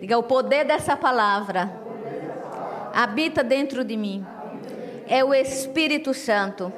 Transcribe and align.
Diga, 0.00 0.18
o 0.18 0.22
poder 0.22 0.64
dessa 0.64 0.96
palavra 0.96 1.70
habita 2.92 3.44
dentro 3.44 3.84
de 3.84 3.96
mim. 3.96 4.26
É 5.06 5.24
o 5.24 5.32
Espírito 5.32 6.12
Santo 6.12 6.72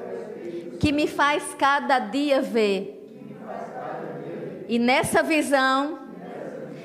que 0.81 0.93
me 0.93 1.07
faz 1.07 1.55
cada 1.59 1.99
dia 1.99 2.41
ver. 2.41 2.95
E 4.69 4.79
nessa 4.79 5.23
visão, 5.23 5.99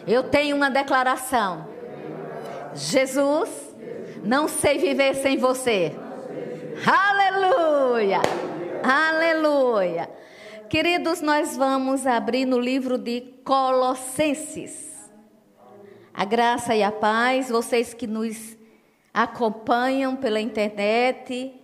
eu 0.08 0.24
tenho 0.24 0.56
uma 0.56 0.70
declaração: 0.70 1.68
Jesus, 2.74 3.50
não 4.24 4.48
sei 4.48 4.78
viver 4.78 5.16
sem 5.16 5.38
você. 5.38 5.94
Aleluia! 6.86 8.22
Aleluia! 8.84 10.10
Queridos, 10.70 11.22
nós 11.22 11.56
vamos 11.56 12.08
abrir 12.08 12.46
no 12.46 12.60
livro 12.60 12.98
de 12.98 13.22
Colossenses. 13.44 14.93
A 16.14 16.26
graça 16.26 16.76
e 16.76 16.84
a 16.84 16.92
paz, 16.92 17.50
vocês 17.50 17.92
que 17.94 18.06
nos 18.06 18.56
acompanham 19.12 20.16
pela 20.16 20.40
internet, 20.40 21.60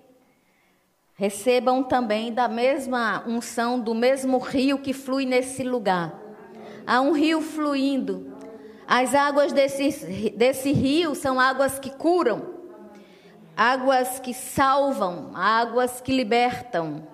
recebam 1.14 1.84
também 1.84 2.34
da 2.34 2.48
mesma 2.48 3.24
unção, 3.28 3.80
do 3.80 3.94
mesmo 3.94 4.40
rio 4.40 4.80
que 4.80 4.92
flui 4.92 5.24
nesse 5.24 5.64
lugar. 5.64 6.18
Há 6.88 7.00
um 7.00 7.12
rio 7.12 7.42
fluindo. 7.42 8.36
As 8.88 9.14
águas 9.14 9.54
desse, 9.54 10.32
desse 10.32 10.72
rio 10.72 11.14
são 11.14 11.40
águas 11.40 11.78
que 11.78 11.92
curam, 11.92 12.56
águas 13.56 14.20
que 14.20 14.34
salvam, 14.34 15.30
águas 15.36 16.02
que 16.02 16.12
libertam, 16.12 17.08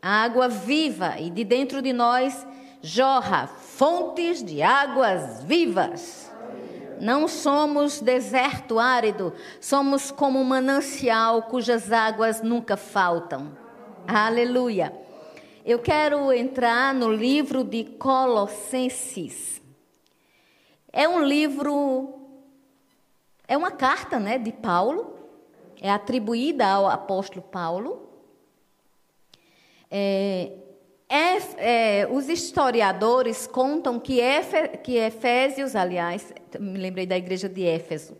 água 0.00 0.48
viva 0.48 1.16
e 1.18 1.28
de 1.28 1.44
dentro 1.44 1.82
de 1.82 1.92
nós 1.92 2.46
jorra 2.80 3.46
fontes 3.46 4.42
de 4.42 4.62
águas 4.62 5.44
vivas. 5.44 6.23
Não 7.00 7.28
somos 7.28 8.00
deserto 8.00 8.78
árido, 8.78 9.32
somos 9.60 10.10
como 10.10 10.40
um 10.40 10.44
manancial 10.44 11.42
cujas 11.42 11.92
águas 11.92 12.42
nunca 12.42 12.76
faltam. 12.76 13.56
Aleluia. 14.06 14.92
Eu 15.64 15.78
quero 15.78 16.32
entrar 16.32 16.94
no 16.94 17.10
livro 17.10 17.64
de 17.64 17.84
Colossenses. 17.84 19.62
É 20.92 21.08
um 21.08 21.24
livro, 21.24 22.14
é 23.48 23.56
uma 23.56 23.70
carta, 23.70 24.20
né, 24.20 24.38
de 24.38 24.52
Paulo, 24.52 25.18
é 25.80 25.90
atribuída 25.90 26.66
ao 26.66 26.86
apóstolo 26.86 27.42
Paulo. 27.42 28.08
É, 29.90 30.52
é, 31.08 32.08
os 32.10 32.28
historiadores 32.28 33.46
contam 33.46 34.00
que, 34.00 34.20
Efe, 34.20 34.68
que 34.82 34.96
Efésios, 34.96 35.76
aliás, 35.76 36.32
me 36.58 36.78
lembrei 36.78 37.06
da 37.06 37.16
igreja 37.16 37.48
de 37.48 37.64
Éfeso. 37.64 38.16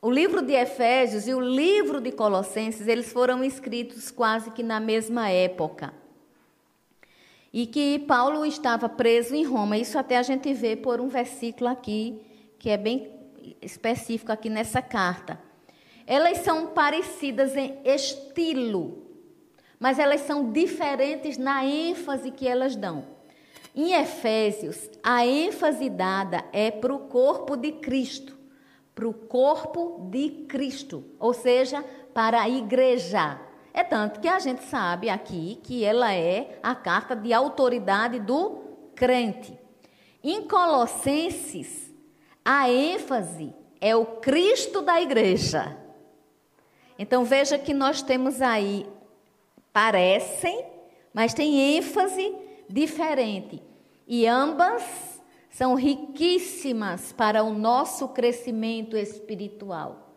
O 0.00 0.10
livro 0.10 0.40
de 0.40 0.52
Efésios 0.52 1.26
e 1.26 1.34
o 1.34 1.40
livro 1.40 2.00
de 2.00 2.12
Colossenses, 2.12 2.86
eles 2.86 3.12
foram 3.12 3.42
escritos 3.42 4.10
quase 4.10 4.50
que 4.50 4.62
na 4.62 4.78
mesma 4.78 5.28
época. 5.30 5.92
E 7.52 7.66
que 7.66 7.98
Paulo 8.00 8.44
estava 8.44 8.88
preso 8.88 9.34
em 9.34 9.44
Roma. 9.44 9.76
Isso 9.76 9.98
até 9.98 10.18
a 10.18 10.22
gente 10.22 10.52
vê 10.52 10.76
por 10.76 11.00
um 11.00 11.08
versículo 11.08 11.68
aqui, 11.68 12.20
que 12.58 12.70
é 12.70 12.76
bem 12.76 13.10
específico 13.60 14.30
aqui 14.30 14.50
nessa 14.50 14.82
carta. 14.82 15.40
Elas 16.06 16.38
são 16.38 16.68
parecidas 16.68 17.56
em 17.56 17.78
estilo, 17.84 19.05
mas 19.78 19.98
elas 19.98 20.22
são 20.22 20.50
diferentes 20.50 21.36
na 21.36 21.64
ênfase 21.64 22.30
que 22.30 22.46
elas 22.46 22.76
dão. 22.76 23.04
Em 23.74 23.92
Efésios, 23.92 24.90
a 25.02 25.26
ênfase 25.26 25.90
dada 25.90 26.44
é 26.52 26.70
para 26.70 26.94
o 26.94 27.00
corpo 27.00 27.56
de 27.56 27.72
Cristo, 27.72 28.36
para 28.94 29.06
o 29.06 29.12
corpo 29.12 30.08
de 30.10 30.30
Cristo, 30.48 31.04
ou 31.18 31.34
seja, 31.34 31.84
para 32.14 32.40
a 32.40 32.48
igreja. 32.48 33.38
É 33.74 33.84
tanto 33.84 34.20
que 34.20 34.28
a 34.28 34.38
gente 34.38 34.64
sabe 34.64 35.10
aqui 35.10 35.60
que 35.62 35.84
ela 35.84 36.10
é 36.14 36.58
a 36.62 36.74
carta 36.74 37.14
de 37.14 37.34
autoridade 37.34 38.18
do 38.18 38.62
crente. 38.94 39.58
Em 40.24 40.48
Colossenses, 40.48 41.94
a 42.42 42.70
ênfase 42.70 43.54
é 43.78 43.94
o 43.94 44.06
Cristo 44.06 44.80
da 44.80 45.02
igreja. 45.02 45.76
Então 46.98 47.24
veja 47.24 47.58
que 47.58 47.74
nós 47.74 48.00
temos 48.00 48.40
aí 48.40 48.86
parecem, 49.76 50.64
mas 51.12 51.34
têm 51.34 51.76
ênfase 51.76 52.34
diferente. 52.66 53.62
E 54.08 54.26
ambas 54.26 54.82
são 55.50 55.74
riquíssimas 55.74 57.12
para 57.12 57.44
o 57.44 57.52
nosso 57.52 58.08
crescimento 58.08 58.96
espiritual. 58.96 60.14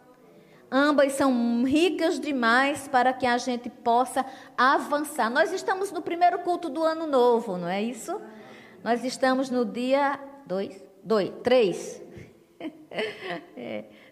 Ambas 0.72 1.12
são 1.12 1.66
ricas 1.66 2.22
demais 2.22 2.88
para 2.88 3.12
que 3.12 3.26
a 3.26 3.38
gente 3.38 3.70
possa 3.70 4.26
avançar. 4.58 5.30
Nós 5.30 5.52
estamos 5.52 5.92
no 5.92 6.02
primeiro 6.02 6.40
culto 6.40 6.70
do 6.70 6.82
ano 6.82 7.06
novo, 7.06 7.58
não 7.58 7.68
é 7.68 7.82
isso? 7.82 8.18
Nós 8.82 9.04
estamos 9.04 9.50
no 9.50 9.66
dia 9.66 10.18
2, 10.46 10.82
2, 11.04 11.34
3. 11.44 12.02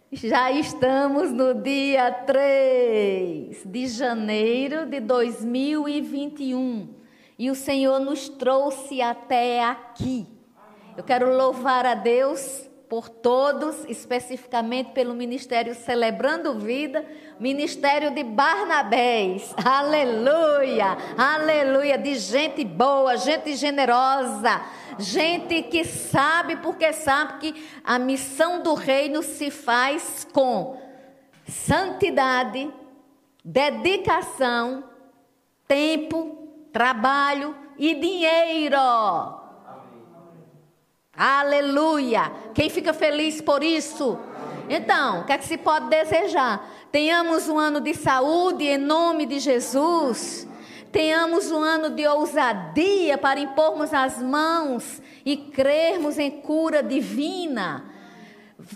Já 0.09 0.49
estamos 0.49 1.33
no 1.33 1.53
dia 1.53 2.09
3 2.09 3.65
de 3.65 3.87
janeiro 3.87 4.85
de 4.85 5.01
2021 5.01 6.95
e 7.37 7.51
o 7.51 7.55
Senhor 7.55 7.99
nos 7.99 8.29
trouxe 8.29 9.01
até 9.01 9.61
aqui. 9.65 10.25
Eu 10.95 11.03
quero 11.03 11.35
louvar 11.35 11.85
a 11.85 11.93
Deus 11.93 12.66
por 12.89 13.09
todos, 13.09 13.83
especificamente 13.87 14.91
pelo 14.91 15.13
Ministério 15.13 15.75
Celebrando 15.75 16.57
Vida, 16.57 17.05
Ministério 17.39 18.11
de 18.11 18.23
Barnabés. 18.23 19.53
Aleluia! 19.63 20.97
Aleluia! 21.17 21.97
De 21.97 22.15
gente 22.15 22.63
boa, 22.63 23.17
gente 23.17 23.55
generosa, 23.55 24.61
gente 24.97 25.63
que 25.63 25.83
sabe, 25.83 26.55
porque 26.57 26.93
sabe 26.93 27.39
que 27.39 27.69
a 27.83 27.99
missão 27.99 28.63
do 28.63 28.73
reino 28.73 29.21
se 29.21 29.51
faz 29.51 30.25
com 30.31 30.79
santidade, 31.45 32.71
dedicação, 33.43 34.83
tempo, 35.67 36.47
trabalho 36.71 37.53
e 37.77 37.93
dinheiro. 37.95 39.46
Aleluia! 41.17 42.31
Quem 42.53 42.69
fica 42.69 42.93
feliz 42.93 43.41
por 43.41 43.63
isso? 43.63 44.19
Então, 44.69 45.21
o 45.21 45.23
que 45.25 45.33
é 45.33 45.37
que 45.39 45.45
se 45.45 45.57
pode 45.57 45.89
desejar? 45.89 46.69
Tenhamos 46.91 47.49
um 47.49 47.57
ano 47.57 47.81
de 47.81 47.95
saúde 47.95 48.65
em 48.65 48.77
nome 48.77 49.25
de 49.25 49.39
Jesus. 49.39 50.47
Tenhamos 50.91 51.51
um 51.51 51.57
ano 51.59 51.89
de 51.89 52.05
ousadia 52.05 53.17
para 53.17 53.39
impormos 53.39 53.93
as 53.93 54.21
mãos 54.21 55.01
e 55.25 55.35
crermos 55.35 56.19
em 56.19 56.29
cura 56.29 56.83
divina 56.83 57.96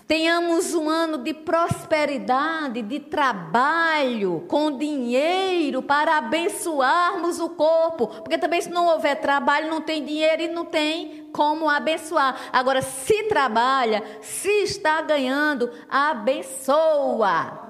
tenhamos 0.06 0.74
um 0.74 0.88
ano 0.88 1.18
de 1.18 1.34
prosperidade, 1.34 2.82
de 2.82 3.00
trabalho, 3.00 4.44
com 4.48 4.76
dinheiro 4.76 5.82
para 5.82 6.18
abençoarmos 6.18 7.40
o 7.40 7.50
corpo. 7.50 8.06
Porque 8.06 8.38
também, 8.38 8.60
se 8.60 8.70
não 8.70 8.86
houver 8.86 9.20
trabalho, 9.20 9.68
não 9.70 9.80
tem 9.80 10.04
dinheiro 10.04 10.42
e 10.42 10.48
não 10.48 10.64
tem 10.64 11.28
como 11.32 11.68
abençoar. 11.68 12.50
Agora, 12.52 12.80
se 12.80 13.24
trabalha, 13.24 14.02
se 14.20 14.62
está 14.62 15.00
ganhando, 15.02 15.70
abençoa. 15.88 17.60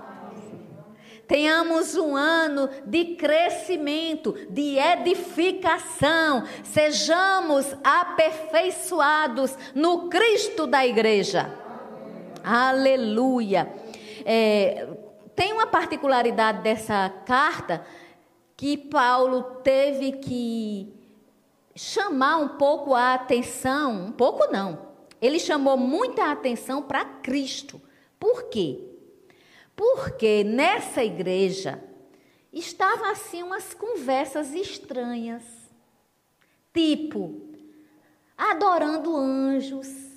Tenhamos 1.27 1.97
um 1.97 2.15
ano 2.15 2.69
de 2.85 3.17
crescimento, 3.17 4.35
de 4.51 4.77
edificação. 4.77 6.45
Sejamos 6.63 7.75
aperfeiçoados 7.83 9.57
no 9.75 10.11
Cristo 10.11 10.67
da 10.67 10.87
igreja. 10.87 11.62
Aleluia. 12.43 13.73
É, 14.25 14.89
tem 15.35 15.53
uma 15.53 15.67
particularidade 15.67 16.63
dessa 16.63 17.09
carta 17.25 17.85
que 18.57 18.77
Paulo 18.77 19.43
teve 19.63 20.13
que 20.13 20.93
chamar 21.75 22.37
um 22.37 22.49
pouco 22.49 22.95
a 22.95 23.15
atenção, 23.15 24.07
um 24.07 24.13
pouco 24.13 24.51
não. 24.53 24.91
Ele 25.21 25.39
chamou 25.39 25.77
muita 25.77 26.31
atenção 26.31 26.83
para 26.83 27.05
Cristo. 27.05 27.81
Por 28.19 28.45
quê? 28.45 28.81
Porque 29.75 30.45
nessa 30.45 31.03
igreja 31.03 31.83
estavam 32.53 33.11
assim 33.11 33.43
umas 33.43 33.73
conversas 33.73 34.53
estranhas. 34.53 35.43
Tipo, 36.75 37.41
adorando 38.37 39.17
anjos, 39.17 40.12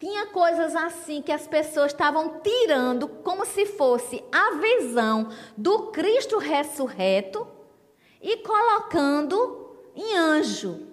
tinha 0.00 0.28
coisas 0.28 0.74
assim 0.74 1.20
que 1.20 1.30
as 1.30 1.46
pessoas 1.46 1.92
estavam 1.92 2.40
tirando 2.40 3.06
como 3.06 3.44
se 3.44 3.66
fosse 3.66 4.24
a 4.32 4.52
visão 4.52 5.28
do 5.54 5.88
Cristo 5.88 6.38
ressurreto 6.38 7.46
e 8.18 8.38
colocando 8.38 9.76
em 9.94 10.16
anjo. 10.16 10.88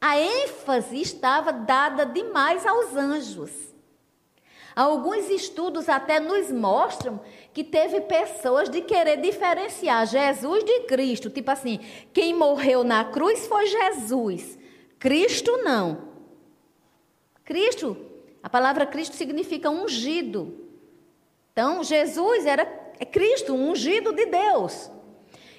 A 0.00 0.18
ênfase 0.18 0.98
estava 0.98 1.52
dada 1.52 2.06
demais 2.06 2.64
aos 2.64 2.96
anjos. 2.96 3.50
Alguns 4.74 5.28
estudos 5.28 5.86
até 5.86 6.18
nos 6.18 6.50
mostram 6.50 7.20
que 7.52 7.62
teve 7.62 8.00
pessoas 8.02 8.70
de 8.70 8.80
querer 8.80 9.20
diferenciar 9.20 10.06
Jesus 10.06 10.64
de 10.64 10.80
Cristo. 10.84 11.28
Tipo 11.28 11.50
assim, 11.50 11.80
quem 12.14 12.32
morreu 12.32 12.82
na 12.82 13.04
cruz 13.04 13.46
foi 13.46 13.66
Jesus. 13.66 14.56
Cristo 14.98 15.58
não. 15.58 16.08
Cristo, 17.44 18.07
a 18.42 18.48
palavra 18.48 18.86
Cristo 18.86 19.16
significa 19.16 19.70
ungido. 19.70 20.66
Então, 21.52 21.82
Jesus 21.82 22.46
era 22.46 22.62
é 23.00 23.04
Cristo, 23.04 23.54
ungido 23.54 24.12
de 24.12 24.26
Deus. 24.26 24.90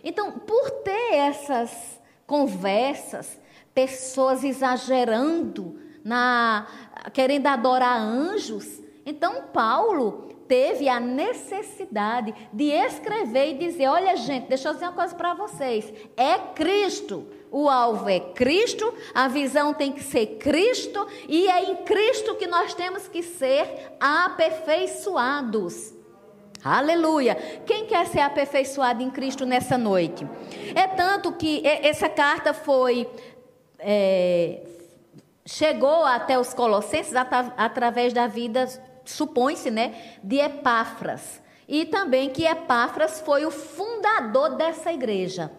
Então, 0.03 0.31
por 0.31 0.69
ter 0.83 1.15
essas 1.15 1.99
conversas, 2.27 3.39
pessoas 3.73 4.43
exagerando, 4.43 5.79
na 6.03 6.67
querendo 7.13 7.47
adorar 7.47 7.99
anjos, 7.99 8.81
então 9.05 9.43
Paulo 9.53 10.29
teve 10.47 10.89
a 10.89 10.99
necessidade 10.99 12.33
de 12.51 12.65
escrever 12.65 13.51
e 13.51 13.57
dizer: 13.57 13.87
olha, 13.87 14.15
gente, 14.15 14.47
deixa 14.47 14.69
eu 14.69 14.73
dizer 14.73 14.85
uma 14.85 14.93
coisa 14.93 15.15
para 15.15 15.33
vocês. 15.33 15.91
É 16.17 16.37
Cristo. 16.53 17.27
O 17.51 17.67
alvo 17.67 18.07
é 18.07 18.19
Cristo, 18.19 18.93
a 19.13 19.27
visão 19.27 19.73
tem 19.73 19.91
que 19.91 20.03
ser 20.03 20.37
Cristo, 20.37 21.07
e 21.27 21.47
é 21.47 21.71
em 21.71 21.77
Cristo 21.77 22.35
que 22.35 22.45
nós 22.45 22.73
temos 22.73 23.07
que 23.07 23.23
ser 23.23 23.93
aperfeiçoados. 23.99 25.93
Aleluia! 26.63 27.35
Quem 27.65 27.85
quer 27.85 28.05
ser 28.05 28.19
aperfeiçoado 28.19 29.01
em 29.01 29.09
Cristo 29.09 29.45
nessa 29.45 29.77
noite? 29.77 30.27
É 30.75 30.87
tanto 30.87 31.31
que 31.31 31.65
essa 31.65 32.09
carta 32.09 32.53
foi. 32.53 33.09
É, 33.79 34.61
chegou 35.45 36.03
até 36.03 36.37
os 36.37 36.53
Colossenses 36.53 37.13
através 37.15 38.13
da 38.13 38.27
vida 38.27 38.67
supõe-se, 39.05 39.71
né, 39.71 40.17
de 40.21 40.37
Epáfras. 40.37 41.41
E 41.67 41.85
também 41.85 42.29
que 42.29 42.45
Epáfras 42.45 43.21
foi 43.21 43.45
o 43.45 43.51
fundador 43.51 44.55
dessa 44.55 44.91
igreja. 44.91 45.51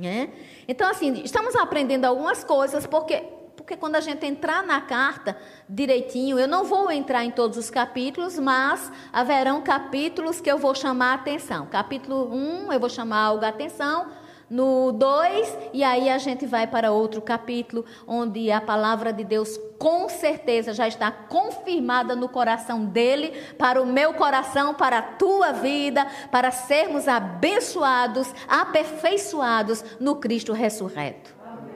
Né? 0.00 0.30
Então, 0.66 0.88
assim, 0.88 1.22
estamos 1.22 1.54
aprendendo 1.54 2.06
algumas 2.06 2.42
coisas, 2.42 2.86
porque, 2.86 3.22
porque 3.54 3.76
quando 3.76 3.96
a 3.96 4.00
gente 4.00 4.24
entrar 4.24 4.62
na 4.62 4.80
carta 4.80 5.36
direitinho, 5.68 6.38
eu 6.38 6.48
não 6.48 6.64
vou 6.64 6.90
entrar 6.90 7.22
em 7.22 7.30
todos 7.30 7.58
os 7.58 7.68
capítulos, 7.68 8.38
mas 8.38 8.90
haverão 9.12 9.60
capítulos 9.60 10.40
que 10.40 10.50
eu 10.50 10.56
vou 10.56 10.74
chamar 10.74 11.12
a 11.12 11.14
atenção. 11.16 11.66
Capítulo 11.66 12.34
1, 12.34 12.72
eu 12.72 12.80
vou 12.80 12.88
chamar 12.88 13.18
algo 13.18 13.44
a 13.44 13.48
atenção 13.48 14.19
no 14.50 14.90
2, 14.90 15.58
e 15.72 15.84
aí 15.84 16.10
a 16.10 16.18
gente 16.18 16.44
vai 16.44 16.66
para 16.66 16.90
outro 16.90 17.22
capítulo, 17.22 17.84
onde 18.04 18.50
a 18.50 18.60
palavra 18.60 19.12
de 19.12 19.22
Deus 19.22 19.56
com 19.78 20.08
certeza 20.08 20.74
já 20.74 20.88
está 20.88 21.10
confirmada 21.10 22.16
no 22.16 22.28
coração 22.28 22.84
dele, 22.84 23.32
para 23.56 23.80
o 23.80 23.86
meu 23.86 24.12
coração, 24.12 24.74
para 24.74 24.98
a 24.98 25.02
tua 25.02 25.52
vida, 25.52 26.04
para 26.32 26.50
sermos 26.50 27.06
abençoados, 27.06 28.34
aperfeiçoados 28.48 29.84
no 30.00 30.16
Cristo 30.16 30.52
ressurreto. 30.52 31.32
Amém. 31.46 31.70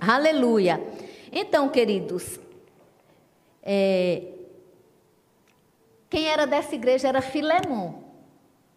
Aleluia. 0.00 0.82
Então, 1.30 1.68
queridos, 1.68 2.40
é, 3.62 4.22
quem 6.10 6.26
era 6.26 6.46
dessa 6.46 6.74
igreja 6.74 7.08
era 7.08 7.22
Filemon. 7.22 8.05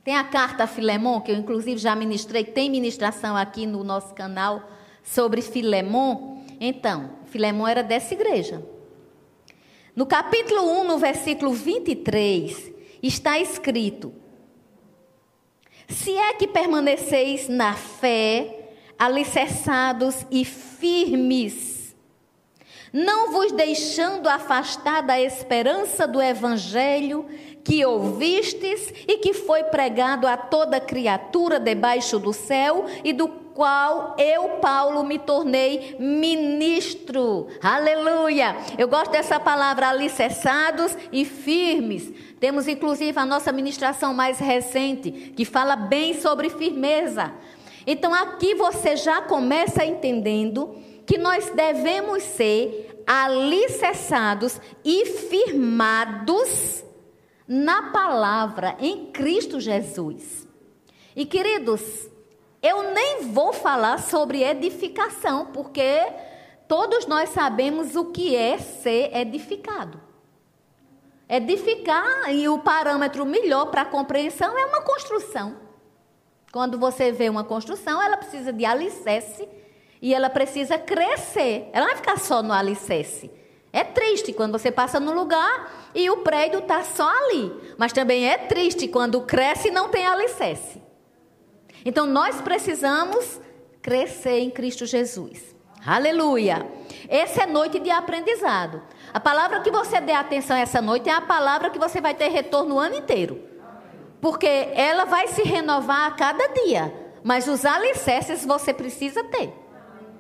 Tem 0.04 0.16
a 0.16 0.24
carta 0.24 0.64
a 0.64 0.68
Filemon, 0.68 1.22
que 1.22 1.32
eu 1.32 1.36
inclusive 1.36 1.78
já 1.78 1.96
ministrei, 1.96 2.44
tem 2.44 2.70
ministração 2.70 3.36
aqui 3.36 3.66
no 3.66 3.84
nosso 3.84 4.14
canal 4.14 4.70
sobre 5.04 5.42
Filemon. 5.42 6.44
Então, 6.60 7.12
Filemon 7.26 7.68
era 7.68 7.84
dessa 7.84 8.14
igreja. 8.14 8.64
No 9.96 10.06
capítulo 10.06 10.62
1, 10.82 10.84
no 10.86 10.98
versículo 10.98 11.52
23, 11.52 12.72
está 13.04 13.38
escrito: 13.40 14.14
Se 15.88 16.18
é 16.18 16.34
que 16.34 16.48
permaneceis 16.48 17.50
na 17.50 17.74
fé, 17.74 18.74
alicerçados 18.98 20.26
e 20.32 20.46
firmes, 20.46 21.96
não 22.92 23.32
vos 23.32 23.52
deixando 23.52 24.28
afastar 24.28 25.02
da 25.02 25.20
esperança 25.20 26.08
do 26.08 26.22
evangelho 26.22 27.26
que 27.64 27.86
ouvistes 27.86 28.94
e 29.08 29.18
que 29.18 29.34
foi 29.34 29.64
pregado 29.64 30.28
a 30.28 30.38
toda 30.38 30.80
criatura 30.80 31.60
debaixo 31.60 32.18
do 32.18 32.34
céu 32.34 32.86
e 33.04 33.14
do 33.14 33.28
qual 33.28 34.16
eu, 34.18 34.58
Paulo, 34.62 35.04
me 35.04 35.20
tornei 35.20 35.98
ministro. 36.00 37.48
Aleluia! 37.62 38.56
Eu 38.78 38.88
gosto 38.88 39.12
dessa 39.12 39.38
palavra, 39.40 39.90
alicerçados 39.90 40.96
e 41.12 41.26
firmes. 41.26 42.10
Temos 42.40 42.70
inclusive 42.70 43.20
a 43.20 43.26
nossa 43.26 43.52
ministração 43.52 44.14
mais 44.14 44.40
recente, 44.40 45.12
que 45.12 45.44
fala 45.44 45.76
bem 45.76 46.14
sobre 46.22 46.50
firmeza. 46.50 47.34
Então 47.86 48.14
aqui 48.14 48.56
você 48.56 48.96
já 48.96 49.22
começa 49.22 49.84
entendendo 49.84 50.76
que 51.06 51.18
nós 51.18 51.50
devemos 51.50 52.24
ser 52.24 53.04
alicerçados 53.06 54.62
e 54.86 55.06
firmados 55.06 56.86
na 57.50 57.92
palavra, 57.92 58.76
em 58.80 59.08
Cristo 59.08 59.60
Jesus. 59.60 60.48
E 61.16 61.26
queridos, 61.26 62.08
eu 62.62 62.94
nem 62.94 63.32
vou 63.32 63.52
falar 63.52 63.98
sobre 63.98 64.44
edificação, 64.44 65.48
porque 65.48 66.00
todos 66.68 67.08
nós 67.08 67.30
sabemos 67.30 67.96
o 67.96 68.12
que 68.12 68.36
é 68.36 68.60
ser 68.60 69.18
edificado. 69.18 70.00
Edificar, 71.28 72.32
e 72.32 72.48
o 72.48 72.60
parâmetro 72.60 73.26
melhor 73.26 73.66
para 73.72 73.82
a 73.82 73.86
compreensão 73.86 74.56
é 74.56 74.66
uma 74.66 74.82
construção. 74.82 75.58
Quando 76.52 76.78
você 76.78 77.12
vê 77.12 77.30
uma 77.30 77.44
construção, 77.44 78.00
ela 78.00 78.18
precisa 78.18 78.54
de 78.54 78.64
alicerce 78.64 79.50
e 80.00 80.14
ela 80.14 80.30
precisa 80.30 80.78
crescer. 80.78 81.68
Ela 81.74 81.88
não 81.88 81.94
vai 81.94 81.98
ficar 81.98 82.20
só 82.20 82.44
no 82.44 82.54
alicerce. 82.54 83.32
É 83.72 83.84
triste 83.84 84.34
quando 84.34 84.52
você 84.52 84.72
passa 84.72 85.00
no 85.00 85.14
lugar 85.14 85.92
e 85.94 86.10
o 86.10 86.18
prédio 86.18 86.60
está 86.60 86.84
só 86.84 87.08
ali. 87.08 87.52
Mas 87.78 87.94
também 87.94 88.28
é 88.28 88.38
triste 88.38 88.88
quando 88.88 89.22
cresce 89.22 89.68
e 89.68 89.72
não 89.72 89.90
tem 89.90 90.06
alicerce. 90.06 90.82
Então 91.86 92.06
nós 92.06 92.42
precisamos 92.42 93.40
crescer 93.82 94.40
em 94.40 94.50
Cristo 94.50 94.86
Jesus. 94.86 95.56
Aleluia. 95.86 96.68
Essa 97.08 97.44
é 97.44 97.46
noite 97.46 97.80
de 97.80 97.90
aprendizado. 97.90 98.82
A 99.14 99.20
palavra 99.20 99.62
que 99.62 99.72
você 99.72 100.02
dê 100.02 100.12
atenção 100.12 100.58
essa 100.58 100.82
noite 100.82 101.10
é 101.10 101.14
a 101.14 101.22
palavra 101.22 101.70
que 101.70 101.80
você 101.80 102.02
vai 102.02 102.14
ter 102.14 102.30
retorno 102.30 102.76
o 102.76 102.80
ano 102.80 102.96
inteiro. 102.96 103.42
Porque 104.20 104.70
ela 104.74 105.06
vai 105.06 105.28
se 105.28 105.44
renovar 105.44 106.08
a 106.08 106.12
cada 106.12 106.48
dia. 106.48 106.94
Mas 107.24 107.48
os 107.48 107.66
alicerces 107.66 108.46
você 108.46 108.74
precisa 108.74 109.24
ter. 109.24 109.54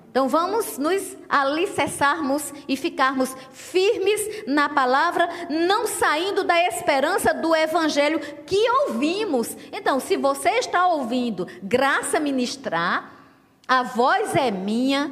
Então 0.10 0.28
vamos 0.28 0.78
nos 0.80 1.16
alicerçarmos 1.28 2.52
e 2.68 2.76
ficarmos 2.76 3.36
firmes 3.52 4.44
na 4.48 4.68
palavra, 4.68 5.30
não 5.50 5.86
saindo 5.86 6.44
da 6.44 6.60
esperança 6.66 7.32
do 7.34 7.56
evangelho 7.56 8.20
que 8.46 8.60
ouvimos. 8.88 9.56
Então, 9.72 10.00
se 10.00 10.18
você 10.18 10.50
está 10.52 10.88
ouvindo 10.88 11.48
graça 11.62 12.20
ministrar, 12.20 13.12
a 13.68 13.84
voz 13.84 14.36
é 14.36 14.50
minha, 14.50 15.12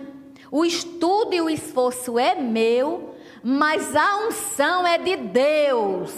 o 0.50 0.66
estudo 0.66 1.34
e 1.34 1.42
o 1.42 1.50
esforço 1.50 2.18
é 2.18 2.34
meu, 2.34 3.16
mas 3.44 3.96
a 3.96 4.28
unção 4.28 4.88
é 4.88 4.98
de 4.98 5.16
Deus. 5.16 6.12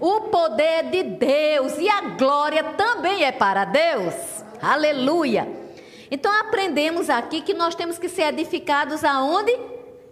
O 0.00 0.22
poder 0.22 0.62
é 0.62 0.82
de 0.82 1.02
Deus 1.02 1.76
e 1.76 1.88
a 1.88 2.00
glória 2.00 2.64
também 2.64 3.24
é 3.24 3.32
para 3.32 3.66
Deus. 3.66 4.14
Aleluia. 4.62 5.67
Então 6.10 6.32
aprendemos 6.40 7.10
aqui 7.10 7.42
que 7.42 7.54
nós 7.54 7.74
temos 7.74 7.98
que 7.98 8.08
ser 8.08 8.32
edificados 8.32 9.04
aonde? 9.04 9.52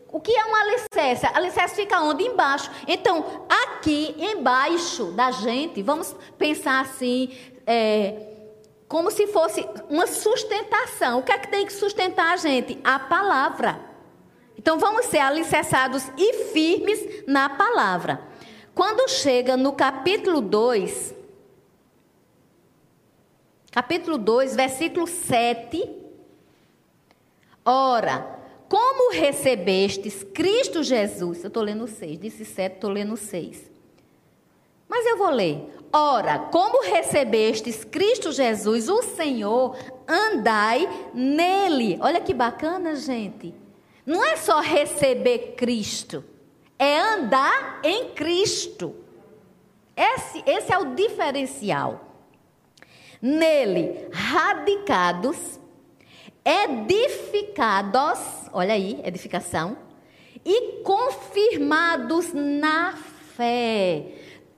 O 0.09 0.21
que 0.21 0.33
é 0.33 0.45
um 0.47 0.55
alicerce? 0.55 1.27
Alicerce 1.35 1.75
fica 1.75 2.01
onde? 2.01 2.25
Embaixo. 2.25 2.71
Então, 2.87 3.47
aqui 3.65 4.15
embaixo 4.19 5.13
da 5.13 5.31
gente, 5.31 5.83
vamos 5.83 6.15
pensar 6.39 6.81
assim, 6.81 7.37
é, 7.67 8.15
como 8.89 9.11
se 9.11 9.27
fosse 9.27 9.67
uma 9.91 10.07
sustentação. 10.07 11.19
O 11.19 11.23
que 11.23 11.33
é 11.33 11.39
que 11.39 11.49
tem 11.49 11.67
que 11.67 11.73
sustentar 11.73 12.33
a 12.33 12.37
gente? 12.37 12.79
A 12.85 12.99
palavra. 12.99 13.81
Então, 14.57 14.79
vamos 14.79 15.07
ser 15.07 15.19
alicerçados 15.19 16.05
e 16.17 16.45
firmes 16.53 17.27
na 17.27 17.51
palavra. 17.51 18.21
Quando 18.75 19.09
chega 19.09 19.57
no 19.57 19.73
capítulo 19.73 20.41
2, 20.41 21.15
capítulo 23.77 24.17
2, 24.17 24.57
versículo 24.57 25.07
7. 25.07 25.87
Ora, 27.63 28.27
como 28.71 29.13
recebestes 29.13 30.25
Cristo 30.25 30.83
Jesus, 30.83 31.45
eu 31.45 31.49
estou 31.49 31.63
lendo 31.63 31.87
6, 31.87 32.19
disse 32.19 32.47
7, 32.47 32.77
estou 32.77 32.89
lendo 32.89 33.19
6. 33.19 33.71
Mas 34.89 35.05
eu 35.05 35.19
vou 35.19 35.29
ler. 35.29 35.63
Ora, 35.93 36.39
como 36.39 36.85
recebestes 36.85 37.85
Cristo 37.85 38.33
Jesus, 38.33 38.89
o 38.89 39.03
Senhor, 39.03 39.77
andai 40.09 40.89
nele. 41.13 41.99
Olha 42.01 42.23
que 42.23 42.33
bacana, 42.33 42.97
gente. 42.97 43.55
Não 44.07 44.25
é 44.25 44.37
só 44.37 44.61
receber 44.61 45.55
Cristo, 45.55 46.25
é 46.79 46.99
andar 46.99 47.81
em 47.85 48.09
Cristo. 48.13 48.95
Esse, 49.95 50.43
esse 50.47 50.73
é 50.73 50.79
o 50.79 50.95
diferencial. 50.95 52.06
Nele, 53.27 54.07
radicados, 54.13 55.59
edificados, 56.45 58.21
olha 58.53 58.73
aí, 58.73 59.01
edificação, 59.03 59.77
e 60.45 60.81
confirmados 60.85 62.33
na 62.33 62.95
fé, 63.37 64.05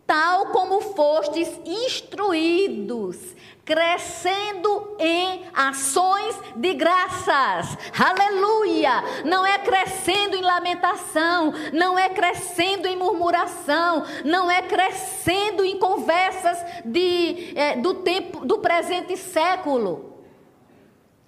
tal 0.08 0.46
como 0.46 0.80
fostes 0.80 1.60
instruídos, 1.66 3.18
crescendo 3.62 4.96
em 4.98 5.44
ações 5.52 6.34
de 6.56 6.72
graças. 6.72 7.76
Aleluia! 7.94 9.04
Não 9.26 9.44
é 9.44 9.58
crescendo 9.58 10.34
em 10.34 10.40
lamentação, 10.40 11.52
não 11.74 11.98
é 11.98 12.08
crescendo 12.08 12.88
em 12.88 12.96
murmuração, 12.96 14.02
não 14.24 14.50
é 14.50 14.62
crescendo 14.62 15.62
em 15.62 15.78
conversas 15.78 16.58
de, 16.86 17.52
é, 17.54 17.76
do 17.76 17.92
tempo 17.96 18.46
do 18.46 18.60
presente 18.60 19.14
século 19.14 20.08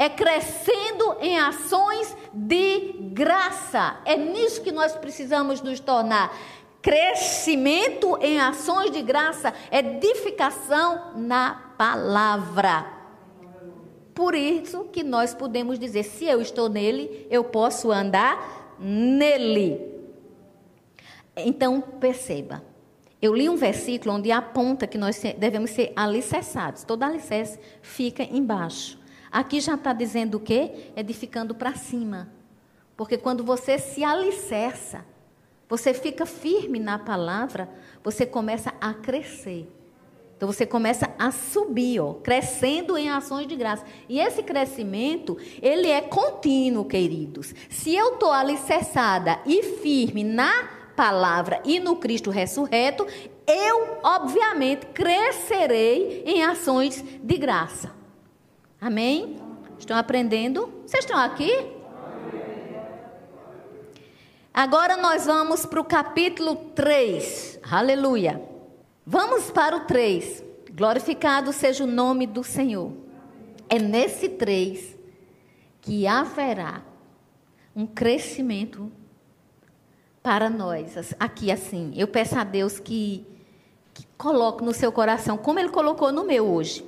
é 0.01 0.09
crescendo 0.09 1.19
em 1.21 1.39
ações 1.39 2.17
de 2.33 2.95
graça. 3.13 3.99
É 4.07 4.17
nisso 4.17 4.63
que 4.63 4.73
nós 4.73 4.97
precisamos 4.97 5.61
nos 5.61 5.79
tornar. 5.79 6.35
Crescimento 6.83 8.17
em 8.23 8.41
ações 8.41 8.91
de 8.91 9.03
graça, 9.03 9.53
edificação 9.71 11.13
na 11.17 11.75
palavra. 11.77 12.87
Por 14.15 14.35
isso 14.35 14.85
que 14.85 15.03
nós 15.03 15.35
podemos 15.35 15.79
dizer: 15.79 16.05
se 16.05 16.25
eu 16.25 16.41
estou 16.41 16.69
nele, 16.69 17.27
eu 17.31 17.45
posso 17.45 17.91
andar 17.91 18.77
nele. 18.79 19.81
Então, 21.37 21.81
perceba. 21.81 22.63
Eu 23.21 23.35
li 23.35 23.49
um 23.49 23.57
versículo 23.57 24.15
onde 24.15 24.33
aponta 24.33 24.87
que 24.87 24.97
nós 24.97 25.21
devemos 25.37 25.71
ser 25.71 25.93
alicerçados. 25.95 26.85
Todo 26.85 27.03
alicerce 27.03 27.59
fica 27.83 28.23
embaixo. 28.23 28.99
Aqui 29.31 29.61
já 29.61 29.75
está 29.75 29.93
dizendo 29.93 30.37
o 30.37 30.41
quê? 30.41 30.91
Edificando 30.97 31.55
para 31.55 31.75
cima. 31.75 32.33
Porque 32.97 33.19
quando 33.19 33.45
você 33.45 33.79
se 33.79 34.03
alicerça, 34.03 35.05
você 35.71 35.95
fica 35.95 36.27
firme 36.27 36.81
na 36.81 36.99
palavra, 36.99 37.71
você 38.03 38.27
começa 38.27 38.75
a 38.81 38.93
crescer. 38.93 39.73
Então 40.37 40.51
você 40.51 40.67
começa 40.67 41.15
a 41.19 41.31
subir, 41.31 42.01
ó, 42.01 42.15
crescendo 42.15 42.97
em 42.97 43.09
ações 43.09 43.47
de 43.47 43.55
graça. 43.55 43.85
E 44.09 44.19
esse 44.19 44.43
crescimento, 44.43 45.37
ele 45.63 45.87
é 45.87 46.01
contínuo, 46.01 46.87
queridos. 46.87 47.55
Se 47.69 47.95
eu 47.95 48.15
estou 48.15 48.33
alicerçada 48.33 49.39
e 49.47 49.63
firme 49.63 50.25
na 50.25 50.69
palavra 50.97 51.61
e 51.65 51.79
no 51.79 51.97
Cristo 51.97 52.31
ressurreto, 52.31 53.07
eu, 53.47 53.99
obviamente, 54.03 54.87
crescerei 54.87 56.25
em 56.27 56.43
ações 56.43 57.05
de 57.23 57.37
graça. 57.37 57.95
Amém? 58.81 59.37
Estão 59.79 59.97
aprendendo? 59.97 60.73
Vocês 60.87 61.05
estão 61.05 61.19
aqui? 61.19 61.80
Agora 64.53 64.97
nós 64.97 65.27
vamos 65.27 65.65
para 65.65 65.81
o 65.81 65.85
capítulo 65.85 66.57
3. 66.75 67.61
Aleluia. 67.71 68.43
Vamos 69.07 69.49
para 69.49 69.77
o 69.77 69.81
3. 69.81 70.43
Glorificado 70.73 71.53
seja 71.53 71.85
o 71.85 71.87
nome 71.87 72.27
do 72.27 72.43
Senhor. 72.43 72.93
É 73.69 73.79
nesse 73.79 74.29
3 74.29 74.97
que 75.81 76.05
haverá 76.05 76.83
um 77.77 77.87
crescimento 77.87 78.91
para 80.21 80.51
nós. 80.51 81.15
Aqui 81.21 81.53
assim, 81.53 81.93
eu 81.95 82.09
peço 82.09 82.37
a 82.37 82.43
Deus 82.43 82.81
que, 82.81 83.25
que 83.95 84.05
coloque 84.19 84.65
no 84.65 84.75
seu 84.75 84.91
coração, 84.91 85.39
como 85.39 85.61
Ele 85.61 85.69
colocou 85.69 86.11
no 86.11 86.25
meu 86.25 86.45
hoje. 86.53 86.85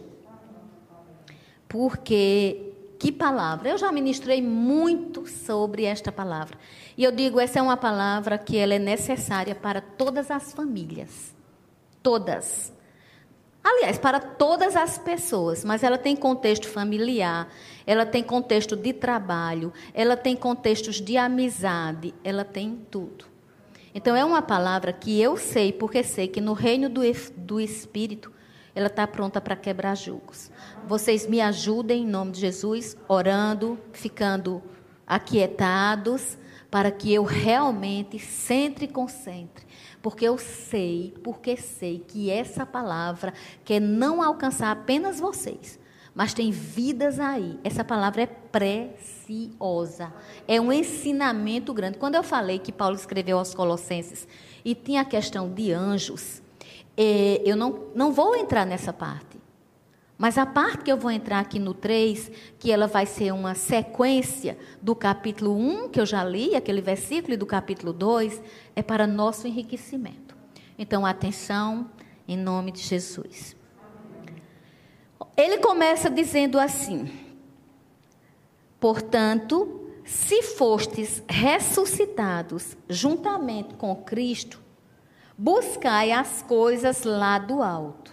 Porque 1.68 2.71
que 3.02 3.10
palavra? 3.10 3.68
Eu 3.68 3.76
já 3.76 3.90
ministrei 3.90 4.40
muito 4.40 5.26
sobre 5.26 5.82
esta 5.82 6.12
palavra. 6.12 6.56
E 6.96 7.02
eu 7.02 7.10
digo, 7.10 7.40
essa 7.40 7.58
é 7.58 7.62
uma 7.62 7.76
palavra 7.76 8.38
que 8.38 8.56
ela 8.56 8.74
é 8.74 8.78
necessária 8.78 9.56
para 9.56 9.80
todas 9.80 10.30
as 10.30 10.52
famílias. 10.52 11.34
Todas. 12.00 12.72
Aliás, 13.60 13.98
para 13.98 14.20
todas 14.20 14.76
as 14.76 14.98
pessoas, 14.98 15.64
mas 15.64 15.82
ela 15.82 15.98
tem 15.98 16.14
contexto 16.14 16.68
familiar, 16.68 17.48
ela 17.84 18.06
tem 18.06 18.22
contexto 18.22 18.76
de 18.76 18.92
trabalho, 18.92 19.72
ela 19.92 20.16
tem 20.16 20.36
contextos 20.36 21.00
de 21.00 21.16
amizade, 21.16 22.14
ela 22.22 22.44
tem 22.44 22.86
tudo. 22.88 23.24
Então, 23.92 24.14
é 24.14 24.24
uma 24.24 24.42
palavra 24.42 24.92
que 24.92 25.20
eu 25.20 25.36
sei, 25.36 25.72
porque 25.72 26.04
sei 26.04 26.28
que 26.28 26.40
no 26.40 26.52
reino 26.52 26.88
do, 26.88 27.00
do 27.36 27.60
Espírito 27.60 28.32
ela 28.74 28.86
está 28.86 29.06
pronta 29.06 29.40
para 29.40 29.56
quebrar 29.56 29.94
julgos. 29.96 30.50
Vocês 30.86 31.26
me 31.26 31.40
ajudem 31.40 32.02
em 32.02 32.06
nome 32.06 32.32
de 32.32 32.40
Jesus, 32.40 32.96
orando, 33.08 33.78
ficando 33.92 34.62
aquietados, 35.06 36.38
para 36.70 36.90
que 36.90 37.12
eu 37.12 37.22
realmente 37.22 38.18
centre 38.18 38.86
e 38.86 38.88
concentre. 38.88 39.66
Porque 40.00 40.26
eu 40.26 40.38
sei, 40.38 41.14
porque 41.22 41.54
sei 41.54 41.98
que 41.98 42.30
essa 42.30 42.64
palavra 42.64 43.34
quer 43.62 43.78
não 43.78 44.22
alcançar 44.22 44.72
apenas 44.72 45.20
vocês, 45.20 45.78
mas 46.14 46.32
tem 46.32 46.50
vidas 46.50 47.20
aí. 47.20 47.60
Essa 47.62 47.84
palavra 47.84 48.22
é 48.22 48.26
preciosa. 48.26 50.12
É 50.48 50.58
um 50.58 50.72
ensinamento 50.72 51.74
grande. 51.74 51.98
Quando 51.98 52.14
eu 52.14 52.22
falei 52.22 52.58
que 52.58 52.72
Paulo 52.72 52.96
escreveu 52.96 53.38
aos 53.38 53.54
Colossenses 53.54 54.26
e 54.64 54.74
tinha 54.74 55.02
a 55.02 55.04
questão 55.04 55.52
de 55.52 55.72
anjos, 55.72 56.42
é, 56.96 57.42
eu 57.44 57.56
não, 57.56 57.86
não 57.94 58.12
vou 58.12 58.36
entrar 58.36 58.64
nessa 58.64 58.92
parte. 58.92 59.40
Mas 60.22 60.38
a 60.38 60.46
parte 60.46 60.84
que 60.84 60.92
eu 60.92 60.96
vou 60.96 61.10
entrar 61.10 61.40
aqui 61.40 61.58
no 61.58 61.74
3, 61.74 62.30
que 62.58 62.70
ela 62.70 62.86
vai 62.86 63.06
ser 63.06 63.32
uma 63.32 63.56
sequência 63.56 64.56
do 64.80 64.94
capítulo 64.94 65.56
1, 65.56 65.88
que 65.88 66.00
eu 66.00 66.06
já 66.06 66.22
li, 66.22 66.54
aquele 66.54 66.80
versículo, 66.80 67.34
e 67.34 67.36
do 67.36 67.44
capítulo 67.44 67.92
2, 67.92 68.40
é 68.76 68.82
para 68.82 69.04
nosso 69.04 69.48
enriquecimento. 69.48 70.36
Então, 70.78 71.04
atenção, 71.04 71.90
em 72.28 72.36
nome 72.36 72.70
de 72.70 72.80
Jesus. 72.80 73.56
Ele 75.36 75.58
começa 75.58 76.08
dizendo 76.08 76.56
assim: 76.56 77.10
Portanto, 78.78 79.90
se 80.04 80.40
fostes 80.42 81.20
ressuscitados 81.28 82.76
juntamente 82.88 83.74
com 83.74 83.96
Cristo, 83.96 84.61
Buscai 85.36 86.12
as 86.12 86.42
coisas 86.42 87.04
lá 87.04 87.38
do 87.38 87.62
alto, 87.62 88.12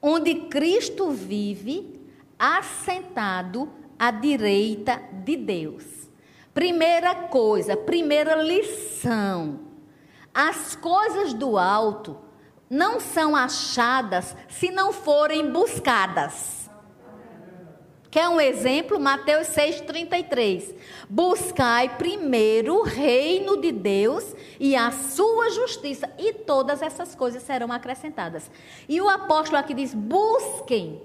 onde 0.00 0.34
Cristo 0.48 1.10
vive, 1.10 2.00
assentado 2.38 3.70
à 3.98 4.10
direita 4.10 5.02
de 5.24 5.36
Deus. 5.36 5.84
Primeira 6.52 7.14
coisa, 7.14 7.76
primeira 7.76 8.34
lição: 8.34 9.60
as 10.34 10.76
coisas 10.76 11.32
do 11.32 11.56
alto 11.56 12.18
não 12.68 13.00
são 13.00 13.34
achadas 13.34 14.36
se 14.48 14.70
não 14.70 14.92
forem 14.92 15.50
buscadas. 15.50 16.59
Quer 18.10 18.28
um 18.28 18.40
exemplo? 18.40 18.98
Mateus 18.98 19.46
6,33. 19.48 20.74
Buscai 21.08 21.96
primeiro 21.96 22.78
o 22.78 22.82
reino 22.82 23.60
de 23.60 23.70
Deus 23.70 24.34
e 24.58 24.74
a 24.74 24.90
sua 24.90 25.50
justiça, 25.50 26.10
e 26.18 26.32
todas 26.32 26.82
essas 26.82 27.14
coisas 27.14 27.42
serão 27.42 27.70
acrescentadas. 27.70 28.50
E 28.88 29.00
o 29.00 29.08
apóstolo 29.08 29.58
aqui 29.58 29.74
diz: 29.74 29.94
busquem 29.94 31.00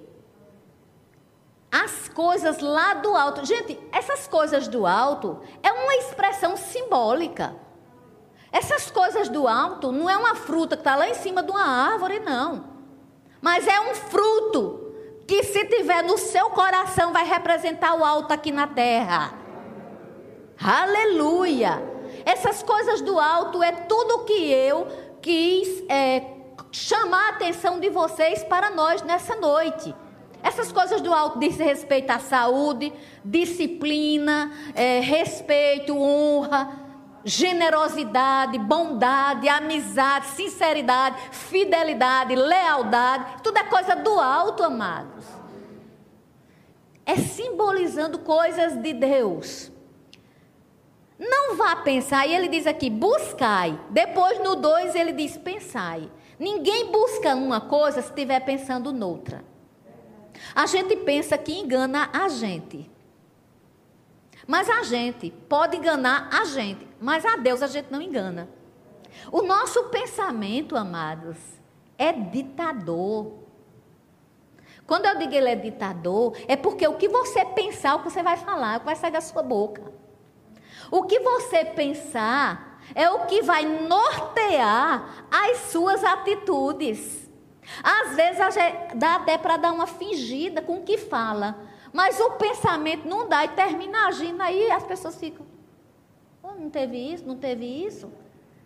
as 1.71 2.09
coisas 2.09 2.59
lá 2.59 2.95
do 2.95 3.13
alto. 3.15 3.45
Gente, 3.45 3.77
essas 3.91 4.27
coisas 4.27 4.67
do 4.67 4.87
alto 4.87 5.41
é 5.61 5.71
uma 5.71 5.95
expressão 5.97 6.57
simbólica. 6.57 7.55
Essas 8.51 8.89
coisas 8.89 9.29
do 9.29 9.47
alto 9.47 9.91
não 9.91 10.09
é 10.09 10.17
uma 10.17 10.33
fruta 10.33 10.75
que 10.75 10.81
está 10.81 10.95
lá 10.95 11.07
em 11.07 11.13
cima 11.13 11.43
de 11.43 11.51
uma 11.51 11.65
árvore, 11.65 12.19
não. 12.19 12.73
Mas 13.41 13.67
é 13.67 13.79
um 13.79 13.93
fruto 13.93 14.84
que 15.27 15.43
se 15.43 15.65
tiver 15.65 16.03
no 16.03 16.17
seu 16.17 16.49
coração 16.51 17.11
vai 17.11 17.25
representar 17.25 17.95
o 17.95 18.03
alto 18.03 18.31
aqui 18.31 18.51
na 18.51 18.67
terra. 18.67 19.33
Aleluia! 20.59 21.81
Essas 22.25 22.63
coisas 22.63 23.01
do 23.01 23.19
alto 23.19 23.61
é 23.61 23.71
tudo 23.71 24.23
que 24.25 24.51
eu 24.51 24.87
quis 25.21 25.83
é, 25.89 26.23
chamar 26.71 27.27
a 27.27 27.29
atenção 27.29 27.79
de 27.79 27.89
vocês 27.89 28.43
para 28.43 28.69
nós 28.69 29.01
nessa 29.01 29.35
noite. 29.35 29.93
Essas 30.41 30.71
coisas 30.71 31.01
do 31.01 31.11
alto 31.11 31.39
dizem 31.39 31.65
respeito 31.65 32.11
à 32.11 32.19
saúde, 32.19 32.93
disciplina, 33.23 34.51
é, 34.75 34.99
respeito, 34.99 35.97
honra 35.97 36.84
generosidade, 37.25 38.59
bondade, 38.59 39.49
amizade, 39.49 40.27
sinceridade, 40.27 41.17
fidelidade, 41.31 42.35
lealdade, 42.35 43.41
tudo 43.41 43.57
é 43.57 43.63
coisa 43.63 43.95
do 43.95 44.19
alto, 44.19 44.63
amados. 44.63 45.25
É 47.03 47.15
simbolizando 47.15 48.19
coisas 48.19 48.77
de 48.77 48.93
Deus. 48.93 49.71
Não 51.17 51.55
vá 51.55 51.77
pensar, 51.77 52.27
e 52.27 52.33
ele 52.33 52.47
diz 52.47 52.67
aqui, 52.67 52.89
buscai. 52.89 53.79
Depois 53.89 54.39
no 54.43 54.55
2 54.55 54.93
ele 54.93 55.11
diz, 55.11 55.35
pensai. 55.35 56.09
Ninguém 56.37 56.91
busca 56.91 57.33
uma 57.33 57.61
coisa 57.61 58.01
se 58.01 58.09
estiver 58.09 58.41
pensando 58.41 58.91
noutra. 58.91 59.43
A 60.53 60.65
gente 60.65 60.95
pensa 60.97 61.37
que 61.37 61.53
engana 61.53 62.09
a 62.13 62.27
gente. 62.27 62.91
Mas 64.47 64.69
a 64.69 64.83
gente 64.83 65.31
pode 65.49 65.77
enganar 65.77 66.29
a 66.31 66.45
gente, 66.45 66.85
mas 67.05 67.23
a 67.23 67.35
Deus 67.35 67.61
a 67.61 67.67
gente 67.67 67.91
não 67.91 68.01
engana. 68.01 68.49
O 69.31 69.43
nosso 69.43 69.83
pensamento, 69.89 70.75
amados, 70.75 71.37
é 71.99 72.11
ditador. 72.11 73.43
Quando 74.87 75.05
eu 75.05 75.15
digo 75.19 75.35
ele 75.35 75.49
é 75.51 75.55
ditador, 75.55 76.35
é 76.47 76.55
porque 76.55 76.87
o 76.87 76.95
que 76.95 77.07
você 77.07 77.45
pensar, 77.45 77.93
o 77.93 77.99
que 77.99 78.09
você 78.09 78.23
vai 78.23 78.37
falar, 78.37 78.77
o 78.77 78.79
que 78.79 78.87
vai 78.87 78.95
sair 78.95 79.11
da 79.11 79.21
sua 79.21 79.43
boca. 79.43 79.83
O 80.89 81.03
que 81.03 81.19
você 81.19 81.63
pensar 81.63 82.81
é 82.95 83.07
o 83.07 83.27
que 83.27 83.43
vai 83.43 83.65
nortear 83.65 85.27
as 85.29 85.57
suas 85.71 86.03
atitudes. 86.03 87.29
Às 87.83 88.15
vezes 88.15 88.39
dá 88.95 89.17
até 89.17 89.37
para 89.37 89.57
dar 89.57 89.73
uma 89.73 89.85
fingida 89.85 90.59
com 90.59 90.77
o 90.77 90.83
que 90.83 90.97
fala, 90.97 91.55
mas 91.93 92.19
o 92.19 92.31
pensamento 92.31 93.07
não 93.07 93.29
dá 93.29 93.45
e 93.45 93.49
termina 93.49 94.07
agindo 94.07 94.41
aí 94.41 94.71
as 94.71 94.83
pessoas 94.83 95.15
ficam. 95.19 95.54
Não 96.59 96.69
teve 96.69 96.97
isso, 96.97 97.25
não 97.25 97.35
teve 97.35 97.65
isso. 97.65 98.11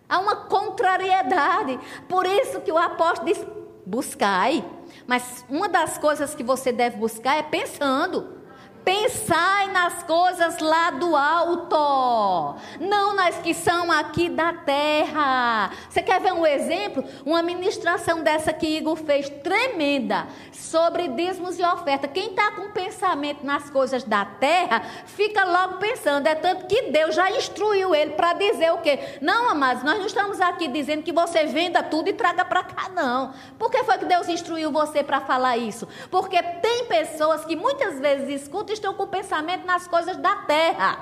Há 0.08 0.19
uma 0.19 0.36
contrariedade. 0.36 1.79
Por 2.08 2.25
isso 2.25 2.62
que 2.62 2.72
o 2.72 2.77
apóstolo 2.77 3.31
diz: 3.31 3.46
buscai. 3.86 4.63
Mas 5.05 5.46
uma 5.50 5.69
das 5.69 5.98
coisas 5.98 6.34
que 6.34 6.43
você 6.43 6.72
deve 6.72 6.98
buscar 6.98 7.38
é 7.38 7.43
pensando. 7.43 8.38
Pensai 8.83 9.71
nas 9.71 10.03
coisas 10.03 10.59
lá 10.59 10.91
do 10.91 11.15
alto, 11.15 12.55
não 12.79 13.13
nas 13.13 13.38
que 13.38 13.53
são 13.53 13.91
aqui 13.91 14.29
da 14.29 14.53
terra. 14.53 15.71
Você 15.89 16.01
quer 16.01 16.19
ver 16.19 16.33
um 16.33 16.45
exemplo? 16.45 17.03
Uma 17.25 17.41
ministração 17.43 18.24
dessa 18.24 18.51
que 18.53 18.65
Igor 18.77 18.95
fez, 18.95 19.29
tremenda, 19.29 20.27
sobre 20.51 21.07
dízimos 21.09 21.59
e 21.59 21.63
oferta. 21.63 22.07
Quem 22.07 22.31
está 22.31 22.51
com 22.51 22.71
pensamento 22.71 23.45
nas 23.45 23.69
coisas 23.69 24.03
da 24.03 24.25
terra, 24.25 24.81
fica 25.05 25.43
logo 25.43 25.77
pensando. 25.77 26.27
É 26.27 26.36
tanto 26.36 26.65
que 26.65 26.83
Deus 26.91 27.13
já 27.15 27.29
instruiu 27.31 27.93
ele 27.93 28.12
para 28.12 28.33
dizer 28.33 28.71
o 28.71 28.79
quê? 28.79 29.00
Não, 29.21 29.50
amados, 29.50 29.83
nós 29.83 30.00
não 30.00 30.05
estamos 30.05 30.41
aqui 30.41 30.67
dizendo 30.67 31.03
que 31.03 31.12
você 31.12 31.45
venda 31.45 31.83
tudo 31.83 32.09
e 32.09 32.13
traga 32.13 32.45
para 32.45 32.63
cá, 32.63 32.89
não. 32.89 33.33
Por 33.57 33.69
que 33.69 33.83
foi 33.83 33.98
que 33.98 34.05
Deus 34.05 34.27
instruiu 34.27 34.71
você 34.71 35.03
para 35.03 35.21
falar 35.21 35.57
isso? 35.57 35.88
Porque 36.09 36.41
tem 36.41 36.86
pessoas 36.86 37.45
que 37.45 37.55
muitas 37.55 38.00
vezes 38.00 38.41
escutam 38.41 38.68
estão 38.73 38.93
com 38.93 39.07
pensamento 39.07 39.65
nas 39.65 39.88
coisas 39.88 40.17
da 40.17 40.35
terra. 40.35 40.99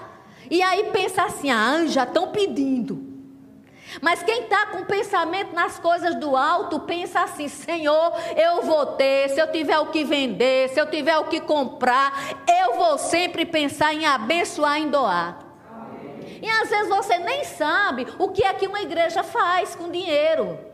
E 0.49 0.61
aí 0.61 0.85
pensa 0.91 1.23
assim: 1.23 1.51
ah, 1.51 1.85
já 1.87 2.03
estão 2.03 2.27
pedindo. 2.27 3.05
Mas 4.01 4.21
quem 4.21 4.43
está 4.43 4.67
com 4.67 4.83
pensamento 4.83 5.53
nas 5.53 5.79
coisas 5.79 6.15
do 6.15 6.35
alto, 6.35 6.79
pensa 6.81 7.21
assim: 7.21 7.47
Senhor, 7.47 8.13
eu 8.35 8.61
vou 8.63 8.85
ter, 8.85 9.29
se 9.29 9.39
eu 9.39 9.51
tiver 9.51 9.79
o 9.79 9.87
que 9.87 10.03
vender, 10.03 10.69
se 10.69 10.79
eu 10.79 10.89
tiver 10.89 11.17
o 11.17 11.25
que 11.25 11.39
comprar, 11.41 12.13
eu 12.61 12.75
vou 12.75 12.97
sempre 12.97 13.45
pensar 13.45 13.93
em 13.93 14.05
abençoar, 14.05 14.77
em 14.77 14.89
doar. 14.89 15.39
E 16.41 16.47
às 16.49 16.69
vezes 16.69 16.89
você 16.89 17.17
nem 17.17 17.43
sabe 17.43 18.07
o 18.19 18.29
que 18.29 18.43
é 18.43 18.53
que 18.53 18.67
uma 18.67 18.81
igreja 18.81 19.23
faz 19.23 19.75
com 19.75 19.89
dinheiro. 19.89 20.66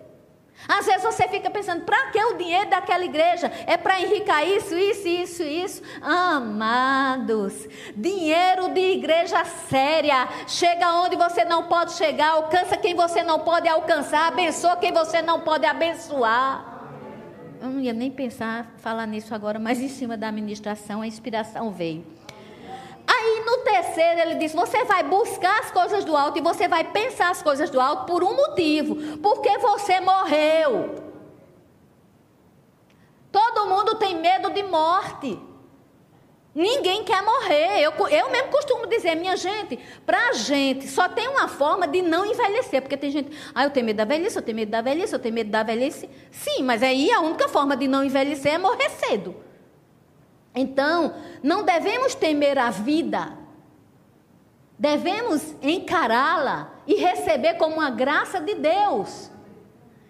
Às 0.68 0.86
vezes 0.86 1.04
você 1.04 1.28
fica 1.28 1.50
pensando, 1.50 1.84
para 1.84 2.12
que 2.12 2.24
o 2.24 2.38
dinheiro 2.38 2.70
daquela 2.70 3.04
igreja? 3.04 3.52
É 3.68 3.76
para 3.76 4.00
enricar 4.00 4.48
isso, 4.48 4.76
isso, 4.76 5.08
isso, 5.08 5.44
isso. 5.44 5.82
Amados, 6.02 7.68
dinheiro 7.96 8.70
de 8.70 8.94
igreja 8.94 9.44
séria. 9.70 10.28
Chega 10.48 10.94
onde 11.02 11.16
você 11.16 11.44
não 11.44 11.64
pode 11.64 11.94
chegar, 11.94 12.32
alcança 12.32 12.78
quem 12.78 12.96
você 12.96 13.24
não 13.24 13.40
pode 13.40 13.68
alcançar, 13.68 14.28
abençoa 14.28 14.78
quem 14.78 14.94
você 14.94 15.22
não 15.22 15.42
pode 15.42 15.66
abençoar. 15.66 16.74
Eu 17.62 17.70
não 17.70 17.80
ia 17.80 17.94
nem 17.94 18.12
pensar 18.12 18.74
falar 18.78 19.06
nisso 19.06 19.34
agora, 19.34 19.60
mas 19.60 19.80
em 19.80 19.88
cima 19.90 20.18
da 20.18 20.28
administração 20.28 21.02
a 21.02 21.08
inspiração 21.08 21.72
veio. 21.72 22.13
Aí 23.24 23.42
no 23.46 23.60
terceiro 23.60 24.20
ele 24.20 24.36
diz: 24.36 24.54
você 24.54 24.84
vai 24.84 25.02
buscar 25.04 25.62
as 25.62 25.72
coisas 25.72 26.04
do 26.04 26.16
alto 26.16 26.38
e 26.38 26.42
você 26.42 26.68
vai 26.68 26.84
pensar 26.84 27.30
as 27.30 27.42
coisas 27.42 27.70
do 27.70 27.80
alto 27.80 28.06
por 28.06 28.22
um 28.22 28.36
motivo, 28.36 29.18
porque 29.20 29.58
você 29.60 30.02
morreu. 30.02 30.96
Todo 33.32 33.66
mundo 33.68 33.96
tem 33.96 34.16
medo 34.16 34.50
de 34.50 34.62
morte. 34.64 35.40
Ninguém 36.54 37.04
quer 37.04 37.24
morrer. 37.24 37.82
Eu, 37.82 37.94
eu 38.10 38.30
mesmo 38.30 38.50
costumo 38.52 38.86
dizer, 38.86 39.16
minha 39.16 39.36
gente, 39.36 39.80
para 40.06 40.30
a 40.30 40.34
gente 40.34 40.88
só 40.88 41.10
tem 41.10 41.28
uma 41.28 41.48
forma 41.48 41.88
de 41.88 42.02
não 42.02 42.26
envelhecer. 42.26 42.82
Porque 42.82 42.98
tem 42.98 43.10
gente, 43.10 43.36
ah, 43.56 43.64
eu 43.64 43.72
tenho 43.72 43.86
medo 43.86 43.98
da 43.98 44.06
velhice, 44.06 44.36
eu 44.36 44.42
tenho 44.44 44.58
medo 44.58 44.70
da 44.70 44.82
velhice, 44.82 45.14
eu 45.14 45.20
tenho 45.20 45.34
medo 45.34 45.50
da 45.50 45.64
velhice. 45.64 46.08
Sim, 46.30 46.62
mas 46.62 46.84
aí 46.84 47.10
a 47.10 47.22
única 47.22 47.48
forma 47.48 47.76
de 47.76 47.88
não 47.88 48.04
envelhecer 48.04 48.54
é 48.54 48.58
morrer 48.60 48.90
cedo. 48.92 49.36
Então, 50.56 51.16
não 51.42 51.64
devemos 51.64 52.14
temer 52.14 52.58
a 52.60 52.70
vida, 52.70 53.34
devemos 54.78 55.56
encará-la 55.62 56.72
e 56.86 56.96
receber 56.96 57.56
como 57.56 57.76
uma 57.78 57.90
graça 57.90 58.40
de 58.40 58.56
Deus. 58.56 59.32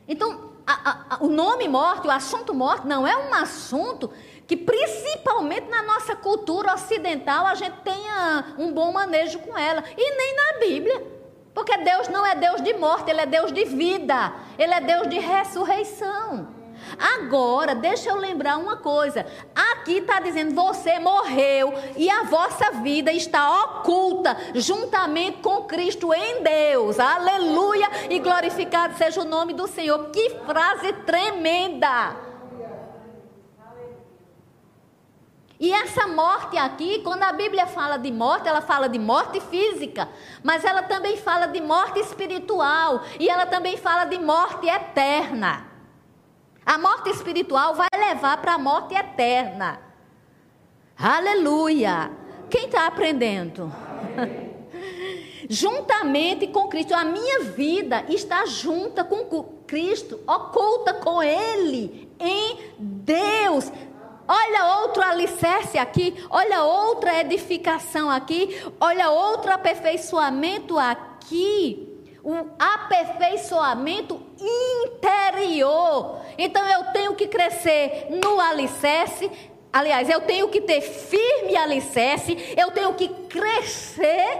Então, 0.07 0.51
a, 0.65 1.15
a, 1.15 1.23
o 1.23 1.27
nome 1.27 1.67
morte, 1.67 2.07
o 2.07 2.11
assunto 2.11 2.53
morte, 2.53 2.87
não 2.87 3.07
é 3.07 3.15
um 3.15 3.33
assunto 3.33 4.11
que, 4.45 4.57
principalmente 4.57 5.69
na 5.69 5.83
nossa 5.83 6.15
cultura 6.15 6.73
ocidental, 6.73 7.45
a 7.47 7.55
gente 7.55 7.77
tenha 7.83 8.55
um 8.57 8.73
bom 8.73 8.91
manejo 8.91 9.39
com 9.39 9.57
ela, 9.57 9.83
e 9.97 10.17
nem 10.17 10.35
na 10.35 10.59
Bíblia. 10.59 11.13
Porque 11.53 11.77
Deus 11.77 12.07
não 12.07 12.25
é 12.25 12.35
Deus 12.35 12.61
de 12.61 12.73
morte, 12.73 13.09
Ele 13.09 13.21
é 13.21 13.25
Deus 13.25 13.51
de 13.51 13.63
vida, 13.63 14.33
Ele 14.57 14.73
é 14.73 14.81
Deus 14.81 15.07
de 15.07 15.19
ressurreição. 15.19 16.47
Agora, 16.97 17.75
deixa 17.75 18.09
eu 18.09 18.17
lembrar 18.17 18.57
uma 18.57 18.77
coisa. 18.77 19.25
Aqui 19.73 19.97
está 19.97 20.19
dizendo: 20.19 20.53
você 20.53 20.99
morreu 20.99 21.73
e 21.95 22.09
a 22.09 22.23
vossa 22.23 22.71
vida 22.81 23.11
está 23.11 23.63
oculta 23.63 24.35
juntamente 24.55 25.39
com 25.39 25.63
Cristo 25.63 26.13
em 26.13 26.43
Deus. 26.43 26.99
Aleluia! 26.99 27.89
E 28.09 28.19
glorificado 28.19 28.97
seja 28.97 29.21
o 29.21 29.25
nome 29.25 29.53
do 29.53 29.67
Senhor. 29.67 30.09
Que 30.09 30.29
frase 30.45 30.93
tremenda! 31.05 32.33
E 35.59 35.71
essa 35.71 36.07
morte 36.07 36.57
aqui, 36.57 36.99
quando 37.03 37.23
a 37.23 37.31
Bíblia 37.31 37.65
fala 37.65 37.95
de 37.95 38.11
morte, 38.11 38.49
ela 38.49 38.59
fala 38.59 38.89
de 38.89 38.99
morte 38.99 39.39
física, 39.39 40.09
mas 40.43 40.65
ela 40.65 40.83
também 40.83 41.15
fala 41.15 41.45
de 41.45 41.61
morte 41.61 41.99
espiritual 42.01 43.01
e 43.17 43.29
ela 43.29 43.45
também 43.45 43.77
fala 43.77 44.03
de 44.03 44.19
morte 44.19 44.67
eterna. 44.67 45.72
A 46.65 46.77
morte 46.77 47.09
espiritual 47.09 47.75
vai 47.75 47.89
levar 47.93 48.37
para 48.37 48.53
a 48.53 48.57
morte 48.57 48.95
eterna. 48.95 49.81
Aleluia! 50.97 52.11
Quem 52.49 52.65
está 52.65 52.87
aprendendo? 52.87 53.71
Juntamente 55.49 56.47
com 56.47 56.69
Cristo, 56.69 56.93
a 56.93 57.03
minha 57.03 57.41
vida 57.41 58.05
está 58.07 58.45
junta 58.45 59.03
com 59.03 59.25
Cristo, 59.67 60.21
oculta 60.25 60.93
com 60.93 61.21
Ele, 61.21 62.09
em 62.17 62.73
Deus. 62.79 63.69
Olha 64.25 64.77
outro 64.79 65.03
alicerce 65.03 65.77
aqui, 65.77 66.15
olha 66.29 66.63
outra 66.63 67.19
edificação 67.19 68.09
aqui, 68.09 68.63
olha 68.79 69.09
outro 69.09 69.51
aperfeiçoamento 69.51 70.79
aqui 70.79 71.92
o 72.23 72.33
aperfeiçoamento 72.57 74.21
interior. 74.39 76.21
Então 76.37 76.65
eu 76.67 76.85
tenho 76.85 77.15
que 77.15 77.27
crescer 77.27 78.07
no 78.09 78.39
alicerce. 78.39 79.29
Aliás, 79.71 80.09
eu 80.09 80.21
tenho 80.21 80.47
que 80.47 80.61
ter 80.61 80.81
firme 80.81 81.57
alicerce, 81.57 82.37
eu 82.55 82.71
tenho 82.71 82.93
que 82.93 83.09
crescer 83.09 84.37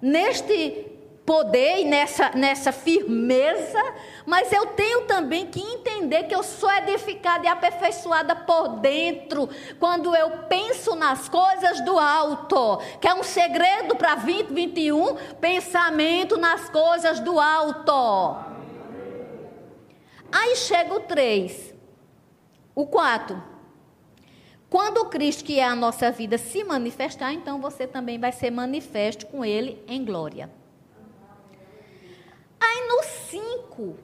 neste 0.00 0.93
poder 1.24 1.78
e 1.80 1.84
nessa, 1.84 2.30
nessa 2.30 2.70
firmeza, 2.70 3.82
mas 4.26 4.52
eu 4.52 4.66
tenho 4.66 5.02
também 5.06 5.46
que 5.46 5.60
entender 5.60 6.24
que 6.24 6.34
eu 6.34 6.42
sou 6.42 6.70
edificada 6.70 7.46
e 7.46 7.48
aperfeiçoada 7.48 8.36
por 8.36 8.80
dentro, 8.80 9.48
quando 9.80 10.14
eu 10.14 10.30
penso 10.48 10.94
nas 10.94 11.28
coisas 11.28 11.80
do 11.82 11.98
alto, 11.98 12.78
que 13.00 13.08
é 13.08 13.14
um 13.14 13.22
segredo 13.22 13.96
para 13.96 14.14
2021, 14.14 15.16
pensamento 15.40 16.36
nas 16.36 16.68
coisas 16.68 17.20
do 17.20 17.40
alto. 17.40 18.36
Aí 20.30 20.56
chega 20.56 20.94
o 20.94 21.00
3, 21.00 21.74
o 22.74 22.86
4. 22.86 23.42
Quando 24.68 24.98
o 24.98 25.04
Cristo, 25.06 25.44
que 25.44 25.60
é 25.60 25.64
a 25.64 25.76
nossa 25.76 26.10
vida, 26.10 26.36
se 26.36 26.64
manifestar, 26.64 27.32
então 27.32 27.60
você 27.60 27.86
também 27.86 28.18
vai 28.18 28.32
ser 28.32 28.50
manifesto 28.50 29.26
com 29.26 29.44
Ele 29.44 29.80
em 29.86 30.04
glória. 30.04 30.50
Aí 32.64 32.88
no 32.88 33.02
5, 33.02 33.94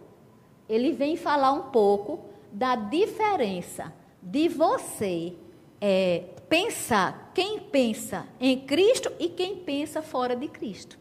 ele 0.69 0.93
vem 0.93 1.17
falar 1.17 1.53
um 1.53 1.71
pouco 1.71 2.21
da 2.53 2.77
diferença 2.77 3.93
de 4.23 4.49
você 4.49 5.35
é, 5.81 6.25
pensar, 6.49 7.31
quem 7.35 7.59
pensa 7.59 8.27
em 8.39 8.61
Cristo 8.61 9.11
e 9.19 9.29
quem 9.31 9.57
pensa 9.57 10.03
fora 10.03 10.37
de 10.37 10.47
Cristo. 10.47 10.99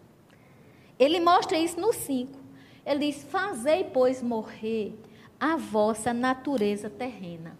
Ele 0.97 1.19
mostra 1.19 1.57
isso 1.57 1.79
no 1.79 1.91
5. 1.91 2.39
Ele 2.85 3.11
diz: 3.11 3.23
Fazei, 3.23 3.83
pois, 3.83 4.21
morrer 4.21 4.93
a 5.39 5.57
vossa 5.57 6.13
natureza 6.13 6.89
terrena. 6.89 7.57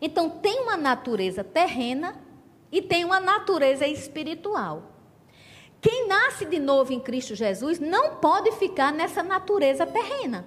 Então, 0.00 0.28
tem 0.30 0.60
uma 0.60 0.76
natureza 0.76 1.42
terrena 1.42 2.18
e 2.70 2.80
tem 2.80 3.04
uma 3.04 3.20
natureza 3.20 3.86
espiritual. 3.86 4.89
Quem 5.80 6.06
nasce 6.06 6.44
de 6.44 6.58
novo 6.58 6.92
em 6.92 7.00
Cristo 7.00 7.34
Jesus 7.34 7.78
não 7.78 8.16
pode 8.16 8.52
ficar 8.52 8.92
nessa 8.92 9.22
natureza 9.22 9.86
terrena. 9.86 10.44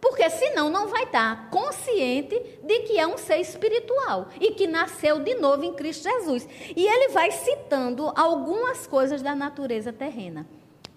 Porque 0.00 0.28
senão 0.30 0.68
não 0.68 0.88
vai 0.88 1.04
estar 1.04 1.48
consciente 1.48 2.36
de 2.64 2.80
que 2.80 2.98
é 2.98 3.06
um 3.06 3.16
ser 3.16 3.38
espiritual 3.38 4.28
e 4.40 4.50
que 4.50 4.66
nasceu 4.66 5.20
de 5.20 5.34
novo 5.34 5.64
em 5.64 5.72
Cristo 5.74 6.02
Jesus. 6.02 6.48
E 6.74 6.84
ele 6.84 7.08
vai 7.10 7.30
citando 7.30 8.12
algumas 8.16 8.86
coisas 8.86 9.22
da 9.22 9.34
natureza 9.34 9.92
terrena. 9.92 10.46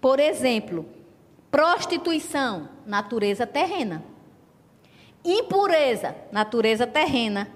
Por 0.00 0.18
exemplo, 0.18 0.84
prostituição, 1.50 2.68
natureza 2.84 3.46
terrena. 3.46 4.04
Impureza, 5.24 6.14
natureza 6.32 6.86
terrena. 6.86 7.48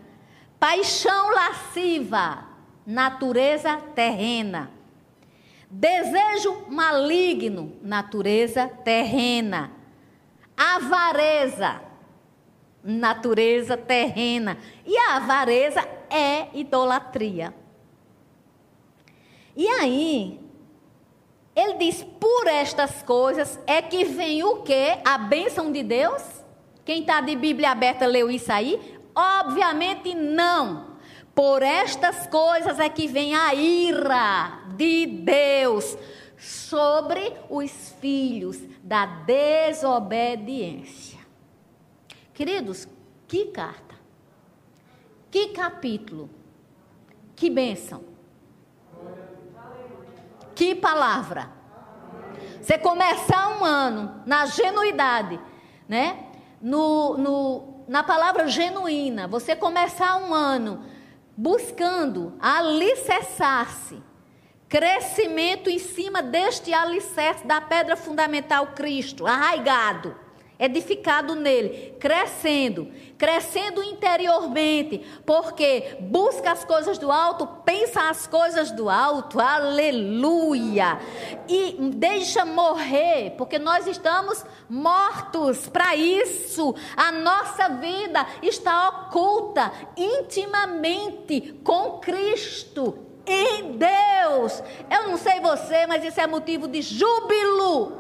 Paixão 0.58 1.30
lasciva, 1.30 2.44
natureza 2.86 3.76
terrena. 3.94 4.79
Desejo 5.70 6.66
maligno, 6.68 7.72
natureza 7.80 8.66
terrena 8.66 9.80
avareza, 10.60 11.80
natureza 12.84 13.78
terrena. 13.78 14.58
E 14.84 14.94
a 14.94 15.16
avareza 15.16 15.80
é 16.10 16.48
idolatria. 16.52 17.54
E 19.56 19.66
aí, 19.66 20.38
ele 21.56 21.74
diz: 21.74 22.02
por 22.20 22.46
estas 22.46 23.02
coisas 23.02 23.58
é 23.66 23.80
que 23.80 24.04
vem 24.04 24.44
o 24.44 24.56
que? 24.62 24.98
A 25.02 25.16
bênção 25.16 25.72
de 25.72 25.82
Deus? 25.82 26.22
Quem 26.84 27.00
está 27.00 27.22
de 27.22 27.34
Bíblia 27.34 27.70
aberta 27.70 28.06
leu 28.06 28.30
isso 28.30 28.52
aí? 28.52 29.00
Obviamente 29.14 30.14
não. 30.14 30.89
Por 31.40 31.62
estas 31.62 32.26
coisas 32.26 32.78
é 32.78 32.90
que 32.90 33.08
vem 33.08 33.34
a 33.34 33.54
ira 33.54 34.60
de 34.76 35.06
Deus 35.06 35.96
sobre 36.36 37.32
os 37.48 37.94
filhos 37.98 38.58
da 38.82 39.06
desobediência. 39.06 41.18
Queridos, 42.34 42.86
que 43.26 43.46
carta, 43.46 43.94
que 45.30 45.48
capítulo, 45.48 46.28
que 47.34 47.48
bênção, 47.48 48.04
que 50.54 50.74
palavra. 50.74 51.50
Você 52.60 52.76
começar 52.76 53.58
um 53.58 53.64
ano 53.64 54.22
na 54.26 54.44
genuidade, 54.44 55.40
né? 55.88 56.26
No, 56.60 57.16
no, 57.16 57.82
na 57.88 58.02
palavra 58.02 58.46
genuína, 58.46 59.26
você 59.26 59.56
começar 59.56 60.18
um 60.18 60.34
ano 60.34 60.84
buscando 61.36 62.34
alicerçar-se. 62.40 64.02
Crescimento 64.68 65.68
em 65.68 65.78
cima 65.78 66.22
deste 66.22 66.72
alicerce 66.72 67.46
da 67.46 67.60
pedra 67.60 67.96
fundamental 67.96 68.68
Cristo, 68.68 69.26
arraigado, 69.26 70.14
edificado 70.60 71.34
nele, 71.34 71.96
crescendo, 71.98 72.92
crescendo 73.16 73.82
interiormente, 73.82 74.98
porque 75.24 75.96
busca 76.00 76.52
as 76.52 76.64
coisas 76.64 76.98
do 76.98 77.10
alto, 77.10 77.46
pensa 77.64 78.10
as 78.10 78.26
coisas 78.26 78.70
do 78.70 78.90
alto, 78.90 79.40
aleluia, 79.40 81.00
e 81.48 81.76
deixa 81.94 82.44
morrer, 82.44 83.34
porque 83.38 83.58
nós 83.58 83.86
estamos 83.86 84.44
mortos 84.68 85.66
para 85.66 85.96
isso, 85.96 86.74
a 86.94 87.10
nossa 87.10 87.68
vida 87.70 88.26
está 88.42 88.88
oculta 88.88 89.72
intimamente 89.96 91.58
com 91.64 91.98
Cristo 92.00 93.06
em 93.26 93.78
Deus. 93.78 94.62
Eu 94.90 95.08
não 95.08 95.16
sei 95.16 95.40
você, 95.40 95.86
mas 95.86 96.04
isso 96.04 96.20
é 96.20 96.26
motivo 96.26 96.66
de 96.66 96.82
júbilo. 96.82 97.99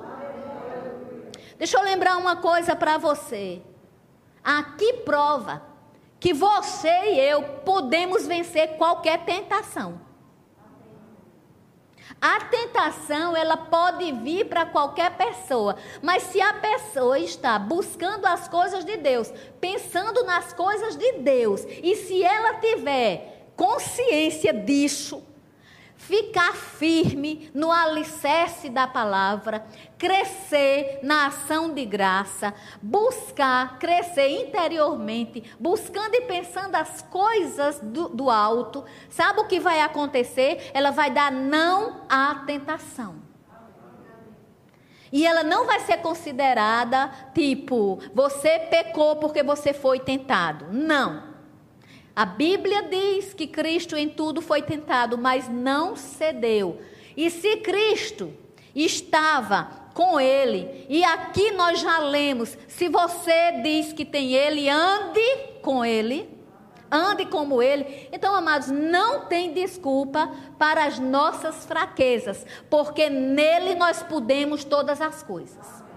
Deixa 1.60 1.76
eu 1.76 1.82
lembrar 1.82 2.16
uma 2.16 2.36
coisa 2.36 2.74
para 2.74 2.96
você. 2.96 3.60
Aqui 4.42 4.94
prova 5.04 5.62
que 6.18 6.32
você 6.32 6.88
e 6.88 7.20
eu 7.20 7.42
podemos 7.42 8.26
vencer 8.26 8.78
qualquer 8.78 9.26
tentação. 9.26 10.00
A 12.18 12.40
tentação, 12.46 13.36
ela 13.36 13.58
pode 13.58 14.10
vir 14.10 14.46
para 14.46 14.64
qualquer 14.64 15.18
pessoa, 15.18 15.76
mas 16.00 16.22
se 16.22 16.40
a 16.40 16.54
pessoa 16.54 17.18
está 17.18 17.58
buscando 17.58 18.24
as 18.24 18.48
coisas 18.48 18.82
de 18.82 18.96
Deus, 18.96 19.30
pensando 19.60 20.24
nas 20.24 20.54
coisas 20.54 20.96
de 20.96 21.12
Deus, 21.18 21.62
e 21.82 21.94
se 21.94 22.24
ela 22.24 22.54
tiver 22.54 23.52
consciência 23.54 24.54
disso, 24.54 25.22
ficar 26.00 26.54
firme 26.54 27.50
no 27.54 27.70
alicerce 27.70 28.70
da 28.70 28.86
palavra, 28.86 29.64
crescer 29.98 30.98
na 31.02 31.26
ação 31.26 31.74
de 31.74 31.84
graça, 31.84 32.54
buscar 32.80 33.78
crescer 33.78 34.28
interiormente, 34.28 35.44
buscando 35.60 36.14
e 36.14 36.22
pensando 36.22 36.74
as 36.74 37.02
coisas 37.02 37.78
do, 37.80 38.08
do 38.08 38.30
alto, 38.30 38.82
sabe 39.10 39.40
o 39.40 39.46
que 39.46 39.60
vai 39.60 39.82
acontecer? 39.82 40.70
Ela 40.72 40.90
vai 40.90 41.10
dar 41.10 41.30
não 41.30 42.00
à 42.08 42.34
tentação. 42.46 43.16
E 45.12 45.26
ela 45.26 45.42
não 45.42 45.66
vai 45.66 45.80
ser 45.80 45.98
considerada 45.98 47.10
tipo, 47.34 47.98
você 48.14 48.58
pecou 48.58 49.16
porque 49.16 49.42
você 49.42 49.74
foi 49.74 50.00
tentado. 50.00 50.66
Não. 50.72 51.29
A 52.14 52.24
Bíblia 52.24 52.82
diz 52.82 53.32
que 53.32 53.46
Cristo 53.46 53.96
em 53.96 54.08
tudo 54.08 54.40
foi 54.40 54.62
tentado, 54.62 55.16
mas 55.16 55.48
não 55.48 55.96
cedeu. 55.96 56.80
E 57.16 57.30
se 57.30 57.58
Cristo 57.58 58.32
estava 58.74 59.80
com 59.94 60.20
ele, 60.20 60.86
e 60.88 61.04
aqui 61.04 61.50
nós 61.52 61.80
já 61.80 61.98
lemos: 61.98 62.56
se 62.68 62.88
você 62.88 63.60
diz 63.62 63.92
que 63.92 64.04
tem 64.04 64.32
ele, 64.32 64.68
ande 64.68 65.20
com 65.62 65.84
ele, 65.84 66.28
ande 66.90 67.26
como 67.26 67.62
ele. 67.62 68.08
Então, 68.12 68.34
amados, 68.34 68.68
não 68.68 69.26
tem 69.26 69.52
desculpa 69.52 70.30
para 70.58 70.84
as 70.84 70.98
nossas 70.98 71.64
fraquezas, 71.64 72.44
porque 72.68 73.08
nele 73.08 73.74
nós 73.74 74.02
podemos 74.02 74.64
todas 74.64 75.00
as 75.00 75.22
coisas. 75.22 75.89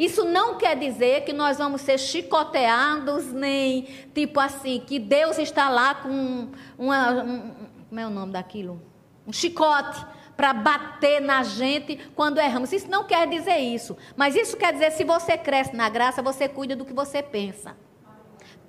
Isso 0.00 0.24
não 0.24 0.56
quer 0.56 0.78
dizer 0.78 1.24
que 1.24 1.32
nós 1.32 1.58
vamos 1.58 1.82
ser 1.82 1.98
chicoteados, 1.98 3.34
nem 3.34 3.82
tipo 4.14 4.40
assim, 4.40 4.80
que 4.80 4.98
Deus 4.98 5.36
está 5.36 5.68
lá 5.68 5.94
com 5.94 6.48
uma. 6.78 7.22
Um, 7.22 7.54
como 7.86 8.00
é 8.00 8.06
o 8.06 8.10
nome 8.10 8.32
daquilo? 8.32 8.80
Um 9.26 9.32
chicote 9.32 10.06
para 10.38 10.54
bater 10.54 11.20
na 11.20 11.42
gente 11.42 11.98
quando 12.14 12.38
erramos. 12.38 12.72
Isso 12.72 12.88
não 12.88 13.04
quer 13.04 13.28
dizer 13.28 13.58
isso. 13.58 13.94
Mas 14.16 14.34
isso 14.34 14.56
quer 14.56 14.72
dizer, 14.72 14.90
se 14.92 15.04
você 15.04 15.36
cresce 15.36 15.76
na 15.76 15.90
graça, 15.90 16.22
você 16.22 16.48
cuida 16.48 16.74
do 16.74 16.86
que 16.86 16.94
você 16.94 17.22
pensa. 17.22 17.76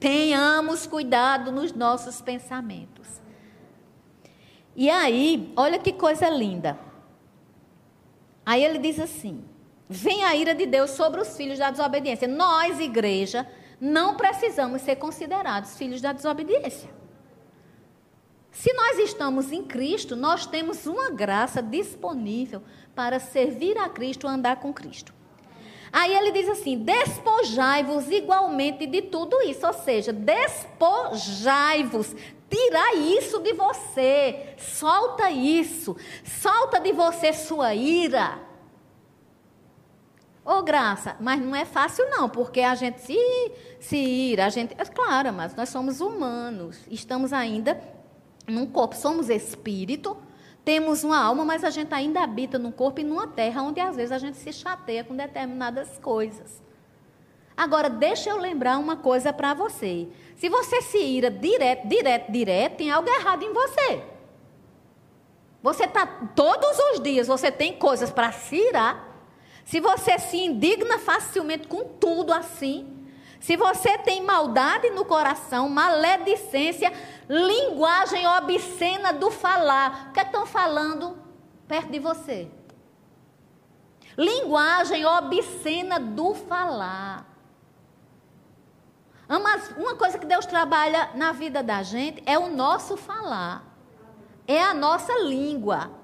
Tenhamos 0.02 0.86
cuidado 0.86 1.50
nos 1.50 1.72
nossos 1.72 2.20
pensamentos. 2.20 3.22
E 4.76 4.90
aí, 4.90 5.54
olha 5.56 5.80
que 5.80 5.94
coisa 5.94 6.28
linda. 6.28 6.78
Aí 8.46 8.66
ele 8.66 8.80
diz 8.80 9.00
assim: 9.00 9.46
vem 9.92 10.24
a 10.24 10.34
ira 10.34 10.56
de 10.56 10.66
Deus 10.66 10.92
sobre 10.92 11.20
os 11.20 11.36
filhos 11.36 11.60
da 11.60 11.70
desobediência. 11.70 12.26
Nós, 12.26 12.80
igreja, 12.80 13.46
não 13.80 14.16
precisamos 14.16 14.82
ser 14.84 14.96
considerados 14.96 15.78
filhos 15.78 16.00
da 16.00 16.14
desobediência. 16.14 16.90
Se 18.50 18.72
nós 18.72 18.98
estamos 19.00 19.52
em 19.52 19.64
Cristo, 19.64 20.16
nós 20.16 20.46
temos 20.46 20.88
uma 20.88 21.10
graça 21.10 21.62
disponível 21.62 22.64
para 22.96 23.20
servir 23.20 23.78
a 23.78 23.90
Cristo, 23.90 24.28
andar 24.28 24.62
com 24.62 24.74
Cristo. 24.74 25.14
Aí 25.92 26.14
ele 26.14 26.32
diz 26.32 26.48
assim: 26.48 26.78
despojai-vos 26.78 28.10
igualmente 28.10 28.88
de 28.88 29.02
tudo 29.02 29.42
isso, 29.42 29.68
ou 29.68 29.74
seja, 29.74 30.14
despojai-vos, 30.14 32.16
tira 32.50 32.96
isso 32.96 33.40
de 33.40 33.52
você, 33.52 34.56
solta 34.58 35.30
isso, 35.30 35.98
solta 36.24 36.80
de 36.80 36.94
você 36.94 37.34
sua 37.34 37.76
ira. 37.76 38.51
Ô, 40.44 40.54
oh, 40.54 40.64
graça, 40.64 41.16
mas 41.20 41.40
não 41.40 41.56
é 41.56 41.66
fácil 41.66 42.10
não, 42.10 42.28
porque 42.28 42.62
a 42.62 42.74
gente 42.74 43.00
se, 43.02 43.16
se 43.80 43.96
ira, 43.96 44.48
a 44.48 44.50
gente. 44.50 44.74
É 44.76 44.84
claro, 44.86 45.32
mas 45.32 45.56
nós 45.56 45.70
somos 45.70 46.02
humanos, 46.02 46.80
estamos 46.90 47.32
ainda 47.32 47.80
num 48.48 48.66
corpo, 48.66 48.96
somos 48.96 49.30
espírito, 49.30 50.18
temos 50.66 51.04
uma 51.04 51.22
alma, 51.22 51.46
mas 51.46 51.64
a 51.64 51.70
gente 51.70 51.94
ainda 51.94 52.24
habita 52.24 52.58
num 52.58 52.72
corpo 52.72 53.02
e 53.02 53.04
numa 53.04 53.28
terra 53.28 53.62
onde 53.62 53.80
às 53.80 53.96
vezes 53.96 54.12
a 54.12 54.18
gente 54.18 54.38
se 54.38 54.52
chateia 54.52 55.04
com 55.04 55.16
determinadas 55.16 56.00
coisas. 56.00 56.60
Agora, 57.56 57.88
deixa 57.88 58.32
eu 58.32 58.38
lembrar 58.38 58.80
uma 58.80 58.96
coisa 58.96 59.32
para 59.32 59.54
você. 59.54 60.08
Se 60.36 60.50
você 60.50 60.82
se 60.82 60.98
ira 60.98 61.30
direto, 61.30 61.88
direto, 61.88 62.32
direto, 62.32 62.78
tem 62.78 62.90
algo 62.90 63.08
errado 63.08 63.44
em 63.44 63.54
você. 63.54 64.04
Você 65.62 65.84
está 65.84 66.08
todos 66.36 66.80
os 66.92 67.00
dias, 67.00 67.28
você 67.28 67.52
tem 67.52 67.78
coisas 67.78 68.10
para 68.10 68.32
se 68.32 68.56
irar 68.56 69.11
se 69.72 69.80
você 69.80 70.20
se 70.20 70.36
indigna 70.36 71.00
facilmente 71.00 71.66
com 71.66 71.86
tudo 71.86 72.34
assim, 72.34 73.08
se 73.40 73.56
você 73.56 73.98
tem 74.00 74.22
maldade 74.22 74.90
no 74.90 75.06
coração, 75.06 75.70
maledicência, 75.70 76.92
linguagem 77.30 78.28
obscena 78.28 79.14
do 79.14 79.32
falar, 79.32 80.10
o 80.10 80.12
que 80.12 80.20
é 80.20 80.24
estão 80.24 80.46
falando 80.46 81.18
perto 81.70 81.90
de 81.90 82.00
você? 82.00 82.52
Linguagem 84.18 85.06
obscena 85.06 85.98
do 86.02 86.34
falar. 86.34 87.26
Uma 89.78 89.96
coisa 89.96 90.20
que 90.20 90.26
Deus 90.26 90.46
trabalha 90.46 91.12
na 91.16 91.32
vida 91.32 91.64
da 91.64 91.82
gente 91.82 92.22
é 92.26 92.38
o 92.38 92.50
nosso 92.50 92.98
falar, 92.98 93.64
é 94.46 94.62
a 94.62 94.74
nossa 94.74 95.18
língua. 95.20 96.01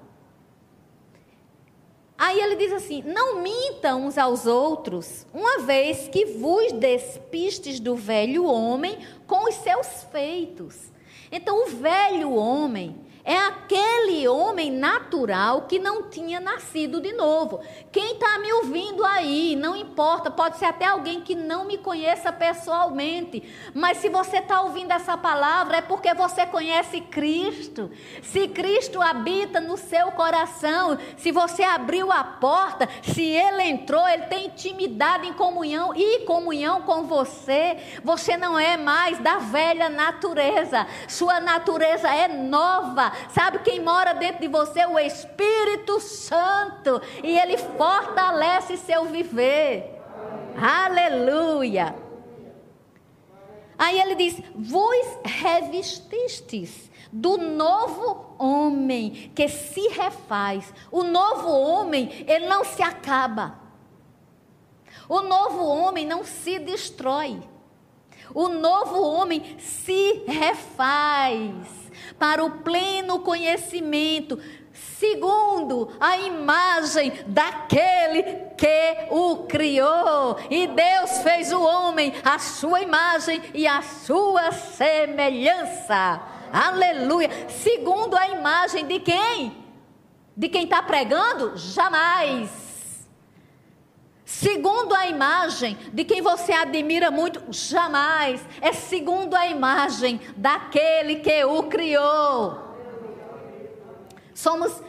Aí 2.18 2.40
ele 2.40 2.56
diz 2.56 2.72
assim: 2.72 3.02
Não 3.06 3.40
mintam 3.40 4.04
uns 4.04 4.18
aos 4.18 4.44
outros, 4.44 5.24
uma 5.32 5.60
vez 5.60 6.08
que 6.08 6.24
vos 6.26 6.72
despistes 6.72 7.78
do 7.78 7.94
velho 7.94 8.44
homem 8.44 8.98
com 9.24 9.48
os 9.48 9.54
seus 9.54 10.02
feitos. 10.10 10.90
Então, 11.30 11.64
o 11.64 11.68
velho 11.68 12.32
homem 12.32 12.96
é 13.28 13.36
aquele 13.36 14.26
homem 14.26 14.70
natural 14.70 15.66
que 15.68 15.78
não 15.78 16.04
tinha 16.04 16.40
nascido 16.40 16.98
de 16.98 17.12
novo. 17.12 17.60
Quem 17.92 18.14
está 18.14 18.38
me 18.38 18.50
ouvindo 18.54 19.04
aí, 19.04 19.54
não 19.54 19.76
importa, 19.76 20.30
pode 20.30 20.56
ser 20.56 20.64
até 20.64 20.86
alguém 20.86 21.20
que 21.20 21.34
não 21.34 21.66
me 21.66 21.76
conheça 21.76 22.32
pessoalmente, 22.32 23.42
mas 23.74 23.98
se 23.98 24.08
você 24.08 24.38
está 24.38 24.62
ouvindo 24.62 24.92
essa 24.92 25.14
palavra 25.14 25.76
é 25.76 25.82
porque 25.82 26.14
você 26.14 26.46
conhece 26.46 27.02
Cristo. 27.02 27.90
Se 28.22 28.48
Cristo 28.48 29.02
habita 29.02 29.60
no 29.60 29.76
seu 29.76 30.10
coração, 30.12 30.96
se 31.18 31.30
você 31.30 31.62
abriu 31.62 32.10
a 32.10 32.24
porta, 32.24 32.88
se 33.02 33.22
Ele 33.22 33.62
entrou, 33.62 34.08
Ele 34.08 34.22
tem 34.22 34.46
intimidade 34.46 35.26
em 35.26 35.34
comunhão 35.34 35.94
e 35.94 36.20
comunhão 36.20 36.80
com 36.80 37.02
você, 37.02 37.76
você 38.02 38.38
não 38.38 38.58
é 38.58 38.78
mais 38.78 39.18
da 39.18 39.36
velha 39.36 39.90
natureza, 39.90 40.86
sua 41.06 41.40
natureza 41.40 42.08
é 42.08 42.26
nova 42.26 43.17
Sabe 43.30 43.60
quem 43.60 43.80
mora 43.80 44.12
dentro 44.14 44.40
de 44.40 44.48
você? 44.48 44.84
O 44.86 44.98
Espírito 44.98 46.00
Santo. 46.00 47.00
E 47.22 47.38
ele 47.38 47.56
fortalece 47.56 48.76
seu 48.76 49.06
viver. 49.06 49.98
Aleluia. 50.60 51.94
Aí 53.78 54.00
ele 54.00 54.16
diz: 54.16 54.42
Vos 54.54 55.06
revestistes 55.24 56.90
do 57.12 57.38
novo 57.38 58.34
homem 58.38 59.30
que 59.34 59.48
se 59.48 59.88
refaz. 59.88 60.72
O 60.90 61.04
novo 61.04 61.48
homem, 61.48 62.24
ele 62.26 62.46
não 62.46 62.64
se 62.64 62.82
acaba. 62.82 63.58
O 65.08 65.22
novo 65.22 65.64
homem 65.64 66.06
não 66.06 66.24
se 66.24 66.58
destrói. 66.58 67.40
O 68.34 68.48
novo 68.48 69.00
homem 69.02 69.56
se 69.58 70.24
refaz 70.26 71.87
para 72.18 72.44
o 72.44 72.50
pleno 72.50 73.20
conhecimento, 73.20 74.38
segundo 74.72 75.90
a 75.98 76.18
imagem 76.18 77.12
daquele 77.26 78.22
que 78.56 79.08
o 79.10 79.46
criou. 79.46 80.38
E 80.50 80.66
Deus 80.66 81.18
fez 81.22 81.52
o 81.52 81.62
homem 81.62 82.12
à 82.24 82.38
sua 82.38 82.80
imagem 82.80 83.42
e 83.54 83.66
à 83.66 83.82
sua 83.82 84.52
semelhança. 84.52 86.20
Aleluia! 86.52 87.30
Segundo 87.48 88.16
a 88.16 88.28
imagem 88.28 88.86
de 88.86 89.00
quem? 89.00 89.56
De 90.36 90.48
quem 90.48 90.64
está 90.64 90.82
pregando? 90.82 91.56
Jamais 91.56 92.67
segundo 94.28 94.94
a 94.94 95.06
imagem 95.06 95.78
de 95.90 96.04
quem 96.04 96.20
você 96.20 96.52
admira 96.52 97.10
muito, 97.10 97.42
jamais. 97.50 98.44
É 98.60 98.74
segundo 98.74 99.34
a 99.34 99.46
imagem 99.46 100.20
daquele 100.36 101.16
que 101.16 101.44
o 101.44 101.62
criou. 101.62 102.58
Somos 104.34 104.82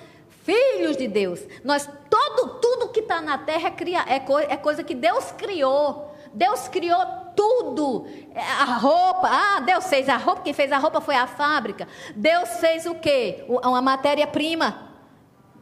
filhos 0.44 0.98
de 0.98 1.08
Deus. 1.08 1.40
Nós 1.64 1.90
todo 2.10 2.60
tudo 2.60 2.90
que 2.90 3.00
está 3.00 3.22
na 3.22 3.38
terra 3.38 3.70
é, 3.70 4.16
é, 4.16 4.20
co, 4.20 4.38
é 4.38 4.58
coisa 4.58 4.84
que 4.84 4.94
Deus 4.94 5.32
criou. 5.32 6.14
Deus 6.34 6.68
criou 6.68 7.00
tudo. 7.34 8.08
É, 8.36 8.42
a 8.42 8.66
roupa, 8.66 9.30
ah, 9.32 9.62
Deus 9.62 9.88
fez 9.88 10.10
a 10.10 10.18
roupa, 10.18 10.42
quem 10.42 10.54
fez 10.54 10.70
a 10.74 10.78
roupa 10.78 11.00
foi 11.00 11.16
a 11.16 11.26
fábrica. 11.26 11.88
Deus 12.14 12.50
fez 12.58 12.86
o 12.86 12.96
quê? 12.96 13.46
Uma 13.48 13.82
matéria-prima. 13.82 14.90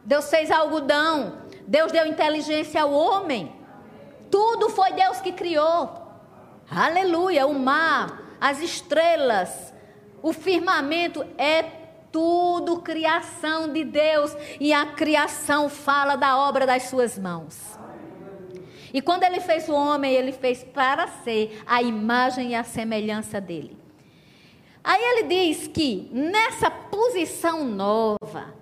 Deus 0.04 0.28
fez 0.28 0.50
algodão. 0.50 1.42
Deus 1.64 1.92
deu 1.92 2.06
inteligência 2.06 2.82
ao 2.82 2.92
homem. 2.92 3.57
Tudo 4.30 4.68
foi 4.68 4.92
Deus 4.92 5.20
que 5.20 5.32
criou. 5.32 6.08
Aleluia. 6.70 7.46
O 7.46 7.58
mar, 7.58 8.36
as 8.40 8.60
estrelas, 8.60 9.72
o 10.22 10.32
firmamento 10.32 11.24
é 11.36 11.62
tudo 12.10 12.80
criação 12.80 13.72
de 13.72 13.84
Deus. 13.84 14.36
E 14.60 14.72
a 14.72 14.86
criação 14.86 15.68
fala 15.68 16.16
da 16.16 16.38
obra 16.38 16.66
das 16.66 16.84
suas 16.84 17.18
mãos. 17.18 17.78
E 18.92 19.02
quando 19.02 19.24
ele 19.24 19.40
fez 19.40 19.68
o 19.68 19.74
homem, 19.74 20.14
ele 20.14 20.32
fez 20.32 20.64
para 20.64 21.06
ser 21.06 21.62
a 21.66 21.82
imagem 21.82 22.50
e 22.50 22.54
a 22.54 22.64
semelhança 22.64 23.40
dele. 23.40 23.76
Aí 24.82 25.02
ele 25.02 25.22
diz 25.24 25.66
que 25.68 26.08
nessa 26.12 26.70
posição 26.70 27.64
nova, 27.64 28.54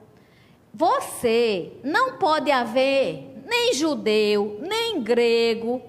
você 0.74 1.72
não 1.84 2.18
pode 2.18 2.50
haver 2.50 3.35
nem 3.46 3.72
judeu, 3.72 4.58
nem 4.60 5.00
grego, 5.00 5.80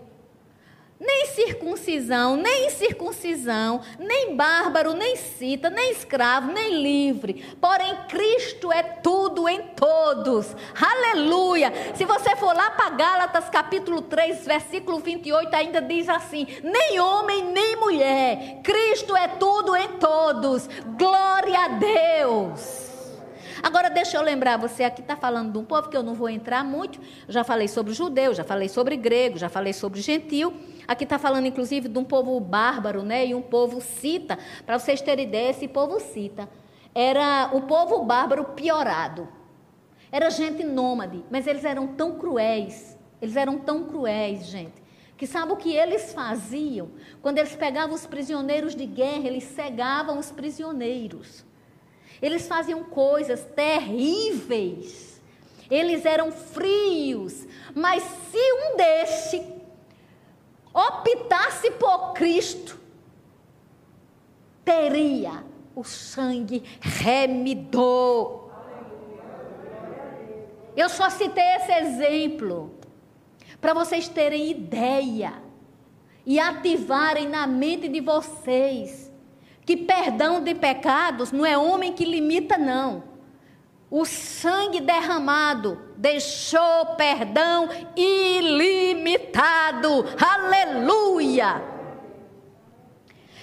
nem 0.99 1.27
circuncisão, 1.27 2.35
nem 2.35 2.67
incircuncisão, 2.67 3.81
nem 3.99 4.35
bárbaro, 4.35 4.93
nem 4.93 5.15
cita, 5.15 5.69
nem 5.69 5.91
escravo, 5.91 6.51
nem 6.51 6.81
livre. 6.81 7.55
Porém, 7.59 7.95
Cristo 8.07 8.71
é 8.71 8.81
tudo 8.81 9.47
em 9.49 9.61
todos. 9.75 10.55
Aleluia! 10.79 11.71
Se 11.95 12.05
você 12.05 12.35
for 12.35 12.55
lá 12.55 12.71
para 12.71 12.91
Gálatas 12.91 13.49
capítulo 13.49 14.01
3, 14.03 14.45
versículo 14.45 14.99
28, 14.99 15.53
ainda 15.55 15.81
diz 15.81 16.07
assim: 16.09 16.47
nem 16.63 16.99
homem, 16.99 17.43
nem 17.45 17.75
mulher. 17.75 18.61
Cristo 18.63 19.15
é 19.15 19.27
tudo 19.27 19.75
em 19.75 19.89
todos. 19.99 20.67
Glória 20.97 21.59
a 21.59 21.67
Deus. 21.69 22.86
Agora, 23.61 23.89
deixa 23.89 24.17
eu 24.17 24.21
lembrar, 24.21 24.57
você 24.57 24.83
aqui 24.83 25.01
está 25.01 25.15
falando 25.15 25.51
de 25.51 25.57
um 25.57 25.65
povo 25.65 25.89
que 25.89 25.97
eu 25.97 26.03
não 26.03 26.13
vou 26.13 26.29
entrar 26.29 26.63
muito. 26.63 26.99
Já 27.27 27.43
falei 27.43 27.67
sobre 27.67 27.93
judeu, 27.93 28.33
já 28.33 28.43
falei 28.43 28.69
sobre 28.69 28.95
grego, 28.95 29.37
já 29.37 29.49
falei 29.49 29.73
sobre 29.73 30.01
gentil. 30.01 30.53
Aqui 30.87 31.03
está 31.03 31.17
falando, 31.17 31.47
inclusive, 31.47 31.87
de 31.87 31.97
um 31.97 32.03
povo 32.03 32.39
bárbaro, 32.39 33.03
né? 33.03 33.25
E 33.27 33.35
um 33.35 33.41
povo 33.41 33.81
cita. 33.81 34.37
Para 34.65 34.77
vocês 34.77 35.01
terem 35.01 35.25
ideia, 35.25 35.49
esse 35.49 35.67
povo 35.67 35.99
cita. 35.99 36.47
Era 36.93 37.49
o 37.53 37.61
povo 37.61 38.03
bárbaro 38.03 38.43
piorado. 38.45 39.27
Era 40.11 40.29
gente 40.29 40.63
nômade, 40.63 41.23
mas 41.29 41.45
eles 41.47 41.65
eram 41.65 41.87
tão 41.87 42.17
cruéis. 42.17 42.97
Eles 43.21 43.35
eram 43.35 43.57
tão 43.57 43.83
cruéis, 43.83 44.45
gente. 44.45 44.81
Que 45.17 45.25
sabe 45.25 45.51
o 45.51 45.57
que 45.57 45.75
eles 45.75 46.13
faziam? 46.13 46.91
Quando 47.21 47.39
eles 47.39 47.55
pegavam 47.55 47.95
os 47.95 48.05
prisioneiros 48.05 48.75
de 48.75 48.85
guerra, 48.85 49.27
eles 49.27 49.45
cegavam 49.45 50.19
os 50.19 50.31
prisioneiros. 50.31 51.43
Eles 52.21 52.47
faziam 52.47 52.83
coisas 52.83 53.43
terríveis. 53.55 55.21
Eles 55.69 56.05
eram 56.05 56.31
frios. 56.31 57.45
Mas 57.75 58.03
se 58.03 58.37
um 58.37 58.77
desse 58.77 59.57
optasse 60.73 61.71
por 61.71 62.13
Cristo, 62.13 62.79
teria 64.63 65.43
o 65.75 65.83
sangue 65.83 66.63
remidor. 66.81 68.47
Eu 70.75 70.89
só 70.89 71.09
citei 71.09 71.43
esse 71.55 71.71
exemplo 71.71 72.75
para 73.59 73.73
vocês 73.73 74.07
terem 74.07 74.51
ideia 74.51 75.33
e 76.25 76.39
ativarem 76.39 77.27
na 77.27 77.47
mente 77.47 77.87
de 77.87 77.99
vocês 77.99 79.06
que 79.67 79.77
perdão 79.77 80.41
de 80.41 80.55
pecados 80.55 81.33
não 81.33 81.45
é 81.45 81.57
homem 81.57 81.91
que 81.91 82.05
limita, 82.05 82.57
não. 82.57 83.03
O 83.91 84.05
sangue 84.05 84.79
derramado 84.79 85.77
deixou 85.97 86.95
perdão 86.95 87.67
ilimitado. 87.93 89.25
Aleluia! 90.17 91.61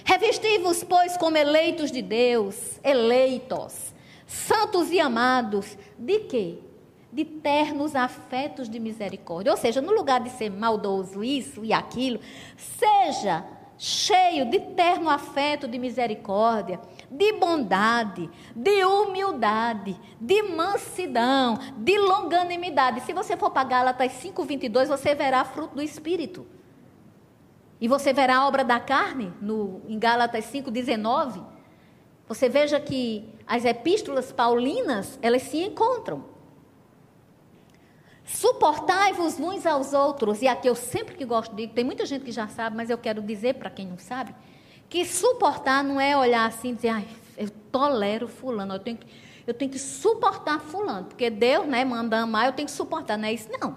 Revesti-vos, 0.02 0.82
pois, 0.82 1.14
como 1.18 1.37
eleitos 1.37 1.92
de 1.92 2.00
Deus, 2.00 2.80
eleitos, 2.82 3.92
santos 4.26 4.90
e 4.90 4.98
amados, 4.98 5.76
de 5.98 6.20
quê? 6.20 6.58
De 7.12 7.26
ternos 7.26 7.94
afetos 7.94 8.66
de 8.66 8.80
misericórdia. 8.80 9.52
Ou 9.52 9.58
seja, 9.58 9.82
no 9.82 9.92
lugar 9.92 10.20
de 10.20 10.30
ser 10.30 10.48
maldoso 10.50 11.22
isso 11.22 11.62
e 11.62 11.70
aquilo, 11.74 12.18
seja 12.56 13.44
cheio 13.76 14.48
de 14.48 14.60
terno 14.60 15.10
afeto 15.10 15.66
de 15.66 15.78
misericórdia, 15.78 16.80
de 17.10 17.32
bondade, 17.32 18.30
de 18.54 18.84
humildade, 18.84 20.00
de 20.20 20.42
mansidão, 20.42 21.58
de 21.78 21.98
longanimidade. 21.98 23.00
Se 23.00 23.12
você 23.12 23.37
for 23.37 23.50
para 23.50 23.68
Gálatas 23.68 24.12
5:22, 24.12 24.88
você 24.88 25.14
verá 25.14 25.44
fruto 25.44 25.74
do 25.76 25.82
espírito. 25.82 26.46
E 27.80 27.88
você 27.88 28.12
verá 28.12 28.38
a 28.38 28.48
obra 28.48 28.64
da 28.64 28.78
carne 28.80 29.32
no 29.40 29.82
em 29.88 29.98
Gálatas 29.98 30.44
5:19. 30.46 31.42
Você 32.26 32.48
veja 32.48 32.80
que 32.80 33.28
as 33.46 33.64
epístolas 33.64 34.32
paulinas, 34.32 35.18
elas 35.20 35.42
se 35.42 35.62
encontram. 35.62 36.34
Suportai-vos 38.24 39.38
uns 39.38 39.66
aos 39.66 39.92
outros, 39.92 40.40
e 40.40 40.48
aqui 40.48 40.66
eu 40.66 40.74
sempre 40.74 41.14
que 41.14 41.24
gosto 41.24 41.54
de, 41.54 41.68
tem 41.68 41.84
muita 41.84 42.06
gente 42.06 42.24
que 42.24 42.32
já 42.32 42.48
sabe, 42.48 42.74
mas 42.74 42.88
eu 42.88 42.96
quero 42.96 43.20
dizer 43.20 43.54
para 43.54 43.68
quem 43.68 43.87
não 43.87 43.98
sabe, 43.98 44.34
que 44.88 45.04
suportar 45.04 45.84
não 45.84 46.00
é 46.00 46.16
olhar 46.16 46.46
assim 46.46 46.70
e 46.70 46.74
dizer, 46.74 46.88
ai, 46.88 47.08
eu 47.37 47.50
tolero 47.70 48.26
fulano, 48.26 48.74
eu 48.74 48.78
tenho, 48.78 48.96
que, 48.96 49.06
eu 49.46 49.52
tenho 49.52 49.70
que 49.70 49.78
suportar 49.78 50.58
fulano, 50.60 51.04
porque 51.06 51.28
Deus 51.28 51.66
né, 51.66 51.84
manda 51.84 52.18
amar, 52.18 52.46
eu 52.46 52.52
tenho 52.52 52.66
que 52.66 52.72
suportar, 52.72 53.18
não 53.18 53.28
é 53.28 53.32
isso? 53.34 53.48
Não. 53.60 53.76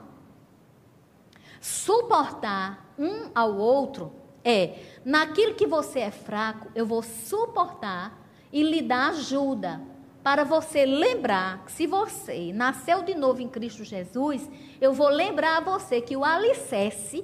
Suportar 1.59 2.93
um 2.97 3.29
ao 3.35 3.53
outro 3.57 4.13
é, 4.45 4.79
naquilo 5.03 5.55
que 5.55 5.67
você 5.67 5.99
é 5.99 6.11
fraco, 6.11 6.69
eu 6.73 6.85
vou 6.85 7.03
suportar 7.03 8.17
e 8.49 8.63
lhe 8.63 8.81
dar 8.81 9.09
ajuda 9.09 9.81
para 10.27 10.43
você 10.43 10.85
lembrar 10.85 11.63
que 11.63 11.71
se 11.71 11.87
você 11.87 12.51
nasceu 12.53 13.01
de 13.01 13.15
novo 13.15 13.41
em 13.41 13.47
Cristo 13.47 13.85
Jesus, 13.85 14.45
eu 14.81 14.91
vou 14.91 15.07
lembrar 15.07 15.55
a 15.55 15.61
você 15.61 16.01
que 16.01 16.17
o 16.17 16.25
alicerce 16.25 17.23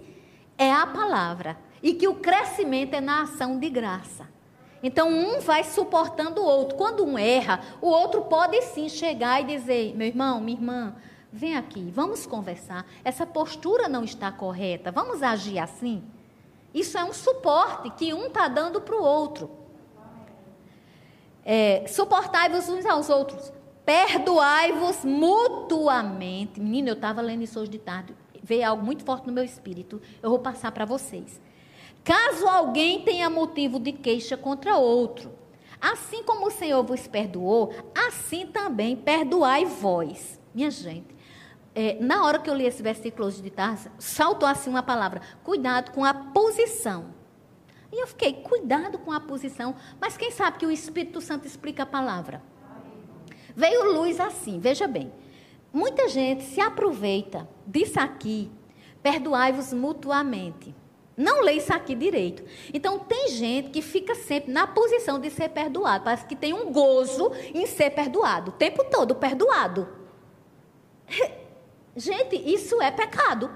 é 0.57 0.71
a 0.71 0.87
palavra 0.87 1.57
e 1.81 1.93
que 1.93 2.07
o 2.07 2.15
crescimento 2.15 2.93
é 2.93 3.01
na 3.01 3.23
ação 3.23 3.59
de 3.59 3.69
graça. 3.69 4.25
Então 4.81 5.09
um 5.09 5.41
vai 5.41 5.65
suportando 5.65 6.39
o 6.39 6.45
outro. 6.45 6.77
Quando 6.77 7.03
um 7.03 7.17
erra, 7.19 7.59
o 7.81 7.89
outro 7.89 8.21
pode 8.21 8.61
sim 8.61 8.87
chegar 8.87 9.41
e 9.41 9.47
dizer: 9.47 9.93
meu 9.97 10.07
irmão, 10.07 10.39
minha 10.39 10.57
irmã, 10.57 10.95
vem 11.29 11.57
aqui, 11.57 11.91
vamos 11.93 12.25
conversar. 12.25 12.85
Essa 13.03 13.25
postura 13.25 13.89
não 13.89 14.05
está 14.05 14.31
correta, 14.31 14.93
vamos 14.93 15.21
agir 15.21 15.59
assim. 15.59 16.01
Isso 16.73 16.97
é 16.97 17.03
um 17.03 17.11
suporte 17.11 17.89
que 17.89 18.13
um 18.13 18.27
está 18.27 18.47
dando 18.47 18.79
para 18.79 18.95
o 18.95 19.03
outro. 19.03 19.62
É, 21.45 21.85
Suportai-vos 21.87 22.69
uns 22.69 22.85
aos 22.85 23.09
outros, 23.09 23.51
perdoai-vos 23.85 25.03
mutuamente. 25.03 26.59
Menino, 26.59 26.89
eu 26.89 26.93
estava 26.93 27.21
lendo 27.21 27.43
isso 27.43 27.59
hoje 27.59 27.71
de 27.71 27.79
tarde, 27.79 28.15
veio 28.41 28.67
algo 28.67 28.83
muito 28.83 29.03
forte 29.03 29.27
no 29.27 29.33
meu 29.33 29.43
espírito. 29.43 30.01
Eu 30.21 30.29
vou 30.29 30.39
passar 30.39 30.71
para 30.71 30.85
vocês. 30.85 31.41
Caso 32.03 32.47
alguém 32.47 33.01
tenha 33.01 33.29
motivo 33.29 33.79
de 33.79 33.93
queixa 33.93 34.35
contra 34.35 34.75
outro, 34.77 35.31
assim 35.79 36.23
como 36.23 36.47
o 36.47 36.51
Senhor 36.51 36.83
vos 36.83 37.07
perdoou, 37.07 37.73
assim 38.07 38.45
também 38.45 38.95
perdoai 38.95 39.65
vós. 39.65 40.39
Minha 40.53 40.69
gente, 40.69 41.15
é, 41.73 41.97
na 42.01 42.25
hora 42.25 42.39
que 42.39 42.49
eu 42.49 42.53
li 42.53 42.65
esse 42.65 42.83
versículo 42.83 43.27
hoje 43.27 43.41
de 43.41 43.49
tarde, 43.49 43.89
saltou 43.97 44.47
assim 44.47 44.69
uma 44.69 44.83
palavra: 44.83 45.21
cuidado 45.43 45.91
com 45.91 46.03
a 46.03 46.13
posição. 46.13 47.22
E 47.93 48.01
eu 48.01 48.07
fiquei, 48.07 48.33
cuidado 48.33 48.97
com 48.97 49.11
a 49.11 49.19
posição. 49.19 49.75
Mas 50.01 50.17
quem 50.17 50.31
sabe 50.31 50.57
que 50.57 50.65
o 50.65 50.71
Espírito 50.71 51.21
Santo 51.21 51.45
explica 51.45 51.83
a 51.83 51.85
palavra? 51.85 52.41
Veio 53.55 53.93
luz 53.93 54.19
assim, 54.19 54.59
veja 54.59 54.87
bem. 54.87 55.13
Muita 55.71 56.09
gente 56.09 56.43
se 56.43 56.59
aproveita 56.59 57.47
disso 57.67 57.99
aqui, 57.99 58.51
perdoai-vos 59.03 59.71
mutuamente. 59.73 60.73
Não 61.15 61.41
lê 61.43 61.53
isso 61.53 61.71
aqui 61.71 61.93
direito. 61.93 62.43
Então, 62.73 62.97
tem 62.97 63.29
gente 63.29 63.69
que 63.69 63.83
fica 63.83 64.15
sempre 64.15 64.51
na 64.51 64.65
posição 64.65 65.19
de 65.19 65.29
ser 65.29 65.49
perdoado. 65.49 66.03
Parece 66.03 66.25
que 66.25 66.35
tem 66.35 66.51
um 66.51 66.71
gozo 66.71 67.31
em 67.53 67.67
ser 67.67 67.91
perdoado. 67.91 68.49
O 68.49 68.55
tempo 68.55 68.83
todo 68.85 69.13
perdoado. 69.13 69.87
Gente, 71.95 72.35
isso 72.35 72.81
é 72.81 72.89
pecado. 72.89 73.51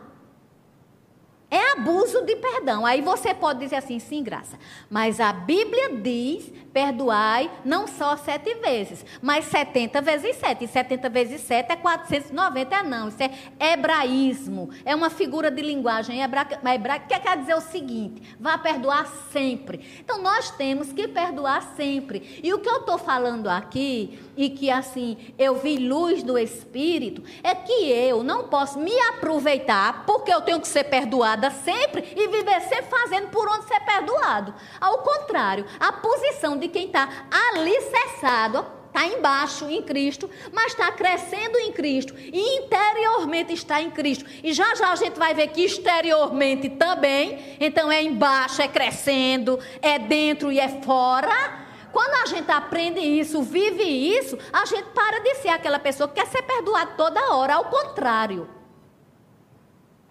É 1.50 1.72
abuso 1.74 2.24
de 2.24 2.36
perdão. 2.36 2.86
Aí 2.86 3.02
você 3.02 3.34
pode 3.34 3.60
dizer 3.60 3.78
assim, 3.78 4.00
sim, 4.00 4.22
graça. 4.22 4.60
Mas 4.90 5.20
a 5.20 5.32
Bíblia 5.32 5.96
diz: 5.96 6.52
perdoai 6.78 7.50
não 7.66 7.88
só 7.88 8.16
sete 8.16 8.54
vezes, 8.54 9.04
mas 9.20 9.46
setenta 9.46 10.00
vezes 10.00 10.36
sete. 10.36 10.66
E 10.66 10.68
setenta 10.68 11.10
vezes 11.10 11.42
sete 11.42 11.72
é 11.72 11.76
490, 11.76 12.76
é 12.76 12.84
não. 12.84 13.08
Isso 13.08 13.18
é 13.24 13.74
hebraísmo. 13.74 14.70
É 14.86 14.94
uma 14.94 15.10
figura 15.10 15.50
de 15.50 15.60
linguagem 15.64 16.22
hebraica, 16.22 17.00
que 17.00 17.20
quer 17.20 17.38
dizer 17.38 17.56
o 17.56 17.62
seguinte: 17.62 18.36
vá 18.40 18.60
perdoar 18.60 19.08
sempre. 19.32 19.84
Então 20.00 20.22
nós 20.22 20.52
temos 20.52 20.94
que 20.94 21.08
perdoar 21.08 21.74
sempre. 21.76 22.40
E 22.44 22.54
o 22.54 22.60
que 22.60 22.70
eu 22.70 22.82
estou 22.82 23.00
falando 23.00 23.48
aqui, 23.48 24.20
e 24.38 24.52
que 24.52 24.70
assim 24.70 25.18
eu 25.36 25.56
vi 25.56 25.78
luz 25.80 26.22
do 26.22 26.38
Espírito, 26.38 27.24
é 27.42 27.56
que 27.56 27.90
eu 27.90 28.24
não 28.24 28.50
posso 28.50 28.78
me 28.78 28.94
aproveitar 29.10 30.06
porque 30.06 30.32
eu 30.32 30.42
tenho 30.42 30.62
que 30.62 30.68
ser 30.68 30.84
perdoada 30.84 31.50
sempre 31.50 32.14
e 32.16 32.28
viver 32.28 32.62
sempre 32.62 32.86
fazendo 32.86 33.30
por 33.30 33.50
onde 33.50 33.68
ser 33.68 33.80
perdoado. 33.80 34.54
Ao 34.80 35.00
contrário, 35.00 35.66
a 35.80 35.92
posição 35.92 36.56
de 36.56 36.67
quem 36.68 36.88
está 36.88 37.28
alicerçado, 37.54 38.66
está 38.88 39.06
embaixo 39.06 39.70
em 39.70 39.82
Cristo, 39.84 40.30
mas 40.52 40.72
está 40.72 40.92
crescendo 40.92 41.58
em 41.60 41.72
Cristo 41.72 42.16
e 42.18 42.58
interiormente 42.58 43.54
está 43.54 43.82
em 43.82 43.92
Cristo. 43.92 44.26
E 44.44 44.54
já 44.54 44.74
já 44.76 44.92
a 44.92 44.96
gente 44.96 45.20
vai 45.20 45.34
ver 45.34 45.50
que 45.50 45.62
exteriormente 45.62 46.70
também, 46.70 47.58
então 47.60 47.92
é 47.92 48.02
embaixo, 48.02 48.62
é 48.62 48.68
crescendo, 48.68 49.60
é 49.82 50.00
dentro 50.00 50.52
e 50.52 50.60
é 50.60 50.82
fora. 50.82 51.66
Quando 51.92 52.14
a 52.22 52.26
gente 52.26 52.52
aprende 52.52 53.00
isso, 53.00 53.42
vive 53.42 53.84
isso, 53.84 54.38
a 54.52 54.66
gente 54.66 54.90
para 54.90 55.20
de 55.20 55.36
ser 55.36 55.50
aquela 55.50 55.80
pessoa 55.80 56.08
que 56.08 56.16
quer 56.16 56.28
ser 56.28 56.42
perdoada 56.42 56.92
toda 56.98 57.34
hora. 57.34 57.56
Ao 57.56 57.66
contrário. 57.66 58.50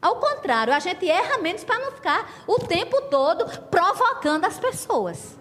Ao 0.01 0.17
contrário, 0.17 0.73
a 0.73 0.79
gente 0.79 1.09
erra 1.09 1.39
menos 1.39 1.65
para 1.65 1.79
não 1.79 1.91
ficar 1.91 2.45
o 2.47 2.59
tempo 2.61 3.01
todo 3.03 3.47
provocando 3.69 4.45
as 4.45 4.59
pessoas. 4.59 5.37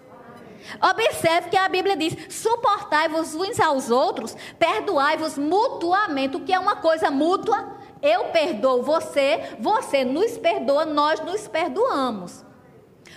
Observe 0.80 1.50
que 1.50 1.56
a 1.56 1.68
Bíblia 1.68 1.96
diz: 1.96 2.16
suportai-vos 2.34 3.34
uns 3.34 3.60
aos 3.60 3.90
outros, 3.90 4.36
perdoai-vos 4.58 5.38
mutuamente, 5.38 6.36
o 6.36 6.40
que 6.40 6.52
é 6.52 6.58
uma 6.58 6.76
coisa 6.76 7.10
mútua. 7.10 7.76
Eu 8.02 8.26
perdoo 8.26 8.82
você, 8.82 9.56
você 9.58 10.04
nos 10.04 10.36
perdoa, 10.38 10.84
nós 10.84 11.20
nos 11.20 11.48
perdoamos. 11.48 12.44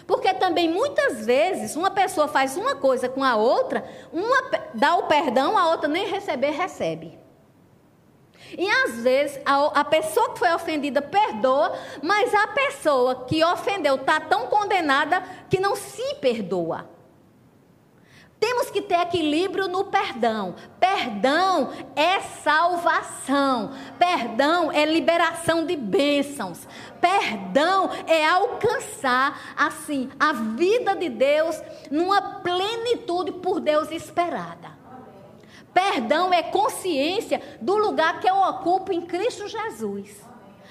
Porque 0.08 0.34
também 0.34 0.68
muitas 0.68 1.26
vezes 1.26 1.76
uma 1.76 1.92
pessoa 1.92 2.28
faz 2.28 2.58
uma 2.58 2.76
coisa 2.76 3.08
com 3.08 3.24
a 3.24 3.36
outra, 3.36 3.88
uma 4.12 4.50
dá 4.74 4.96
o 4.96 5.04
perdão, 5.04 5.58
a 5.58 5.70
outra 5.70 5.88
nem 5.88 6.08
receber, 6.08 6.52
recebe. 6.52 7.20
E 8.58 8.68
às 8.68 9.04
vezes 9.04 9.40
a, 9.46 9.82
a, 9.82 9.86
pessoa 9.86 10.32
que 10.34 10.40
foi 10.40 10.52
ofendida 10.52 11.02
perdoa, 11.02 11.78
mas 12.02 12.34
a 12.34 12.48
pessoa 12.48 13.26
que 13.26 13.44
ofendeu 13.44 13.96
está 13.96 14.20
tão 14.20 14.48
condenada 14.48 15.22
que 15.50 15.60
não 15.60 15.76
se 15.76 16.16
perdoa. 16.16 16.90
Temos 18.40 18.70
que 18.70 18.82
ter 18.82 19.02
equilíbrio 19.02 19.68
no 19.68 19.86
perdão. 19.86 20.56
Perdão 20.80 21.72
é 21.94 22.22
salvação. 22.22 23.72
Perdão 23.98 24.72
é 24.72 24.86
liberação 24.86 25.66
de 25.66 25.76
bênçãos. 25.76 26.66
Perdão 27.02 27.90
é 28.08 28.26
alcançar, 28.26 29.56
assim, 29.58 30.10
a 30.18 30.32
vida 30.32 30.96
de 30.96 31.10
Deus 31.10 31.62
numa 31.92 32.40
plenitude 32.40 33.34
por 33.34 33.60
Deus 33.60 33.92
esperada. 33.92 34.80
Perdão 35.74 36.34
é 36.34 36.42
consciência 36.42 37.42
do 37.62 37.76
lugar 37.76 38.22
que 38.22 38.30
eu 38.30 38.36
ocupo 38.36 38.94
em 38.94 39.02
Cristo 39.02 39.48
Jesus. 39.48 40.10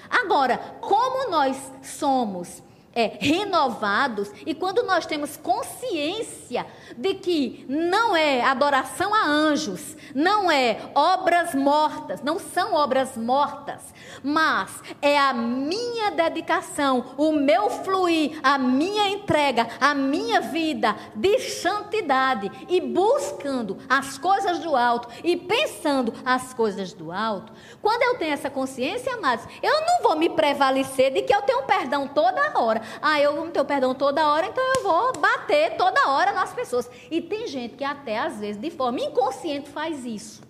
Agora, 0.09 0.57
como 0.81 1.29
nós 1.29 1.55
somos 1.83 2.63
é, 2.93 3.17
renovados 3.19 4.31
e 4.45 4.53
quando 4.53 4.83
nós 4.83 5.05
temos 5.05 5.37
consciência 5.37 6.65
de 6.97 7.13
que 7.15 7.65
não 7.67 8.15
é 8.15 8.41
adoração 8.41 9.13
a 9.13 9.25
anjos, 9.25 9.95
não 10.13 10.51
é 10.51 10.79
obras 10.95 11.53
mortas, 11.53 12.21
não 12.21 12.39
são 12.39 12.73
obras 12.73 13.15
mortas, 13.15 13.93
mas 14.23 14.81
é 15.01 15.17
a 15.17 15.33
minha 15.33 16.11
dedicação, 16.11 17.13
o 17.17 17.31
meu 17.31 17.69
fluir, 17.69 18.39
a 18.43 18.57
minha 18.57 19.09
entrega, 19.09 19.67
a 19.79 19.93
minha 19.93 20.41
vida 20.41 20.95
de 21.15 21.39
santidade 21.39 22.51
e 22.67 22.81
buscando 22.81 23.77
as 23.87 24.17
coisas 24.17 24.59
do 24.59 24.75
alto 24.75 25.07
e 25.23 25.35
pensando 25.35 26.13
as 26.25 26.53
coisas 26.53 26.93
do 26.93 27.11
alto. 27.11 27.51
Quando 27.81 28.03
eu 28.03 28.17
tenho 28.17 28.33
essa 28.33 28.49
consciência, 28.49 29.13
amados, 29.13 29.45
eu 29.61 29.81
não 29.81 30.03
vou 30.03 30.15
me 30.15 30.29
prevalecer 30.29 31.11
de 31.11 31.21
que 31.21 31.33
eu 31.33 31.41
tenho 31.41 31.63
perdão 31.63 32.07
toda 32.07 32.59
hora. 32.59 32.81
Ah, 33.01 33.19
eu 33.19 33.33
não 33.33 33.49
tenho 33.49 33.65
perdão 33.65 33.93
toda 33.93 34.27
hora, 34.27 34.47
então 34.47 34.63
eu 34.75 34.83
vou 34.83 35.13
bater 35.13 35.75
toda 35.77 36.09
hora 36.09 36.31
nas 36.33 36.53
pessoas. 36.53 36.78
E 37.09 37.21
tem 37.21 37.47
gente 37.47 37.75
que 37.75 37.83
até 37.83 38.19
às 38.19 38.39
vezes 38.39 38.61
de 38.61 38.69
forma 38.69 38.99
inconsciente 38.99 39.69
faz 39.69 40.05
isso. 40.05 40.41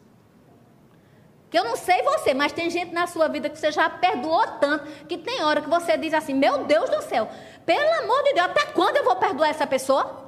Que 1.50 1.58
eu 1.58 1.64
não 1.64 1.76
sei 1.76 2.04
você, 2.04 2.34
mas 2.34 2.52
tem 2.52 2.70
gente 2.70 2.94
na 2.94 3.08
sua 3.08 3.28
vida 3.28 3.50
que 3.50 3.58
você 3.58 3.72
já 3.72 3.90
perdoou 3.90 4.46
tanto, 4.60 4.86
que 5.08 5.18
tem 5.18 5.44
hora 5.44 5.62
que 5.62 5.70
você 5.70 5.98
diz 5.98 6.14
assim: 6.14 6.34
Meu 6.34 6.66
Deus 6.66 6.90
do 6.90 7.02
céu, 7.02 7.28
pelo 7.66 8.04
amor 8.04 8.24
de 8.24 8.34
Deus, 8.34 8.48
até 8.48 8.66
quando 8.68 8.98
eu 8.98 9.04
vou 9.04 9.16
perdoar 9.16 9.50
essa 9.50 9.66
pessoa? 9.66 10.28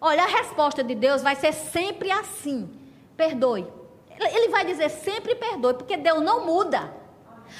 Olha, 0.00 0.22
a 0.22 0.26
resposta 0.26 0.84
de 0.84 0.94
Deus 0.94 1.22
vai 1.22 1.34
ser 1.34 1.52
sempre 1.52 2.10
assim: 2.10 2.70
perdoe. 3.16 3.66
Ele 4.20 4.48
vai 4.48 4.64
dizer 4.64 4.90
sempre 4.90 5.34
perdoe, 5.34 5.74
porque 5.74 5.96
Deus 5.96 6.22
não 6.22 6.46
muda. 6.46 7.03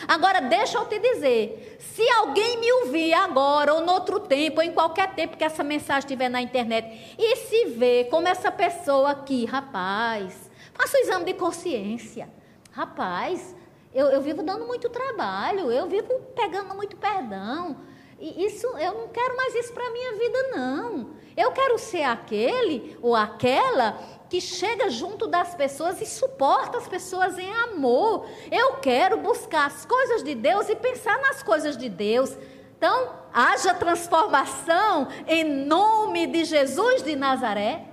Agora, 0.07 0.41
deixa 0.41 0.79
eu 0.79 0.87
te 0.87 0.99
dizer: 0.99 1.77
se 1.79 2.09
alguém 2.11 2.59
me 2.59 2.73
ouvir 2.73 3.15
agora, 3.15 3.75
ou 3.75 3.81
no 3.81 3.93
outro 3.93 4.21
tempo, 4.21 4.59
ou 4.59 4.63
em 4.63 4.73
qualquer 4.73 5.15
tempo 5.15 5.37
que 5.37 5.45
essa 5.45 5.63
mensagem 5.63 6.01
estiver 6.01 6.29
na 6.29 6.41
internet, 6.41 7.15
e 7.19 7.37
se 7.37 7.67
ver 7.67 8.09
como 8.09 8.29
essa 8.29 8.51
pessoa 8.51 9.11
aqui, 9.11 9.45
rapaz, 9.45 10.51
faça 10.73 10.97
o 10.97 11.01
exame 11.01 11.25
de 11.25 11.35
consciência. 11.35 12.29
Rapaz, 12.73 13.55
eu, 13.95 14.07
eu 14.07 14.21
vivo 14.21 14.43
dando 14.43 14.67
muito 14.67 14.89
trabalho, 14.89 15.71
eu 15.71 15.87
vivo 15.87 16.09
pegando 16.35 16.75
muito 16.75 16.97
perdão. 16.97 17.77
Isso, 18.25 18.67
eu 18.79 18.95
não 18.95 19.09
quero 19.09 19.37
mais 19.37 19.55
isso 19.55 19.73
para 19.73 19.87
a 19.87 19.91
minha 19.91 20.13
vida, 20.13 20.43
não. 20.57 21.11
Eu 21.37 21.53
quero 21.53 21.79
ser 21.79 22.05
aquele 22.05 22.97
ou 23.03 23.15
aquela 23.15 23.99
que 24.31 24.41
chega 24.41 24.89
junto 24.89 25.27
das 25.27 25.55
pessoas 25.55 26.01
e 26.01 26.07
suporta 26.07 26.79
as 26.79 26.89
pessoas 26.89 27.39
em 27.39 27.53
amor. 27.53 28.27
Eu 28.51 28.75
quero 28.77 29.19
buscar 29.19 29.67
as 29.67 29.85
coisas 29.85 30.23
de 30.23 30.35
Deus 30.35 30.69
e 30.71 30.77
pensar 30.77 31.21
nas 31.21 31.43
coisas 31.43 31.77
de 31.77 31.89
Deus. 31.91 32.37
Então, 32.79 33.15
haja 33.33 33.75
transformação 33.75 35.09
em 35.27 35.45
nome 35.45 36.27
de 36.27 36.45
Jesus 36.45 37.03
de 37.03 37.15
Nazaré. 37.17 37.85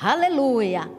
Aleluia. 0.00 0.90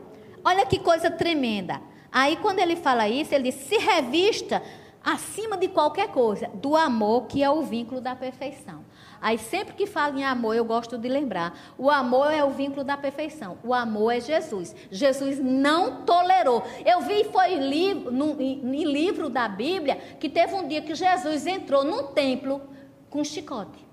Olha 0.45 0.65
que 0.65 0.77
coisa 0.79 1.09
tremenda. 1.09 1.81
Aí, 2.11 2.37
quando 2.37 2.59
ele 2.59 2.75
fala 2.75 3.09
isso, 3.09 3.33
ele 3.33 3.51
diz: 3.51 3.55
se 3.55 3.77
revista 3.77 4.61
acima 5.03 5.57
de 5.57 5.67
qualquer 5.67 6.07
coisa 6.07 6.47
do 6.53 6.75
amor, 6.77 7.27
que 7.27 7.43
é 7.43 7.49
o 7.49 7.61
vínculo 7.61 7.99
da 7.99 8.15
perfeição. 8.15 8.85
Aí 9.21 9.37
sempre 9.37 9.73
que 9.73 9.85
falo 9.85 10.17
em 10.17 10.23
amor, 10.23 10.55
eu 10.55 10.63
gosto 10.63 10.97
de 10.97 11.09
lembrar. 11.09 11.57
O 11.77 11.89
amor 11.89 12.31
é 12.31 12.43
o 12.43 12.49
vínculo 12.49 12.83
da 12.83 12.95
perfeição. 12.95 13.57
O 13.63 13.73
amor 13.73 14.11
é 14.11 14.19
Jesus. 14.19 14.73
Jesus 14.89 15.39
não 15.39 16.03
tolerou. 16.03 16.63
Eu 16.85 17.01
vi 17.01 17.25
foi 17.25 17.55
li, 17.55 17.93
no, 17.93 18.39
em 18.39 18.83
livro 18.83 19.29
da 19.29 19.47
Bíblia 19.47 19.95
que 20.19 20.29
teve 20.29 20.53
um 20.53 20.67
dia 20.67 20.81
que 20.81 20.95
Jesus 20.95 21.45
entrou 21.45 21.83
num 21.83 22.07
templo 22.07 22.61
com 23.09 23.23
chicote. 23.23 23.85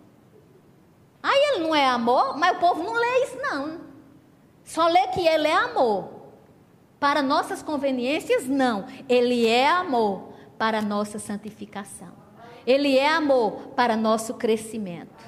Aí 1.22 1.38
ele 1.52 1.64
não 1.64 1.74
é 1.74 1.86
amor, 1.86 2.36
mas 2.38 2.56
o 2.56 2.60
povo 2.60 2.82
não 2.82 2.94
lê 2.94 3.24
isso 3.24 3.36
não. 3.36 3.80
Só 4.64 4.86
lê 4.86 5.08
que 5.08 5.26
ele 5.26 5.48
é 5.48 5.54
amor. 5.54 6.20
Para 6.98 7.22
nossas 7.22 7.62
conveniências, 7.62 8.46
não. 8.46 8.84
Ele 9.08 9.46
é 9.46 9.68
amor 9.68 10.29
para 10.60 10.82
nossa 10.82 11.18
santificação. 11.18 12.12
Ele 12.66 12.98
é 12.98 13.10
amor 13.10 13.68
para 13.68 13.96
nosso 13.96 14.34
crescimento. 14.34 15.24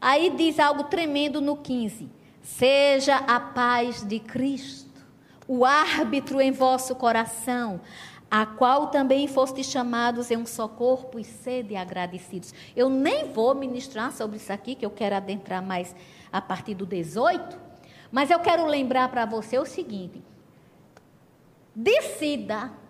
Aí 0.00 0.30
diz 0.30 0.58
algo 0.58 0.84
tremendo 0.84 1.38
no 1.38 1.54
15: 1.54 2.08
Seja 2.40 3.16
a 3.16 3.38
paz 3.38 4.02
de 4.02 4.18
Cristo, 4.20 5.04
o 5.46 5.66
árbitro 5.66 6.40
em 6.40 6.50
vosso 6.50 6.94
coração, 6.94 7.82
a 8.30 8.46
qual 8.46 8.86
também 8.86 9.28
fostes 9.28 9.66
chamados 9.66 10.30
em 10.30 10.38
um 10.38 10.46
só 10.46 10.66
corpo 10.66 11.18
e 11.18 11.24
sede 11.24 11.76
agradecidos. 11.76 12.54
Eu 12.74 12.88
nem 12.88 13.30
vou 13.32 13.54
ministrar 13.54 14.12
sobre 14.12 14.38
isso 14.38 14.50
aqui, 14.50 14.74
que 14.74 14.86
eu 14.86 14.90
quero 14.90 15.14
adentrar 15.14 15.62
mais 15.62 15.94
a 16.32 16.40
partir 16.40 16.74
do 16.74 16.86
18, 16.86 17.60
mas 18.10 18.30
eu 18.30 18.38
quero 18.38 18.64
lembrar 18.64 19.10
para 19.10 19.26
você 19.26 19.58
o 19.58 19.66
seguinte: 19.66 20.22
decida 21.74 22.82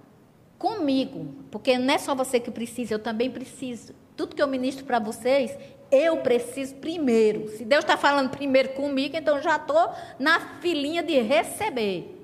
comigo, 0.64 1.26
porque 1.50 1.76
não 1.76 1.92
é 1.92 1.98
só 1.98 2.14
você 2.14 2.40
que 2.40 2.50
precisa, 2.50 2.94
eu 2.94 2.98
também 2.98 3.30
preciso. 3.30 3.92
Tudo 4.16 4.34
que 4.34 4.40
eu 4.40 4.48
ministro 4.48 4.82
para 4.86 4.98
vocês, 4.98 5.54
eu 5.90 6.16
preciso 6.22 6.76
primeiro. 6.76 7.50
Se 7.50 7.66
Deus 7.66 7.84
está 7.84 7.98
falando 7.98 8.30
primeiro 8.30 8.70
comigo, 8.70 9.14
então 9.14 9.42
já 9.42 9.56
estou 9.56 9.92
na 10.18 10.40
filinha 10.62 11.02
de 11.02 11.20
receber. 11.20 12.18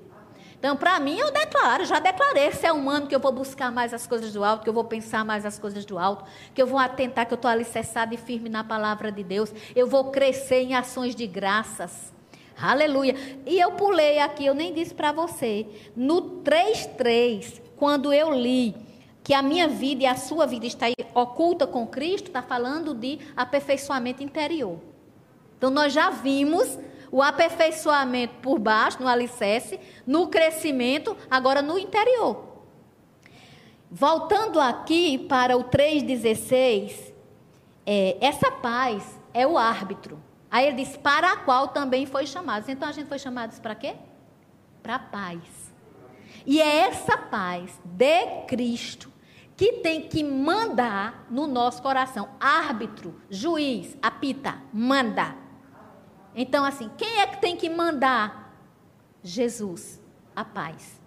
Então, 0.57 0.75
para 0.75 0.99
mim, 0.99 1.19
eu 1.19 1.31
declaro, 1.31 1.85
já 1.85 1.99
declarei, 1.99 2.47
esse 2.47 2.65
é 2.65 2.73
um 2.73 2.89
ano 2.89 3.05
que 3.05 3.13
eu 3.13 3.19
vou 3.19 3.31
buscar 3.31 3.71
mais 3.71 3.93
as 3.93 4.07
coisas 4.07 4.33
do 4.33 4.43
alto, 4.43 4.63
que 4.63 4.69
eu 4.69 4.73
vou 4.73 4.85
pensar 4.85 5.23
mais 5.23 5.45
as 5.45 5.59
coisas 5.59 5.85
do 5.85 5.99
alto, 5.99 6.25
que 6.55 6.61
eu 6.61 6.65
vou 6.65 6.79
atentar 6.79 7.27
que 7.27 7.33
eu 7.33 7.35
estou 7.35 7.49
alicerçada 7.49 8.15
e 8.15 8.17
firme 8.17 8.49
na 8.49 8.63
palavra 8.63 9.11
de 9.11 9.23
Deus, 9.23 9.53
eu 9.75 9.85
vou 9.85 10.05
crescer 10.05 10.63
em 10.63 10.73
ações 10.73 11.13
de 11.13 11.27
graças. 11.27 12.11
Aleluia. 12.59 13.15
E 13.45 13.59
eu 13.59 13.71
pulei 13.73 14.17
aqui, 14.17 14.47
eu 14.47 14.55
nem 14.55 14.73
disse 14.73 14.95
para 14.95 15.11
você, 15.11 15.67
no 15.95 16.41
3.3, 16.41 17.61
quando 17.81 18.13
eu 18.13 18.31
li 18.31 18.75
que 19.23 19.33
a 19.33 19.41
minha 19.41 19.67
vida 19.67 20.03
e 20.03 20.05
a 20.05 20.15
sua 20.15 20.45
vida 20.45 20.67
está 20.67 20.85
oculta 21.15 21.65
com 21.65 21.87
Cristo, 21.87 22.27
está 22.27 22.39
falando 22.39 22.93
de 22.93 23.17
aperfeiçoamento 23.35 24.21
interior. 24.21 24.79
Então 25.57 25.71
nós 25.71 25.91
já 25.91 26.11
vimos 26.11 26.77
o 27.11 27.23
aperfeiçoamento 27.23 28.35
por 28.35 28.59
baixo, 28.59 29.01
no 29.01 29.07
alicerce, 29.07 29.79
no 30.05 30.27
crescimento, 30.27 31.17
agora 31.27 31.63
no 31.63 31.79
interior. 31.79 32.45
Voltando 33.89 34.59
aqui 34.59 35.17
para 35.17 35.57
o 35.57 35.63
3,16, 35.63 37.11
é, 37.83 38.15
essa 38.21 38.51
paz 38.51 39.19
é 39.33 39.47
o 39.47 39.57
árbitro. 39.57 40.21
Aí 40.51 40.67
ele 40.67 40.83
diz, 40.83 40.95
para 40.97 41.31
a 41.31 41.37
qual 41.37 41.69
também 41.69 42.05
foi 42.05 42.27
chamados. 42.27 42.69
Então 42.69 42.87
a 42.87 42.91
gente 42.91 43.07
foi 43.07 43.17
chamados 43.17 43.57
para 43.57 43.73
quê? 43.73 43.95
Para 44.83 44.95
a 44.97 44.99
paz. 44.99 45.60
E 46.45 46.61
é 46.61 46.87
essa 46.87 47.17
paz 47.17 47.79
de 47.83 48.45
Cristo 48.47 49.11
que 49.55 49.73
tem 49.73 50.07
que 50.07 50.23
mandar 50.23 51.27
no 51.29 51.45
nosso 51.45 51.81
coração. 51.81 52.29
Árbitro, 52.39 53.21
juiz, 53.29 53.95
apita, 54.01 54.59
manda. 54.73 55.35
Então, 56.35 56.65
assim, 56.65 56.89
quem 56.97 57.19
é 57.19 57.27
que 57.27 57.39
tem 57.41 57.55
que 57.55 57.69
mandar? 57.69 58.57
Jesus, 59.23 60.01
a 60.35 60.43
paz. 60.43 60.99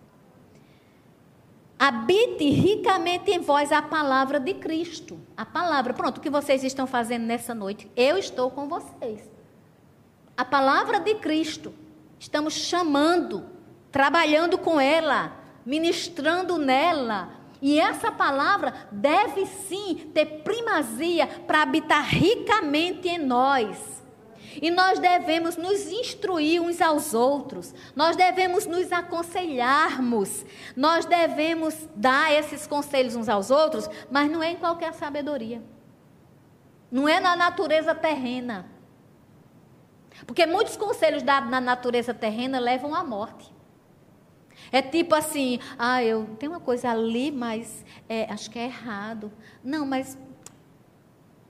Habite 1.76 2.49
ricamente 2.49 3.30
em 3.32 3.41
vós 3.41 3.72
a 3.72 3.82
palavra 3.82 4.39
de 4.39 4.55
Cristo. 4.55 5.18
A 5.37 5.45
palavra, 5.45 5.93
pronto, 5.93 6.18
o 6.18 6.20
que 6.20 6.30
vocês 6.30 6.62
estão 6.62 6.87
fazendo 6.87 7.24
nessa 7.24 7.55
noite? 7.55 7.91
Eu 7.97 8.16
estou 8.16 8.51
com 8.51 8.68
vocês. 8.68 9.28
A 10.37 10.45
palavra 10.45 11.01
de 11.01 11.16
Cristo. 11.16 11.74
Estamos 12.20 12.55
chamando 12.55 13.54
trabalhando 13.95 14.59
com 14.59 14.80
ela, 14.80 15.32
ministrando 15.64 16.59
nela. 16.59 17.28
E 17.62 17.78
essa 17.78 18.11
palavra 18.11 18.74
deve 18.90 19.47
sim 19.47 20.11
ter 20.12 20.42
primazia 20.42 21.28
para 21.28 21.62
habitar 21.62 22.05
ricamente 22.05 23.09
em 23.09 23.18
nós. 23.18 24.03
E 24.61 24.68
nós 24.68 24.99
devemos 24.99 25.57
nos 25.57 25.86
instruir 25.86 26.61
uns 26.61 26.80
aos 26.80 27.14
outros, 27.14 27.72
nós 27.95 28.16
devemos 28.16 28.66
nos 28.66 28.90
aconselharmos, 28.90 30.45
nós 30.76 31.05
devemos 31.05 31.88
dar 31.95 32.32
esses 32.32 32.66
conselhos 32.66 33.14
uns 33.14 33.28
aos 33.28 33.49
outros, 33.49 33.88
mas 34.11 34.28
não 34.28 34.42
é 34.42 34.51
em 34.51 34.57
qualquer 34.57 34.92
sabedoria, 34.92 35.62
não 36.90 37.09
é 37.09 37.20
na 37.20 37.36
natureza 37.36 37.95
terrena. 37.95 38.66
Porque 40.26 40.47
muitos 40.47 40.76
conselhos 40.76 41.22
dados 41.22 41.49
na 41.49 41.61
natureza 41.61 42.12
terrena 42.12 42.59
levam 42.59 42.92
à 42.92 43.05
morte. 43.05 43.54
É 44.75 44.83
tipo 44.83 45.14
assim, 45.14 45.61
ah, 45.79 46.03
eu 46.03 46.27
tenho 46.37 46.51
uma 46.51 46.59
coisa 46.59 46.91
ali, 46.91 47.31
mas 47.31 47.85
é, 48.09 48.25
acho 48.29 48.51
que 48.51 48.59
é 48.59 48.64
errado. 48.64 49.31
Não, 49.62 49.87
mas 49.87 50.18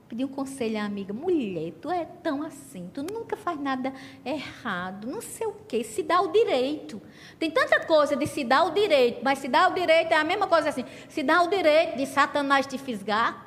pedi 0.07 0.23
um 0.23 0.27
conselho 0.27 0.77
à 0.77 0.83
amiga, 0.83 1.11
mulher, 1.11 1.73
tu 1.81 1.89
é 1.89 2.05
tão 2.05 2.43
assim, 2.43 2.87
tu 2.93 3.01
nunca 3.01 3.35
faz 3.35 3.59
nada 3.59 3.91
errado, 4.23 5.07
não 5.07 5.21
sei 5.21 5.47
o 5.47 5.53
quê, 5.67 5.83
se 5.83 6.03
dá 6.03 6.21
o 6.21 6.27
direito. 6.27 7.01
Tem 7.39 7.49
tanta 7.49 7.79
coisa 7.79 8.15
de 8.15 8.27
se 8.27 8.43
dar 8.43 8.63
o 8.65 8.69
direito, 8.69 9.21
mas 9.23 9.39
se 9.39 9.47
dá 9.47 9.69
o 9.69 9.73
direito 9.73 10.11
é 10.11 10.17
a 10.17 10.23
mesma 10.23 10.45
coisa 10.45 10.69
assim, 10.69 10.85
se 11.09 11.23
dá 11.23 11.41
o 11.41 11.49
direito 11.49 11.97
de 11.97 12.05
Satanás 12.05 12.67
te 12.67 12.77
fisgar. 12.77 13.43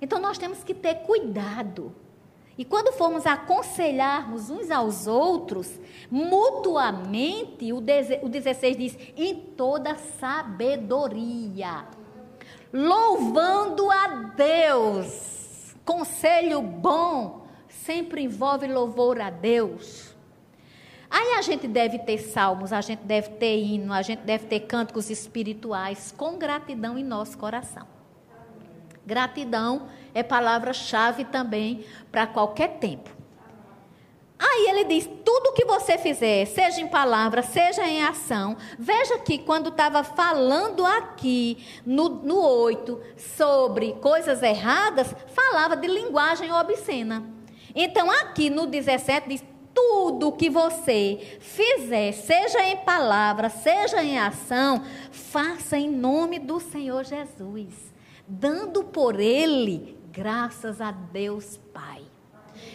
Então 0.00 0.18
nós 0.18 0.38
temos 0.38 0.64
que 0.64 0.72
ter 0.72 0.94
cuidado. 1.02 1.94
E 2.58 2.64
quando 2.64 2.92
formos 2.92 3.24
aconselharmos 3.24 4.50
uns 4.50 4.68
aos 4.68 5.06
outros, 5.06 5.78
mutuamente, 6.10 7.72
o 7.72 7.80
16 7.80 8.76
diz, 8.76 8.98
em 9.16 9.36
toda 9.36 9.94
sabedoria, 9.94 11.86
louvando 12.72 13.88
a 13.92 14.08
Deus. 14.36 15.76
Conselho 15.84 16.60
bom 16.60 17.46
sempre 17.68 18.22
envolve 18.22 18.66
louvor 18.66 19.20
a 19.20 19.30
Deus. 19.30 20.14
Aí 21.08 21.34
a 21.38 21.42
gente 21.42 21.68
deve 21.68 22.00
ter 22.00 22.18
salmos, 22.18 22.72
a 22.72 22.80
gente 22.80 23.04
deve 23.04 23.30
ter 23.30 23.56
hino, 23.56 23.92
a 23.92 24.02
gente 24.02 24.20
deve 24.20 24.46
ter 24.46 24.60
cânticos 24.60 25.08
espirituais 25.08 26.12
com 26.14 26.36
gratidão 26.36 26.98
em 26.98 27.04
nosso 27.04 27.38
coração. 27.38 27.86
Gratidão 29.06 29.88
é 30.18 30.22
palavra-chave 30.22 31.24
também 31.24 31.84
para 32.10 32.26
qualquer 32.26 32.78
tempo. 32.78 33.18
Aí 34.38 34.66
ele 34.68 34.84
diz: 34.84 35.08
tudo 35.24 35.52
que 35.52 35.64
você 35.64 35.98
fizer, 35.98 36.44
seja 36.46 36.80
em 36.80 36.86
palavra, 36.86 37.42
seja 37.42 37.84
em 37.86 38.04
ação. 38.04 38.56
Veja 38.78 39.18
que 39.18 39.38
quando 39.38 39.70
estava 39.70 40.04
falando 40.04 40.86
aqui 40.86 41.58
no, 41.84 42.08
no 42.08 42.40
8 42.40 43.00
sobre 43.16 43.94
coisas 43.94 44.42
erradas, 44.42 45.12
falava 45.34 45.76
de 45.76 45.88
linguagem 45.88 46.52
obscena. 46.52 47.24
Então, 47.74 48.10
aqui 48.10 48.48
no 48.48 48.66
17 48.66 49.28
diz: 49.28 49.44
tudo 49.74 50.32
que 50.32 50.48
você 50.48 51.38
fizer, 51.40 52.12
seja 52.12 52.62
em 52.62 52.76
palavra, 52.76 53.48
seja 53.48 54.02
em 54.02 54.18
ação, 54.20 54.84
faça 55.10 55.76
em 55.76 55.90
nome 55.90 56.38
do 56.38 56.60
Senhor 56.60 57.04
Jesus, 57.04 57.74
dando 58.26 58.84
por 58.84 59.18
ele 59.18 59.97
graças 60.12 60.80
a 60.80 60.90
Deus 60.90 61.58
Pai. 61.72 62.02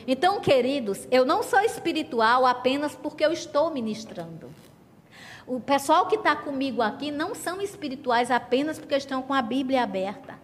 Então, 0.08 0.40
queridos, 0.40 1.08
eu 1.12 1.26
não 1.26 1.44
sou 1.44 1.60
espiritual 1.62 2.46
apenas 2.46 2.96
porque 2.96 3.26
eu 3.26 3.32
estou 3.32 3.70
ministrando. 3.72 4.50
O 5.46 5.60
pessoal 5.60 6.08
que 6.08 6.16
está 6.16 6.36
comigo 6.36 6.82
aqui 6.82 7.12
não 7.12 7.36
são 7.36 7.62
espirituais 7.62 8.32
apenas 8.32 8.80
porque 8.80 8.96
estão 8.96 9.22
com 9.22 9.34
a 9.34 9.42
Bíblia 9.42 9.84
aberta. 9.84 10.40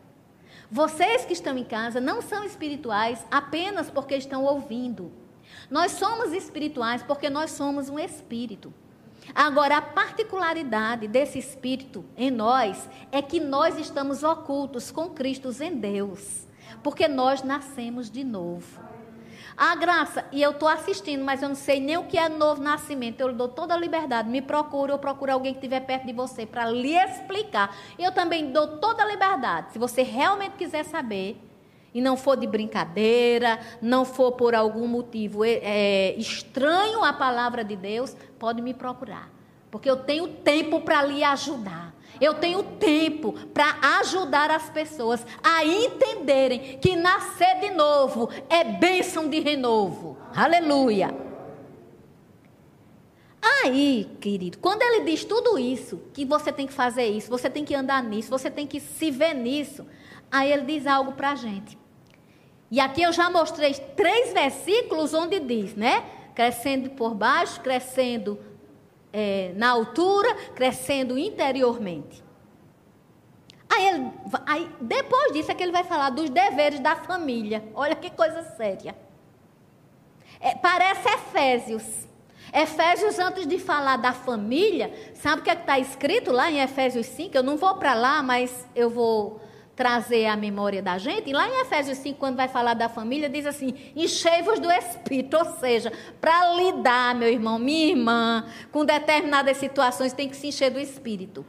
Vocês 0.69 1.25
que 1.25 1.33
estão 1.33 1.57
em 1.57 1.63
casa 1.63 2.01
não 2.01 2.21
são 2.21 2.43
espirituais 2.43 3.25
apenas 3.31 3.89
porque 3.89 4.15
estão 4.15 4.43
ouvindo. 4.43 5.11
Nós 5.69 5.93
somos 5.93 6.33
espirituais 6.33 7.01
porque 7.01 7.29
nós 7.29 7.51
somos 7.51 7.89
um 7.89 7.97
espírito. 7.97 8.73
Agora, 9.33 9.77
a 9.77 9.81
particularidade 9.81 11.07
desse 11.07 11.39
espírito 11.39 12.03
em 12.17 12.29
nós 12.29 12.89
é 13.11 13.21
que 13.21 13.39
nós 13.39 13.77
estamos 13.77 14.23
ocultos 14.23 14.91
com 14.91 15.09
Cristo 15.09 15.49
em 15.61 15.75
Deus, 15.75 16.47
porque 16.81 17.07
nós 17.07 17.43
nascemos 17.43 18.09
de 18.09 18.23
novo. 18.23 18.89
A 19.55 19.75
graça, 19.75 20.23
e 20.31 20.41
eu 20.41 20.51
estou 20.51 20.69
assistindo, 20.69 21.23
mas 21.25 21.41
eu 21.41 21.49
não 21.49 21.55
sei 21.55 21.81
nem 21.81 21.97
o 21.97 22.05
que 22.05 22.17
é 22.17 22.29
novo 22.29 22.61
nascimento. 22.61 23.19
Eu 23.19 23.33
dou 23.33 23.49
toda 23.49 23.73
a 23.73 23.77
liberdade. 23.77 24.29
Me 24.29 24.41
procura, 24.41 24.93
eu 24.93 24.97
procuro 24.97 25.33
alguém 25.33 25.53
que 25.53 25.59
estiver 25.59 25.81
perto 25.81 26.05
de 26.05 26.13
você 26.13 26.45
para 26.45 26.69
lhe 26.69 26.95
explicar. 26.95 27.75
Eu 27.97 28.13
também 28.13 28.53
dou 28.53 28.77
toda 28.77 29.03
a 29.03 29.05
liberdade. 29.05 29.73
Se 29.73 29.77
você 29.79 30.01
realmente 30.01 30.53
quiser 30.53 30.85
saber, 30.85 31.41
e 31.93 32.01
não 32.01 32.15
for 32.15 32.37
de 32.37 32.47
brincadeira, 32.47 33.59
não 33.81 34.05
for 34.05 34.31
por 34.33 34.55
algum 34.55 34.87
motivo 34.87 35.43
é, 35.43 35.59
é, 35.61 36.15
estranho 36.17 37.03
à 37.03 37.11
palavra 37.11 37.63
de 37.63 37.75
Deus, 37.75 38.15
pode 38.37 38.61
me 38.61 38.73
procurar. 38.73 39.29
Porque 39.69 39.89
eu 39.89 39.97
tenho 39.97 40.27
tempo 40.27 40.81
para 40.81 41.01
lhe 41.03 41.23
ajudar. 41.23 41.93
Eu 42.19 42.35
tenho 42.35 42.63
tempo 42.63 43.33
para 43.53 43.77
ajudar 43.99 44.51
as 44.51 44.69
pessoas 44.69 45.25
a 45.43 45.63
entenderem 45.63 46.77
que 46.79 46.95
nascer 46.95 47.59
de 47.59 47.71
novo 47.71 48.29
é 48.49 48.63
bênção 48.63 49.29
de 49.29 49.39
renovo. 49.39 50.17
Aleluia. 50.35 51.15
Aí, 53.41 54.09
querido, 54.19 54.57
quando 54.57 54.81
ele 54.81 55.05
diz 55.05 55.23
tudo 55.23 55.57
isso, 55.57 56.01
que 56.13 56.25
você 56.25 56.51
tem 56.51 56.67
que 56.67 56.73
fazer 56.73 57.05
isso, 57.05 57.29
você 57.29 57.49
tem 57.49 57.63
que 57.63 57.73
andar 57.73 58.03
nisso, 58.03 58.29
você 58.29 58.51
tem 58.51 58.67
que 58.67 58.79
se 58.79 59.09
ver 59.11 59.33
nisso, 59.33 59.85
aí 60.29 60.51
ele 60.51 60.63
diz 60.63 60.85
algo 60.85 61.13
para 61.13 61.31
a 61.31 61.35
gente. 61.35 61.77
E 62.69 62.79
aqui 62.79 63.01
eu 63.01 63.11
já 63.11 63.29
mostrei 63.29 63.73
três 63.73 64.33
versículos 64.33 65.13
onde 65.13 65.39
diz, 65.39 65.73
né? 65.73 66.03
Crescendo 66.35 66.91
por 66.91 67.15
baixo, 67.15 67.61
crescendo 67.61 68.39
é, 69.11 69.53
na 69.55 69.69
altura, 69.69 70.33
crescendo 70.55 71.17
interiormente. 71.17 72.23
Aí, 73.69 73.87
ele, 73.87 74.11
aí, 74.45 74.71
depois 74.81 75.31
disso 75.31 75.51
é 75.51 75.55
que 75.55 75.61
ele 75.61 75.71
vai 75.71 75.83
falar 75.83 76.09
dos 76.09 76.29
deveres 76.29 76.79
da 76.79 76.95
família. 76.95 77.63
Olha 77.75 77.95
que 77.95 78.09
coisa 78.09 78.41
séria. 78.55 78.95
É, 80.39 80.55
parece 80.55 81.07
Efésios. 81.07 82.07
Efésios, 82.51 83.19
antes 83.19 83.45
de 83.45 83.59
falar 83.59 83.97
da 83.97 84.11
família, 84.11 84.91
sabe 85.13 85.41
o 85.41 85.43
que 85.43 85.51
é 85.51 85.53
está 85.53 85.77
escrito 85.77 86.31
lá 86.31 86.49
em 86.49 86.59
Efésios 86.59 87.05
5? 87.05 87.37
Eu 87.37 87.43
não 87.43 87.57
vou 87.57 87.75
para 87.75 87.93
lá, 87.93 88.23
mas 88.23 88.67
eu 88.75 88.89
vou 88.89 89.39
trazer 89.79 90.25
a 90.25 90.35
memória 90.35 90.81
da 90.81 90.97
gente. 90.97 91.29
E 91.29 91.33
lá 91.33 91.47
em 91.47 91.61
Efésios 91.61 91.99
5, 91.99 92.19
quando 92.19 92.35
vai 92.35 92.49
falar 92.49 92.73
da 92.73 92.89
família, 92.89 93.29
diz 93.29 93.45
assim: 93.45 93.73
enchei-vos 93.95 94.59
do 94.59 94.69
Espírito. 94.69 95.37
Ou 95.37 95.45
seja, 95.45 95.89
para 96.19 96.53
lidar, 96.55 97.15
meu 97.15 97.29
irmão, 97.29 97.57
minha 97.57 97.87
irmã, 97.87 98.45
com 98.73 98.83
determinadas 98.83 99.55
situações, 99.55 100.11
tem 100.11 100.27
que 100.27 100.35
se 100.35 100.47
encher 100.47 100.69
do 100.69 100.81
Espírito. 100.81 101.45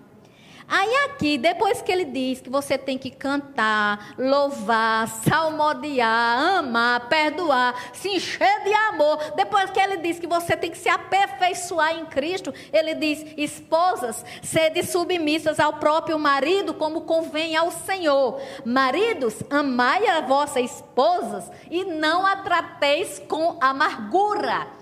Aí 0.72 0.94
aqui, 1.06 1.36
depois 1.36 1.82
que 1.82 1.90
ele 1.90 2.04
diz 2.04 2.40
que 2.40 2.48
você 2.48 2.78
tem 2.78 2.96
que 2.96 3.10
cantar, 3.10 4.14
louvar, 4.16 5.08
salmodiar, 5.08 6.58
amar, 6.58 7.08
perdoar, 7.08 7.74
se 7.92 8.08
encher 8.08 8.62
de 8.62 8.72
amor, 8.72 9.18
depois 9.34 9.68
que 9.70 9.80
ele 9.80 9.96
diz 9.96 10.20
que 10.20 10.28
você 10.28 10.56
tem 10.56 10.70
que 10.70 10.78
se 10.78 10.88
aperfeiçoar 10.88 11.98
em 11.98 12.06
Cristo, 12.06 12.54
ele 12.72 12.94
diz: 12.94 13.34
esposas, 13.36 14.24
sede 14.44 14.84
submissas 14.84 15.58
ao 15.58 15.72
próprio 15.72 16.16
marido, 16.20 16.72
como 16.72 17.00
convém 17.00 17.56
ao 17.56 17.72
Senhor. 17.72 18.40
Maridos, 18.64 19.42
amai 19.50 20.06
a 20.06 20.20
vossas 20.20 20.70
esposas 20.70 21.50
e 21.68 21.84
não 21.84 22.24
a 22.24 22.36
trateis 22.36 23.20
com 23.28 23.58
amargura. 23.60 24.79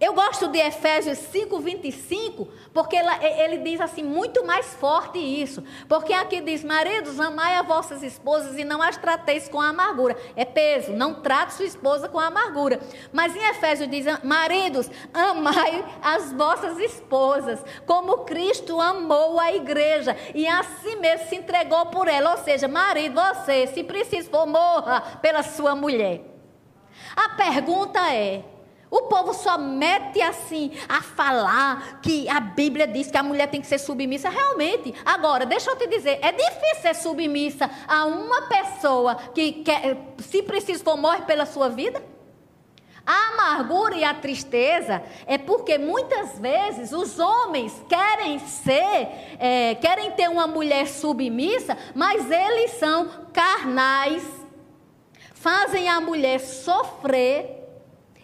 Eu 0.00 0.14
gosto 0.14 0.48
de 0.48 0.58
Efésios 0.58 1.18
5, 1.18 1.60
25, 1.60 2.48
porque 2.72 2.96
ele 2.96 3.58
diz 3.58 3.82
assim, 3.82 4.02
muito 4.02 4.46
mais 4.46 4.72
forte 4.76 5.18
isso. 5.18 5.62
Porque 5.86 6.14
aqui 6.14 6.40
diz: 6.40 6.64
Maridos, 6.64 7.20
amai 7.20 7.56
as 7.56 7.66
vossas 7.66 8.02
esposas 8.02 8.56
e 8.56 8.64
não 8.64 8.80
as 8.80 8.96
trateis 8.96 9.46
com 9.46 9.60
amargura. 9.60 10.16
É 10.34 10.46
peso, 10.46 10.92
não 10.92 11.20
trate 11.20 11.52
sua 11.52 11.66
esposa 11.66 12.08
com 12.08 12.18
amargura. 12.18 12.80
Mas 13.12 13.36
em 13.36 13.46
Efésios 13.50 13.90
diz: 13.90 14.06
Maridos, 14.24 14.90
amai 15.12 15.84
as 16.02 16.32
vossas 16.32 16.78
esposas, 16.78 17.62
como 17.84 18.24
Cristo 18.24 18.80
amou 18.80 19.38
a 19.38 19.52
igreja 19.52 20.16
e 20.34 20.48
assim 20.48 20.96
mesmo 20.96 21.28
se 21.28 21.36
entregou 21.36 21.84
por 21.86 22.08
ela. 22.08 22.30
Ou 22.30 22.38
seja, 22.38 22.66
marido, 22.66 23.20
você, 23.20 23.66
se 23.66 23.84
preciso 23.84 24.30
for, 24.30 24.46
morra 24.46 25.02
pela 25.20 25.42
sua 25.42 25.76
mulher. 25.76 26.22
A 27.14 27.28
pergunta 27.30 28.00
é: 28.14 28.44
o 28.90 29.02
povo 29.02 29.32
só 29.32 29.56
mete 29.56 30.20
assim 30.20 30.72
a 30.88 31.00
falar 31.00 32.00
que 32.02 32.28
a 32.28 32.40
Bíblia 32.40 32.88
diz 32.88 33.08
que 33.08 33.16
a 33.16 33.22
mulher 33.22 33.46
tem 33.46 33.60
que 33.60 33.66
ser 33.66 33.78
submissa. 33.78 34.28
Realmente. 34.28 34.92
Agora, 35.04 35.46
deixa 35.46 35.70
eu 35.70 35.76
te 35.76 35.86
dizer, 35.86 36.18
é 36.20 36.32
difícil 36.32 36.82
ser 36.82 36.94
submissa 36.96 37.70
a 37.86 38.04
uma 38.06 38.42
pessoa 38.42 39.14
que, 39.14 39.52
quer, 39.62 39.96
se 40.18 40.42
preciso 40.42 40.82
for, 40.82 40.96
morre 40.96 41.22
pela 41.22 41.46
sua 41.46 41.68
vida? 41.68 42.02
A 43.06 43.28
amargura 43.28 43.94
e 43.94 44.04
a 44.04 44.12
tristeza 44.12 45.02
é 45.24 45.38
porque 45.38 45.78
muitas 45.78 46.38
vezes 46.38 46.92
os 46.92 47.18
homens 47.18 47.72
querem 47.88 48.40
ser, 48.40 49.36
é, 49.38 49.74
querem 49.76 50.10
ter 50.12 50.28
uma 50.28 50.46
mulher 50.46 50.86
submissa, 50.86 51.78
mas 51.94 52.30
eles 52.30 52.72
são 52.72 53.08
carnais, 53.32 54.24
fazem 55.32 55.88
a 55.88 56.00
mulher 56.00 56.40
sofrer 56.40 57.59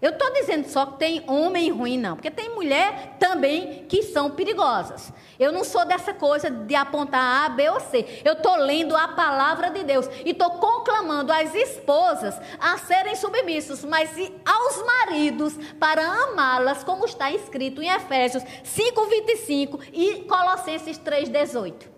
eu 0.00 0.10
estou 0.10 0.30
dizendo 0.34 0.68
só 0.68 0.84
que 0.86 0.98
tem 0.98 1.24
homem 1.26 1.70
ruim, 1.70 1.98
não, 1.98 2.16
porque 2.16 2.30
tem 2.30 2.54
mulher 2.54 3.16
também 3.18 3.86
que 3.88 4.02
são 4.02 4.30
perigosas. 4.30 5.12
Eu 5.38 5.52
não 5.52 5.64
sou 5.64 5.84
dessa 5.86 6.12
coisa 6.12 6.50
de 6.50 6.74
apontar 6.74 7.46
A, 7.46 7.48
B 7.48 7.68
ou 7.70 7.80
C. 7.80 8.20
Eu 8.24 8.34
estou 8.34 8.56
lendo 8.56 8.96
a 8.96 9.08
palavra 9.08 9.70
de 9.70 9.84
Deus 9.84 10.06
e 10.24 10.30
estou 10.30 10.50
conclamando 10.52 11.32
as 11.32 11.54
esposas 11.54 12.38
a 12.58 12.76
serem 12.78 13.16
submissos, 13.16 13.84
mas 13.84 14.10
aos 14.44 14.84
maridos 14.84 15.54
para 15.78 16.06
amá-las, 16.06 16.84
como 16.84 17.04
está 17.04 17.30
escrito 17.30 17.82
em 17.82 17.88
Efésios 17.88 18.44
5:25 18.64 19.80
e 19.92 20.24
Colossenses 20.24 20.98
3:18. 20.98 21.88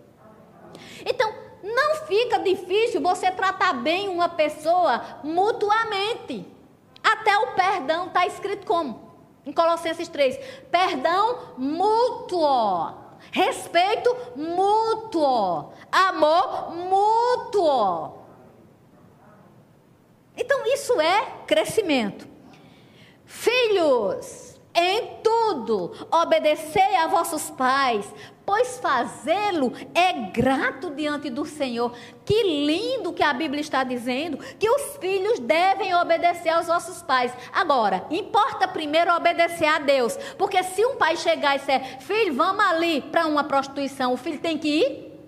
Então, 1.05 1.33
não 1.63 1.95
fica 2.07 2.39
difícil 2.39 3.01
você 3.01 3.29
tratar 3.31 3.73
bem 3.73 4.07
uma 4.07 4.29
pessoa 4.29 5.19
mutuamente. 5.23 6.58
Até 7.11 7.37
o 7.37 7.53
perdão 7.53 8.07
está 8.07 8.25
escrito 8.27 8.65
como? 8.65 9.09
Em 9.45 9.51
Colossenses 9.51 10.07
3: 10.07 10.37
perdão 10.69 11.55
mútuo, 11.57 12.93
respeito 13.31 14.15
mútuo, 14.35 15.73
amor 15.91 16.71
mútuo. 16.75 18.19
Então, 20.37 20.65
isso 20.67 21.01
é 21.01 21.25
crescimento. 21.45 22.27
Filhos, 23.25 24.59
em 24.73 25.17
tudo, 25.21 26.07
obedecei 26.11 26.95
a 26.95 27.07
vossos 27.07 27.49
pais, 27.49 28.05
pois 28.49 28.79
fazê-lo 28.79 29.71
é 29.93 30.11
grato 30.11 30.89
diante 30.89 31.29
do 31.29 31.45
Senhor. 31.45 31.93
Que 32.25 32.41
lindo 32.65 33.13
que 33.13 33.21
a 33.21 33.31
Bíblia 33.31 33.61
está 33.61 33.83
dizendo 33.83 34.39
que 34.57 34.67
os 34.67 34.97
filhos 34.97 35.37
devem 35.37 35.93
obedecer 35.93 36.49
aos 36.49 36.65
nossos 36.65 37.03
pais. 37.03 37.31
Agora, 37.53 38.07
importa 38.09 38.67
primeiro 38.67 39.13
obedecer 39.13 39.67
a 39.67 39.77
Deus, 39.77 40.17
porque 40.35 40.63
se 40.63 40.83
um 40.83 40.95
pai 40.95 41.15
chegar 41.15 41.57
e 41.57 41.59
disser, 41.59 42.01
filho, 42.01 42.33
vamos 42.33 42.65
ali 42.65 43.01
para 43.01 43.27
uma 43.27 43.43
prostituição, 43.43 44.13
o 44.13 44.17
filho 44.17 44.39
tem 44.39 44.57
que 44.57 44.79
ir? 44.79 45.19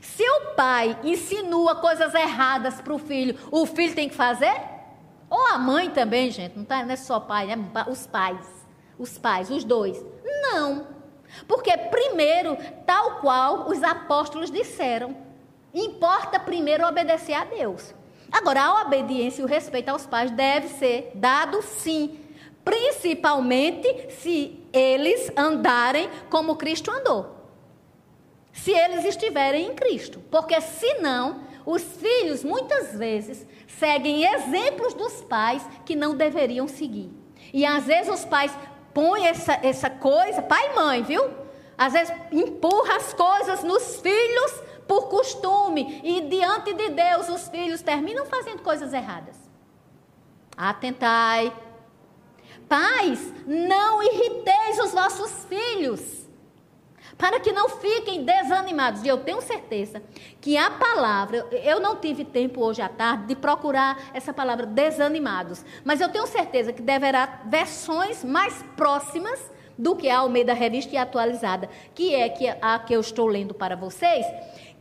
Se 0.00 0.22
o 0.26 0.54
pai 0.56 0.98
insinua 1.04 1.74
coisas 1.74 2.14
erradas 2.14 2.80
para 2.80 2.94
o 2.94 2.98
filho, 2.98 3.38
o 3.50 3.66
filho 3.66 3.94
tem 3.94 4.08
que 4.08 4.14
fazer? 4.14 4.58
Ou 5.28 5.48
a 5.48 5.58
mãe 5.58 5.90
também, 5.90 6.30
gente, 6.30 6.56
não, 6.56 6.64
tá, 6.64 6.82
não 6.82 6.92
é 6.92 6.96
só 6.96 7.20
pai, 7.20 7.50
é 7.52 7.90
os 7.90 8.06
pais. 8.06 8.66
Os 8.98 9.18
pais, 9.18 9.50
os 9.50 9.64
dois. 9.64 10.02
Não. 10.24 10.99
Porque 11.46 11.76
primeiro, 11.76 12.56
tal 12.86 13.20
qual 13.20 13.68
os 13.68 13.82
apóstolos 13.82 14.50
disseram, 14.50 15.16
importa 15.72 16.38
primeiro 16.38 16.86
obedecer 16.86 17.34
a 17.34 17.44
Deus. 17.44 17.94
Agora, 18.30 18.62
a 18.62 18.82
obediência 18.82 19.42
e 19.42 19.44
o 19.44 19.48
respeito 19.48 19.88
aos 19.88 20.06
pais 20.06 20.30
deve 20.30 20.68
ser 20.68 21.10
dado 21.14 21.62
sim, 21.62 22.20
principalmente 22.64 24.10
se 24.10 24.62
eles 24.72 25.32
andarem 25.36 26.08
como 26.28 26.56
Cristo 26.56 26.90
andou. 26.90 27.36
Se 28.52 28.70
eles 28.70 29.04
estiverem 29.04 29.66
em 29.66 29.74
Cristo, 29.74 30.20
porque 30.30 30.60
senão 30.60 31.40
os 31.64 31.82
filhos 31.82 32.44
muitas 32.44 32.96
vezes 32.96 33.46
seguem 33.66 34.24
exemplos 34.24 34.94
dos 34.94 35.22
pais 35.22 35.66
que 35.84 35.96
não 35.96 36.14
deveriam 36.14 36.68
seguir. 36.68 37.10
E 37.52 37.64
às 37.64 37.84
vezes 37.84 38.12
os 38.12 38.24
pais 38.24 38.52
põem 38.92 39.26
essa, 39.26 39.58
essa 39.62 39.90
coisa, 39.90 40.42
pai 40.42 40.70
e 40.70 40.74
mãe, 40.74 41.02
viu? 41.02 41.30
Às 41.76 41.92
vezes 41.92 42.14
empurra 42.30 42.96
as 42.96 43.12
coisas 43.12 43.64
nos 43.64 44.00
filhos 44.00 44.52
por 44.86 45.08
costume. 45.08 46.00
E 46.04 46.20
diante 46.22 46.74
de 46.74 46.90
Deus 46.90 47.28
os 47.28 47.48
filhos 47.48 47.80
terminam 47.82 48.26
fazendo 48.26 48.62
coisas 48.62 48.92
erradas. 48.92 49.36
Atentai. 50.56 51.52
Pais, 52.68 53.32
não 53.46 54.02
irriteis 54.02 54.78
os 54.78 54.92
vossos 54.92 55.44
filhos 55.46 56.19
para 57.16 57.40
que 57.40 57.52
não 57.52 57.68
fiquem 57.68 58.24
desanimados. 58.24 59.02
E 59.02 59.08
eu 59.08 59.18
tenho 59.18 59.40
certeza 59.40 60.02
que 60.40 60.56
a 60.56 60.70
palavra, 60.70 61.46
eu 61.64 61.80
não 61.80 61.96
tive 61.96 62.24
tempo 62.24 62.64
hoje 62.64 62.80
à 62.82 62.88
tarde 62.88 63.26
de 63.26 63.36
procurar 63.36 63.98
essa 64.14 64.32
palavra 64.32 64.66
desanimados, 64.66 65.64
mas 65.84 66.00
eu 66.00 66.08
tenho 66.08 66.26
certeza 66.26 66.72
que 66.72 66.82
deverá 66.82 67.42
versões 67.46 68.24
mais 68.24 68.62
próximas 68.76 69.40
do 69.76 69.96
que 69.96 70.10
a 70.10 70.18
Almeida 70.18 70.52
Revista 70.52 70.94
e 70.94 70.98
Atualizada, 70.98 71.68
que 71.94 72.14
é 72.14 72.58
a 72.60 72.78
que 72.78 72.92
eu 72.92 73.00
estou 73.00 73.26
lendo 73.26 73.54
para 73.54 73.74
vocês, 73.74 74.26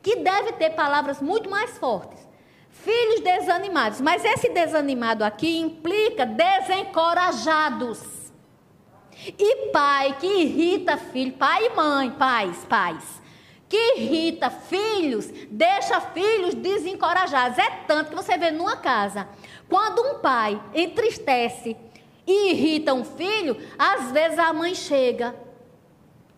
que 0.02 0.18
deve 0.18 0.54
ter 0.54 0.72
palavras 0.72 1.22
muito 1.22 1.50
mais 1.50 1.78
fortes. 1.78 2.28
Filhos 2.70 3.22
desanimados, 3.22 4.00
mas 4.02 4.24
esse 4.24 4.50
desanimado 4.50 5.24
aqui 5.24 5.58
implica 5.58 6.26
desencorajados. 6.26 8.18
E 9.28 9.70
pai 9.72 10.15
que 10.20 10.28
irrita 10.28 10.97
filho, 10.97 11.34
pai 11.34 11.65
e 11.65 11.70
mãe, 11.76 12.11
pais, 12.11 12.65
pais, 12.65 13.22
que 13.67 13.95
irrita 13.97 14.49
filhos, 14.49 15.30
deixa 15.49 15.99
filhos 15.99 16.53
desencorajados. 16.53 17.57
É 17.57 17.70
tanto 17.86 18.09
que 18.09 18.15
você 18.15 18.38
vê 18.38 18.51
numa 18.51 18.78
casa, 18.78 19.28
quando 19.67 20.01
um 20.01 20.20
pai 20.20 20.61
entristece 20.74 21.76
e 22.26 22.51
irrita 22.51 22.93
um 22.93 23.03
filho, 23.03 23.57
às 23.78 24.11
vezes 24.11 24.39
a 24.39 24.53
mãe 24.53 24.74
chega 24.74 25.36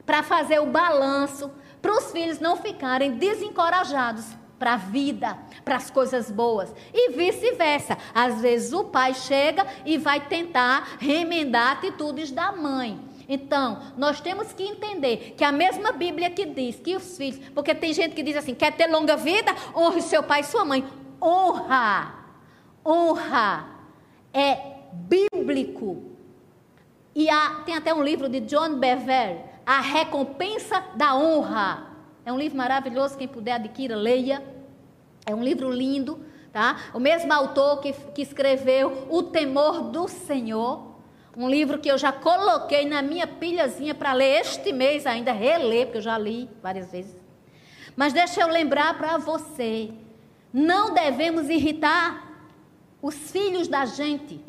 para 0.06 0.24
fazer 0.24 0.60
o 0.60 0.66
balanço, 0.66 1.52
para 1.82 1.94
os 1.94 2.12
filhos 2.12 2.40
não 2.40 2.58
ficarem 2.58 3.12
desencorajados 3.12 4.41
para 4.62 4.74
a 4.74 4.78
vida, 4.78 5.36
para 5.66 5.78
as 5.78 5.90
coisas 5.90 6.30
boas. 6.30 6.72
E 6.94 7.14
vice-versa. 7.14 7.98
Às 8.14 8.42
vezes 8.42 8.72
o 8.74 8.84
pai 8.84 9.16
chega 9.16 9.66
e 9.84 9.98
vai 9.98 10.20
tentar 10.20 10.98
remendar 11.00 11.72
atitudes 11.72 12.30
da 12.30 12.52
mãe. 12.52 13.00
Então, 13.28 13.82
nós 13.98 14.22
temos 14.22 14.54
que 14.54 14.62
entender 14.62 15.34
que 15.36 15.44
a 15.44 15.52
mesma 15.52 15.92
Bíblia 15.92 16.30
que 16.30 16.46
diz 16.46 16.76
que 16.76 16.96
os 16.96 17.18
filhos, 17.18 17.40
porque 17.56 17.74
tem 17.74 17.92
gente 17.92 18.14
que 18.14 18.22
diz 18.22 18.38
assim: 18.38 18.54
quer 18.54 18.72
ter 18.74 18.86
longa 18.86 19.18
vida? 19.18 19.52
Honre 19.76 20.04
seu 20.04 20.22
pai 20.22 20.42
e 20.42 20.44
sua 20.44 20.64
mãe. 20.64 20.86
Honra, 21.20 22.14
honra 22.86 23.66
é 24.32 24.58
bíblico. 24.94 26.04
E 27.16 27.32
há, 27.32 27.64
tem 27.66 27.76
até 27.76 27.92
um 27.92 28.04
livro 28.04 28.30
de 28.30 28.42
John 28.42 28.76
Bever, 28.76 29.44
A 29.66 29.82
Recompensa 29.82 30.84
da 30.96 31.16
Honra. 31.16 31.88
É 32.24 32.32
um 32.32 32.38
livro 32.38 32.58
maravilhoso, 32.58 33.18
quem 33.18 33.28
puder 33.28 33.54
adquira, 33.54 33.96
leia. 33.96 34.51
É 35.26 35.34
um 35.36 35.44
livro 35.44 35.72
lindo, 35.72 36.20
tá? 36.52 36.78
O 36.94 37.00
mesmo 37.00 37.32
autor 37.32 37.80
que, 37.80 37.94
que 37.94 38.22
escreveu 38.22 39.08
O 39.10 39.24
Temor 39.24 39.82
do 39.84 40.08
Senhor. 40.08 40.92
Um 41.36 41.50
livro 41.50 41.80
que 41.80 41.90
eu 41.90 41.98
já 41.98 42.12
coloquei 42.12 42.86
na 42.86 43.02
minha 43.02 43.26
pilhazinha 43.26 43.96
para 43.96 44.12
ler 44.12 44.42
este 44.42 44.74
mês 44.74 45.06
ainda, 45.06 45.32
reler, 45.32 45.86
porque 45.86 46.00
eu 46.00 46.02
já 46.02 46.18
li 46.18 46.50
várias 46.62 46.92
vezes. 46.92 47.16
Mas 47.96 48.14
deixa 48.14 48.42
eu 48.42 48.48
lembrar 48.48 48.98
para 48.98 49.18
você: 49.18 49.92
não 50.52 50.94
devemos 50.94 51.50
irritar 51.50 52.30
os 53.02 53.16
filhos 53.32 53.68
da 53.68 53.86
gente. 53.86 54.44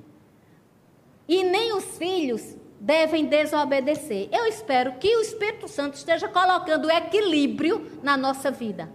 E 1.28 1.44
nem 1.44 1.72
os 1.72 1.96
filhos 1.96 2.56
devem 2.80 3.26
desobedecer. 3.26 4.28
Eu 4.32 4.44
espero 4.46 4.94
que 4.94 5.16
o 5.16 5.20
Espírito 5.20 5.68
Santo 5.68 5.94
esteja 5.94 6.28
colocando 6.28 6.90
equilíbrio 6.90 8.00
na 8.02 8.16
nossa 8.16 8.50
vida. 8.50 8.90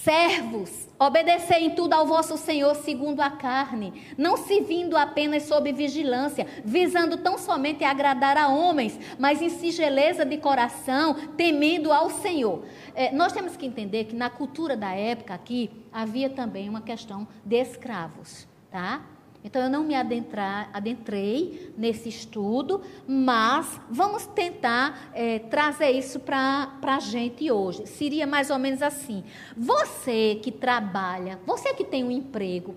Servos, 0.00 0.88
obedecei 0.98 1.66
em 1.66 1.70
tudo 1.70 1.92
ao 1.92 2.06
vosso 2.06 2.38
Senhor 2.38 2.74
segundo 2.74 3.20
a 3.20 3.30
carne, 3.30 4.02
não 4.16 4.36
se 4.36 4.60
vindo 4.60 4.96
apenas 4.96 5.42
sob 5.44 5.70
vigilância, 5.70 6.46
visando 6.64 7.18
tão 7.18 7.36
somente 7.36 7.84
agradar 7.84 8.36
a 8.38 8.48
homens, 8.48 8.98
mas 9.18 9.42
em 9.42 9.50
singeleza 9.50 10.24
de 10.24 10.38
coração, 10.38 11.14
temendo 11.36 11.92
ao 11.92 12.08
Senhor. 12.08 12.64
É, 12.94 13.12
nós 13.12 13.32
temos 13.32 13.56
que 13.56 13.66
entender 13.66 14.04
que 14.04 14.16
na 14.16 14.30
cultura 14.30 14.76
da 14.76 14.92
época 14.92 15.34
aqui 15.34 15.70
havia 15.92 16.30
também 16.30 16.68
uma 16.68 16.80
questão 16.80 17.28
de 17.44 17.56
escravos, 17.56 18.48
tá? 18.70 19.02
Então, 19.44 19.60
eu 19.60 19.68
não 19.68 19.82
me 19.82 19.94
adentrar, 19.94 20.70
adentrei 20.72 21.72
nesse 21.76 22.08
estudo, 22.08 22.80
mas 23.06 23.80
vamos 23.90 24.24
tentar 24.26 25.10
é, 25.12 25.40
trazer 25.40 25.90
isso 25.90 26.20
para 26.20 26.70
a 26.80 27.00
gente 27.00 27.50
hoje. 27.50 27.86
Seria 27.86 28.26
mais 28.26 28.50
ou 28.50 28.58
menos 28.58 28.82
assim: 28.82 29.24
você 29.56 30.38
que 30.42 30.52
trabalha, 30.52 31.40
você 31.44 31.74
que 31.74 31.84
tem 31.84 32.04
um 32.04 32.10
emprego, 32.10 32.76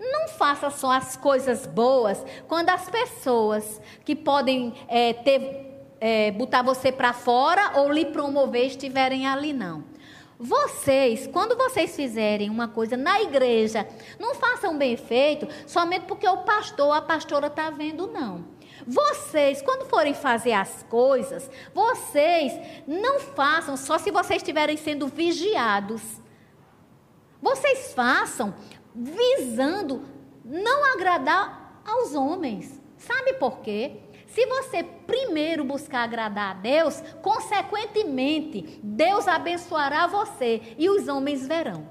não 0.00 0.28
faça 0.28 0.70
só 0.70 0.92
as 0.92 1.16
coisas 1.16 1.66
boas 1.66 2.24
quando 2.48 2.70
as 2.70 2.88
pessoas 2.88 3.80
que 4.04 4.14
podem 4.14 4.72
é, 4.88 5.12
ter, 5.12 5.86
é, 6.00 6.30
botar 6.30 6.62
você 6.62 6.90
para 6.90 7.12
fora 7.12 7.78
ou 7.78 7.92
lhe 7.92 8.06
promover 8.06 8.66
estiverem 8.66 9.26
ali, 9.26 9.52
não. 9.52 9.84
Vocês, 10.38 11.26
quando 11.26 11.56
vocês 11.56 11.96
fizerem 11.96 12.50
uma 12.50 12.68
coisa 12.68 12.96
na 12.96 13.20
igreja, 13.22 13.88
não 14.18 14.34
façam 14.34 14.76
bem 14.76 14.96
feito 14.96 15.48
somente 15.66 16.04
porque 16.06 16.28
o 16.28 16.38
pastor 16.38 16.94
a 16.94 17.00
pastora 17.00 17.46
está 17.46 17.70
vendo, 17.70 18.06
não. 18.06 18.44
Vocês, 18.86 19.62
quando 19.62 19.88
forem 19.88 20.12
fazer 20.12 20.52
as 20.52 20.82
coisas, 20.90 21.50
vocês 21.74 22.52
não 22.86 23.18
façam 23.18 23.76
só 23.76 23.98
se 23.98 24.10
vocês 24.10 24.42
estiverem 24.42 24.76
sendo 24.76 25.08
vigiados. 25.08 26.02
Vocês 27.40 27.94
façam 27.94 28.54
visando 28.94 30.04
não 30.44 30.92
agradar 30.92 31.80
aos 31.84 32.14
homens. 32.14 32.80
Sabe 32.98 33.34
por 33.34 33.60
quê? 33.60 34.00
Se 34.36 34.44
você 34.44 34.82
primeiro 34.82 35.64
buscar 35.64 36.02
agradar 36.02 36.50
a 36.50 36.60
Deus, 36.60 37.02
consequentemente, 37.22 38.78
Deus 38.82 39.26
abençoará 39.26 40.06
você 40.06 40.74
e 40.76 40.90
os 40.90 41.08
homens 41.08 41.46
verão. 41.46 41.88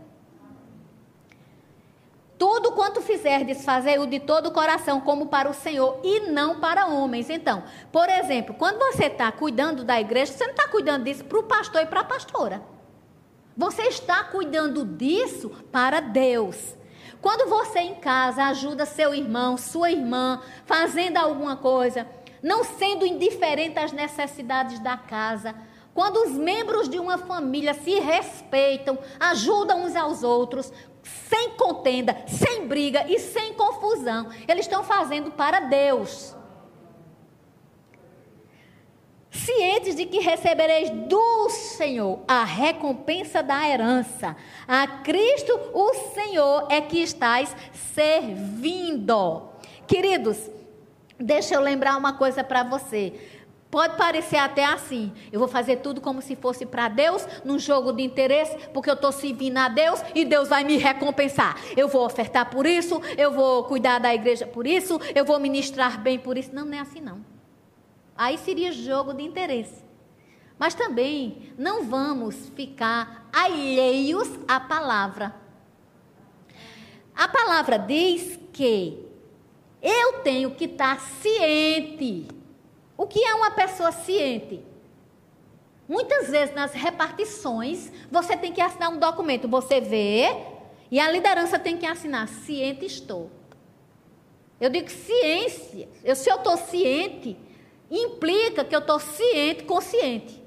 Tudo 2.37 2.73
quanto 2.73 3.01
fizerdes, 3.01 3.65
fazei-o 3.65 4.05
de 4.05 4.19
todo 4.19 4.49
o 4.49 4.51
coração, 4.51 5.01
como 5.01 5.25
para 5.25 5.49
o 5.49 5.55
Senhor, 5.55 5.99
e 6.03 6.19
não 6.29 6.59
para 6.59 6.85
homens. 6.85 7.31
Então, 7.31 7.63
por 7.91 8.07
exemplo, 8.09 8.53
quando 8.53 8.77
você 8.77 9.05
está 9.05 9.31
cuidando 9.31 9.83
da 9.83 9.99
igreja, 9.99 10.31
você 10.31 10.43
não 10.43 10.53
está 10.53 10.67
cuidando 10.67 11.05
disso 11.05 11.25
para 11.25 11.39
o 11.39 11.43
pastor 11.43 11.81
e 11.81 11.87
para 11.87 12.01
a 12.01 12.03
pastora. 12.03 12.61
Você 13.57 13.87
está 13.87 14.23
cuidando 14.23 14.85
disso 14.85 15.49
para 15.71 15.99
Deus. 15.99 16.75
Quando 17.19 17.49
você 17.49 17.79
em 17.79 17.95
casa 17.95 18.43
ajuda 18.43 18.85
seu 18.85 19.15
irmão, 19.15 19.57
sua 19.57 19.89
irmã, 19.89 20.43
fazendo 20.67 21.17
alguma 21.17 21.55
coisa, 21.55 22.05
não 22.45 22.63
sendo 22.63 23.07
indiferente 23.07 23.79
às 23.79 23.91
necessidades 23.91 24.77
da 24.77 24.95
casa. 24.95 25.55
Quando 25.95 26.17
os 26.17 26.33
membros 26.33 26.87
de 26.87 26.99
uma 26.99 27.17
família 27.17 27.73
se 27.73 27.99
respeitam, 27.99 28.99
ajudam 29.19 29.83
uns 29.83 29.95
aos 29.95 30.21
outros, 30.21 30.71
sem 31.01 31.49
contenda, 31.57 32.15
sem 32.27 32.67
briga 32.67 33.03
e 33.09 33.17
sem 33.17 33.55
confusão, 33.55 34.29
eles 34.47 34.65
estão 34.65 34.83
fazendo 34.83 35.31
para 35.31 35.59
Deus. 35.61 36.35
Cientes 39.31 39.95
de 39.95 40.05
que 40.05 40.19
recebereis 40.19 40.91
do 40.91 41.49
Senhor 41.49 42.19
a 42.27 42.43
recompensa 42.43 43.41
da 43.41 43.67
herança, 43.67 44.37
a 44.67 44.85
Cristo 44.85 45.51
o 45.73 45.93
Senhor 46.13 46.67
é 46.69 46.79
que 46.79 46.99
estáis 46.99 47.55
servindo. 47.73 49.49
Queridos, 49.87 50.37
Deixa 51.19 51.55
eu 51.55 51.61
lembrar 51.61 51.97
uma 51.97 52.13
coisa 52.13 52.43
para 52.43 52.63
você. 52.63 53.13
Pode 53.71 53.97
parecer 53.97 54.37
até 54.37 54.63
assim. 54.63 55.11
Eu 55.31 55.39
vou 55.39 55.47
fazer 55.49 55.77
tudo 55.77 55.99
como 55.99 56.21
se 56.21 56.35
fosse 56.35 56.65
para 56.65 56.87
Deus, 56.87 57.27
num 57.43 57.59
jogo 57.59 57.91
de 57.91 58.03
interesse, 58.03 58.55
porque 58.73 58.89
eu 58.89 58.93
estou 58.93 59.11
servindo 59.11 59.57
a 59.57 59.67
Deus 59.67 60.01
e 60.13 60.23
Deus 60.23 60.47
vai 60.47 60.63
me 60.63 60.77
recompensar. 60.77 61.57
Eu 61.75 61.87
vou 61.87 62.05
ofertar 62.05 62.49
por 62.49 62.65
isso, 62.65 63.01
eu 63.17 63.31
vou 63.31 63.65
cuidar 63.65 63.99
da 63.99 64.13
igreja 64.13 64.47
por 64.47 64.65
isso, 64.65 64.99
eu 65.13 65.25
vou 65.25 65.39
ministrar 65.39 65.99
bem 65.99 66.17
por 66.17 66.37
isso. 66.37 66.53
Não, 66.53 66.65
não 66.65 66.77
é 66.77 66.79
assim 66.79 67.01
não. 67.01 67.25
Aí 68.17 68.37
seria 68.37 68.71
jogo 68.71 69.13
de 69.13 69.23
interesse. 69.23 69.83
Mas 70.57 70.73
também 70.73 71.53
não 71.57 71.83
vamos 71.83 72.49
ficar 72.55 73.27
alheios 73.33 74.29
à 74.47 74.57
palavra. 74.57 75.35
A 77.13 77.27
palavra 77.27 77.77
diz 77.77 78.39
que 78.53 79.04
eu 79.85 80.23
tenho 80.23 80.49
que 80.49 80.65
estar 80.65 80.99
ciente. 80.99 82.27
O 82.97 83.05
que 83.05 83.23
é 83.23 83.35
uma 83.35 83.51
pessoa 83.51 83.91
ciente? 83.91 84.63
Muitas 85.87 86.29
vezes 86.29 86.55
nas 86.55 86.73
repartições, 86.73 87.91
você 88.09 88.35
tem 88.35 88.51
que 88.51 88.59
assinar 88.59 88.89
um 88.89 88.97
documento. 88.97 89.47
Você 89.47 89.79
vê 89.79 90.35
e 90.89 90.99
a 90.99 91.11
liderança 91.11 91.59
tem 91.59 91.77
que 91.77 91.85
assinar. 91.85 92.27
Ciente 92.27 92.83
estou. 92.83 93.29
Eu 94.59 94.71
digo 94.71 94.89
ciência. 94.89 95.87
Eu, 96.03 96.15
se 96.15 96.31
eu 96.31 96.37
estou 96.37 96.57
ciente, 96.57 97.37
implica 97.91 98.65
que 98.65 98.75
eu 98.75 98.79
estou 98.79 98.99
ciente, 98.99 99.65
consciente. 99.65 100.43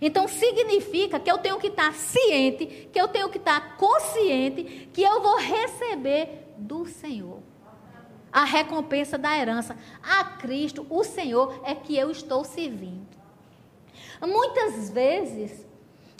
Então 0.00 0.28
significa 0.28 1.18
que 1.18 1.30
eu 1.30 1.38
tenho 1.38 1.58
que 1.58 1.68
estar 1.68 1.92
ciente, 1.92 2.88
que 2.92 3.00
eu 3.00 3.08
tenho 3.08 3.28
que 3.30 3.38
estar 3.38 3.76
consciente 3.76 4.90
que 4.92 5.02
eu 5.02 5.20
vou 5.20 5.38
receber 5.38 6.52
do 6.56 6.86
Senhor 6.86 7.45
a 8.36 8.44
recompensa 8.44 9.16
da 9.16 9.34
herança. 9.34 9.74
A 10.02 10.22
Cristo, 10.22 10.86
o 10.90 11.02
Senhor, 11.02 11.58
é 11.64 11.74
que 11.74 11.96
eu 11.96 12.10
estou 12.10 12.44
servindo. 12.44 13.06
Muitas 14.20 14.90
vezes 14.90 15.66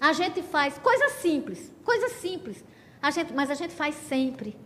a 0.01 0.15
gente 0.15 0.41
faz 0.41 0.79
coisas 0.79 1.13
simples, 1.13 1.71
coisas 1.85 2.13
simples, 2.13 2.65
a 3.03 3.11
gente, 3.11 3.35
mas 3.35 3.51
a 3.51 3.55
gente 3.55 3.75
faz 3.75 3.95
sempre. 3.95 4.57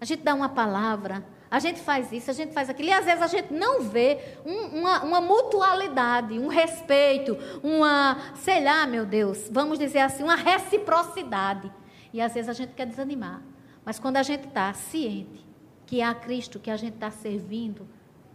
A 0.00 0.06
gente 0.06 0.22
dá 0.22 0.34
uma 0.34 0.48
palavra, 0.48 1.22
a 1.50 1.58
gente 1.58 1.80
faz 1.80 2.10
isso, 2.12 2.30
a 2.30 2.34
gente 2.34 2.54
faz 2.54 2.70
aquilo. 2.70 2.88
E 2.88 2.92
às 2.92 3.04
vezes 3.04 3.20
a 3.20 3.26
gente 3.26 3.52
não 3.52 3.82
vê 3.82 4.18
um, 4.46 4.78
uma, 4.78 5.04
uma, 5.04 5.20
mutualidade, 5.20 6.38
um 6.38 6.48
respeito, 6.48 7.36
uma, 7.62 8.16
sei 8.36 8.64
lá, 8.64 8.86
meu 8.86 9.04
Deus, 9.04 9.48
vamos 9.50 9.78
dizer 9.78 9.98
assim, 9.98 10.22
uma 10.22 10.36
reciprocidade. 10.36 11.70
E 12.10 12.22
às 12.22 12.32
vezes 12.32 12.48
a 12.48 12.54
gente 12.54 12.72
quer 12.72 12.86
desanimar. 12.86 13.42
Mas 13.84 13.98
quando 13.98 14.16
a 14.16 14.22
gente 14.22 14.48
está 14.48 14.72
ciente 14.72 15.45
que 15.86 16.00
é 16.00 16.04
a 16.04 16.14
Cristo 16.14 16.58
que 16.58 16.70
a 16.70 16.76
gente 16.76 16.94
está 16.94 17.10
servindo, 17.10 17.86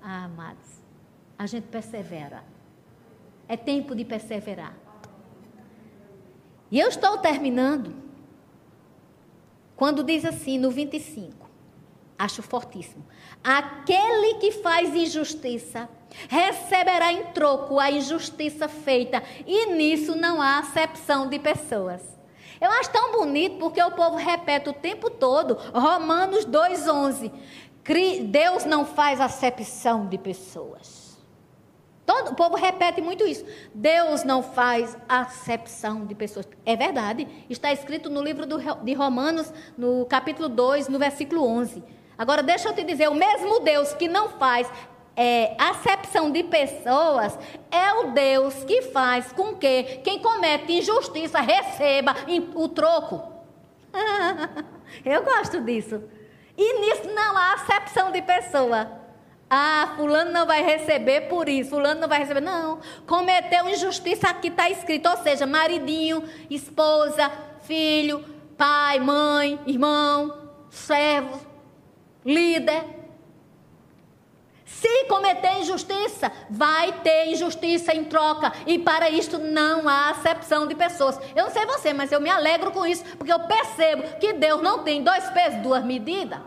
ah, 0.01 0.25
amados, 0.25 0.81
a 1.37 1.45
gente 1.45 1.65
persevera. 1.65 2.43
É 3.47 3.57
tempo 3.57 3.93
de 3.93 4.05
perseverar. 4.05 4.73
E 6.71 6.79
eu 6.79 6.87
estou 6.87 7.17
terminando 7.17 7.93
quando 9.75 10.03
diz 10.03 10.23
assim, 10.23 10.59
no 10.59 10.69
25. 10.69 11.49
Acho 12.17 12.43
fortíssimo. 12.43 13.03
Aquele 13.43 14.35
que 14.35 14.51
faz 14.51 14.93
injustiça 14.93 15.89
receberá 16.29 17.11
em 17.11 17.25
troco 17.33 17.79
a 17.79 17.89
injustiça 17.89 18.67
feita, 18.67 19.23
e 19.43 19.73
nisso 19.73 20.15
não 20.15 20.39
há 20.39 20.59
acepção 20.59 21.27
de 21.27 21.39
pessoas. 21.39 22.20
Eu 22.61 22.69
acho 22.69 22.91
tão 22.91 23.11
bonito 23.13 23.57
porque 23.57 23.81
o 23.81 23.89
povo 23.91 24.15
repete 24.15 24.69
o 24.69 24.73
tempo 24.73 25.09
todo, 25.09 25.57
Romanos 25.73 26.45
2,11. 26.45 27.31
Deus 28.25 28.65
não 28.65 28.85
faz 28.85 29.19
acepção 29.19 30.05
de 30.05 30.19
pessoas. 30.19 31.19
Todo, 32.05 32.31
o 32.31 32.35
povo 32.35 32.55
repete 32.55 33.01
muito 33.01 33.25
isso. 33.25 33.43
Deus 33.73 34.23
não 34.23 34.43
faz 34.43 34.95
acepção 35.09 36.05
de 36.05 36.13
pessoas. 36.13 36.47
É 36.63 36.75
verdade. 36.75 37.27
Está 37.49 37.73
escrito 37.73 38.09
no 38.09 38.21
livro 38.21 38.45
do, 38.45 38.57
de 38.57 38.93
Romanos, 38.93 39.51
no 39.75 40.05
capítulo 40.05 40.47
2, 40.47 40.87
no 40.87 40.99
versículo 40.99 41.43
11. 41.43 41.83
Agora, 42.17 42.43
deixa 42.43 42.69
eu 42.69 42.75
te 42.75 42.83
dizer: 42.83 43.09
o 43.09 43.15
mesmo 43.15 43.61
Deus 43.61 43.93
que 43.93 44.07
não 44.07 44.29
faz 44.29 44.69
é, 45.15 45.55
acepção 45.59 46.31
de 46.31 46.43
pessoas 46.43 47.37
é 47.69 47.93
o 47.93 48.11
Deus 48.11 48.63
que 48.63 48.81
faz 48.83 49.31
com 49.33 49.55
que 49.55 49.83
quem 50.03 50.19
comete 50.19 50.73
injustiça 50.73 51.39
receba 51.39 52.15
o 52.55 52.67
troco. 52.69 53.21
eu 55.03 55.23
gosto 55.23 55.61
disso. 55.61 56.01
E 56.57 56.79
nisso 56.79 57.09
não 57.13 57.37
há 57.37 57.53
acepção 57.53 58.11
de 58.11 58.21
pessoa. 58.21 58.99
Ah, 59.49 59.95
fulano 59.97 60.31
não 60.31 60.45
vai 60.45 60.63
receber 60.63 61.27
por 61.27 61.49
isso, 61.49 61.71
fulano 61.71 61.99
não 61.99 62.07
vai 62.07 62.19
receber. 62.19 62.39
Não, 62.39 62.79
cometeu 63.05 63.67
injustiça, 63.67 64.29
aqui 64.29 64.47
está 64.47 64.69
escrito. 64.69 65.09
Ou 65.09 65.17
seja, 65.17 65.45
maridinho, 65.45 66.23
esposa, 66.49 67.29
filho, 67.63 68.23
pai, 68.57 68.99
mãe, 68.99 69.59
irmão, 69.67 70.49
servo, 70.69 71.45
líder. 72.23 73.00
Se 74.79 75.05
cometer 75.05 75.59
injustiça, 75.59 76.31
vai 76.49 76.93
ter 77.01 77.27
injustiça 77.27 77.93
em 77.93 78.05
troca. 78.05 78.53
E 78.65 78.79
para 78.79 79.09
isto 79.09 79.37
não 79.37 79.87
há 79.87 80.09
acepção 80.09 80.65
de 80.65 80.73
pessoas. 80.73 81.19
Eu 81.35 81.45
não 81.45 81.51
sei 81.51 81.65
você, 81.65 81.93
mas 81.93 82.11
eu 82.11 82.21
me 82.21 82.29
alegro 82.29 82.71
com 82.71 82.85
isso, 82.85 83.03
porque 83.17 83.33
eu 83.33 83.39
percebo 83.41 84.03
que 84.19 84.33
Deus 84.33 84.61
não 84.61 84.83
tem 84.83 85.03
dois 85.03 85.29
pesos, 85.31 85.61
duas 85.61 85.83
medidas. 85.83 86.39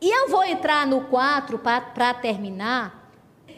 E 0.00 0.10
eu 0.10 0.28
vou 0.28 0.44
entrar 0.44 0.86
no 0.86 1.02
4 1.06 1.58
para 1.58 2.14
terminar. 2.14 3.10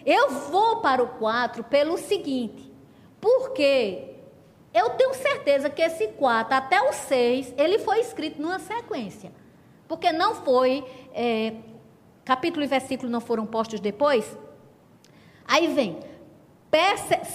Eu 0.04 0.30
vou 0.30 0.76
para 0.76 1.02
o 1.02 1.08
4 1.08 1.64
pelo 1.64 1.98
seguinte, 1.98 2.72
porque 3.20 4.14
eu 4.72 4.90
tenho 4.90 5.12
certeza 5.14 5.68
que 5.68 5.82
esse 5.82 6.08
4 6.08 6.54
até 6.54 6.80
o 6.80 6.92
6, 6.92 7.54
ele 7.58 7.78
foi 7.80 8.00
escrito 8.00 8.40
numa 8.40 8.58
sequência. 8.58 9.32
Porque 9.88 10.12
não 10.12 10.34
foi 10.36 10.84
é, 11.12 11.54
capítulo 12.26 12.64
e 12.64 12.68
versículo 12.68 13.10
não 13.10 13.20
foram 13.20 13.46
postos 13.46 13.80
depois? 13.80 14.36
Aí 15.46 15.68
vem, 15.68 15.98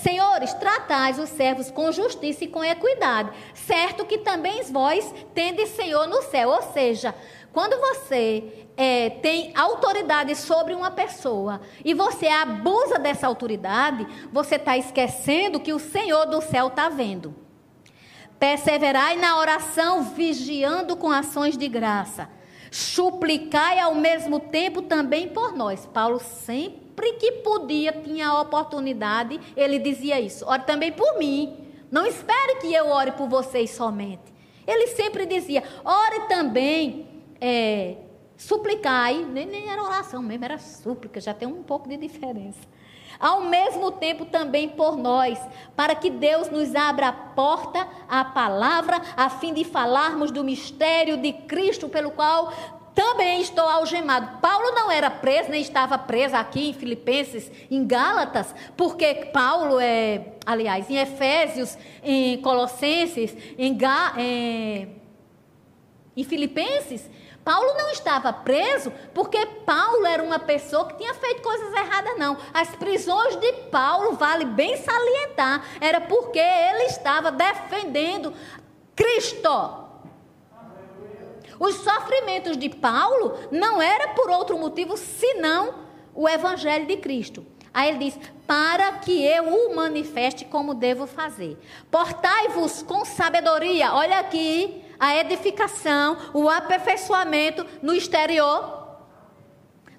Senhores, 0.03 0.53
tratais 0.53 1.17
os 1.17 1.29
servos 1.29 1.71
com 1.71 1.91
justiça 1.91 2.43
e 2.43 2.47
com 2.47 2.63
equidade, 2.63 3.31
certo 3.55 4.05
que 4.05 4.19
também 4.19 4.61
vós 4.63 5.11
tendes 5.33 5.69
Senhor 5.69 6.05
no 6.07 6.21
céu. 6.21 6.49
Ou 6.49 6.61
seja, 6.61 7.15
quando 7.51 7.79
você 7.79 8.67
é, 8.77 9.09
tem 9.09 9.51
autoridade 9.55 10.35
sobre 10.35 10.75
uma 10.75 10.91
pessoa 10.91 11.61
e 11.83 11.93
você 11.93 12.27
abusa 12.27 12.99
dessa 12.99 13.25
autoridade, 13.25 14.05
você 14.31 14.55
está 14.55 14.77
esquecendo 14.77 15.59
que 15.59 15.73
o 15.73 15.79
Senhor 15.79 16.25
do 16.27 16.41
céu 16.41 16.67
está 16.67 16.89
vendo. 16.89 17.33
Perseverai 18.37 19.17
na 19.17 19.39
oração, 19.39 20.03
vigiando 20.03 20.95
com 20.95 21.09
ações 21.09 21.57
de 21.57 21.67
graça 21.67 22.29
suplicai 22.71 23.79
ao 23.79 23.93
mesmo 23.93 24.39
tempo 24.39 24.81
também 24.81 25.27
por 25.27 25.53
nós. 25.53 25.85
Paulo 25.85 26.19
sempre 26.19 27.13
que 27.13 27.33
podia, 27.43 27.91
tinha 27.91 28.29
a 28.29 28.41
oportunidade, 28.41 29.39
ele 29.57 29.77
dizia 29.77 30.19
isso. 30.21 30.45
Ore 30.47 30.63
também 30.63 30.91
por 30.91 31.19
mim. 31.19 31.67
Não 31.91 32.05
espere 32.05 32.55
que 32.61 32.73
eu 32.73 32.87
ore 32.87 33.11
por 33.11 33.27
vocês 33.27 33.71
somente. 33.71 34.31
Ele 34.65 34.87
sempre 34.87 35.25
dizia, 35.25 35.61
ore 35.83 36.27
também, 36.29 37.07
é, 37.41 37.97
suplicai, 38.37 39.25
nem, 39.25 39.45
nem 39.45 39.69
era 39.69 39.83
oração 39.83 40.21
mesmo, 40.21 40.45
era 40.45 40.57
súplica, 40.57 41.19
já 41.19 41.33
tem 41.33 41.47
um 41.47 41.63
pouco 41.63 41.89
de 41.89 41.97
diferença 41.97 42.70
ao 43.21 43.41
mesmo 43.41 43.91
tempo 43.91 44.25
também 44.25 44.67
por 44.67 44.97
nós, 44.97 45.39
para 45.75 45.93
que 45.93 46.09
Deus 46.09 46.49
nos 46.49 46.73
abra 46.75 47.09
a 47.09 47.13
porta 47.13 47.87
à 48.09 48.25
palavra, 48.25 48.99
a 49.15 49.29
fim 49.29 49.53
de 49.53 49.63
falarmos 49.63 50.31
do 50.31 50.43
mistério 50.43 51.17
de 51.17 51.31
Cristo, 51.31 51.87
pelo 51.87 52.11
qual 52.11 52.51
também 52.93 53.41
estou 53.41 53.63
algemado. 53.63 54.39
Paulo 54.41 54.71
não 54.71 54.91
era 54.91 55.09
preso, 55.09 55.49
nem 55.49 55.61
estava 55.61 55.97
preso 55.97 56.35
aqui 56.35 56.69
em 56.69 56.73
Filipenses, 56.73 57.49
em 57.69 57.85
Gálatas, 57.85 58.53
porque 58.75 59.13
Paulo 59.31 59.79
é, 59.79 60.33
aliás, 60.45 60.89
em 60.89 60.97
Efésios, 60.97 61.77
em 62.03 62.41
Colossenses, 62.41 63.35
em, 63.57 63.77
em, 64.17 64.89
em 66.17 66.23
Filipenses, 66.23 67.09
Paulo 67.51 67.73
não 67.73 67.89
estava 67.89 68.31
preso 68.31 68.93
porque 69.13 69.45
Paulo 69.65 70.05
era 70.05 70.23
uma 70.23 70.39
pessoa 70.39 70.85
que 70.87 70.95
tinha 70.95 71.13
feito 71.13 71.41
coisas 71.41 71.73
erradas, 71.73 72.17
não. 72.17 72.37
As 72.53 72.69
prisões 72.77 73.35
de 73.35 73.51
Paulo, 73.69 74.13
vale 74.13 74.45
bem 74.45 74.77
salientar, 74.77 75.61
era 75.81 75.99
porque 75.99 76.39
ele 76.39 76.83
estava 76.83 77.29
defendendo 77.29 78.33
Cristo. 78.95 79.49
Os 81.59 81.75
sofrimentos 81.75 82.55
de 82.55 82.69
Paulo 82.69 83.37
não 83.51 83.81
era 83.81 84.13
por 84.13 84.29
outro 84.29 84.57
motivo 84.57 84.95
senão 84.95 85.73
o 86.15 86.29
evangelho 86.29 86.87
de 86.87 86.95
Cristo. 86.95 87.45
Aí 87.73 87.89
ele 87.89 88.09
diz: 88.11 88.19
para 88.47 88.93
que 88.93 89.25
eu 89.25 89.43
o 89.43 89.75
manifeste 89.75 90.45
como 90.45 90.73
devo 90.73 91.05
fazer. 91.05 91.57
Portai-vos 91.89 92.81
com 92.81 93.03
sabedoria. 93.03 93.93
Olha 93.93 94.19
aqui, 94.19 94.80
a 95.01 95.17
edificação, 95.17 96.15
o 96.31 96.47
aperfeiçoamento 96.47 97.65
no 97.81 97.91
exterior. 97.91 98.99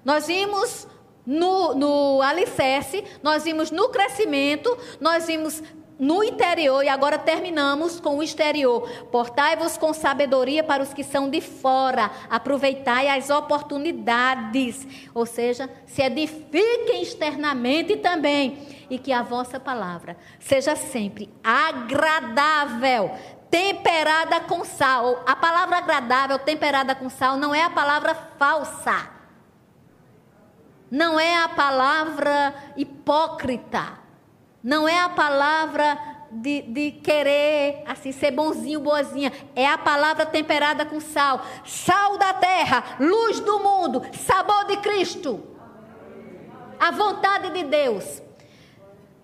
Nós 0.05 0.27
vimos 0.27 0.87
no, 1.25 1.75
no 1.75 2.21
alicerce, 2.21 3.03
nós 3.21 3.43
vimos 3.43 3.69
no 3.69 3.89
crescimento, 3.89 4.77
nós 5.01 5.27
vimos 5.27 5.61
no 5.99 6.23
interior 6.23 6.83
e 6.83 6.89
agora 6.89 7.17
terminamos 7.17 7.99
com 7.99 8.17
o 8.17 8.23
exterior. 8.23 8.89
Portai-vos 9.11 9.77
com 9.77 9.93
sabedoria 9.93 10.63
para 10.63 10.81
os 10.81 10.93
que 10.93 11.03
são 11.03 11.29
de 11.29 11.41
fora, 11.41 12.09
aproveitai 12.29 13.09
as 13.09 13.29
oportunidades, 13.29 14.87
ou 15.13 15.25
seja, 15.25 15.69
se 15.85 16.01
edifiquem 16.01 17.01
externamente 17.01 17.97
também, 17.97 18.57
e 18.89 18.99
que 18.99 19.11
a 19.11 19.23
vossa 19.23 19.59
palavra 19.59 20.15
seja 20.39 20.75
sempre 20.75 21.29
agradável, 21.43 23.11
temperada 23.53 24.39
com 24.39 24.65
sal. 24.65 25.21
A 25.27 25.35
palavra 25.35 25.77
agradável, 25.77 26.39
temperada 26.39 26.95
com 26.95 27.07
sal, 27.07 27.37
não 27.37 27.53
é 27.53 27.63
a 27.63 27.69
palavra 27.69 28.15
falsa. 28.15 29.11
Não 30.89 31.19
é 31.19 31.43
a 31.43 31.49
palavra 31.49 32.55
hipócrita. 32.75 33.99
Não 34.63 34.89
é 34.89 34.99
a 34.99 35.09
palavra 35.09 35.99
de, 36.31 36.63
de, 36.63 36.91
querer 36.93 37.83
assim 37.85 38.11
ser 38.11 38.31
bonzinho, 38.31 38.79
boazinha. 38.79 39.31
É 39.55 39.67
a 39.67 39.77
palavra 39.77 40.25
temperada 40.25 40.83
com 40.83 40.99
sal. 40.99 41.45
Sal 41.63 42.17
da 42.17 42.33
terra, 42.33 42.95
luz 42.99 43.39
do 43.39 43.59
mundo, 43.59 44.01
sabor 44.13 44.65
de 44.65 44.77
Cristo. 44.77 45.43
A 46.79 46.89
vontade 46.89 47.51
de 47.51 47.63
Deus. 47.65 48.19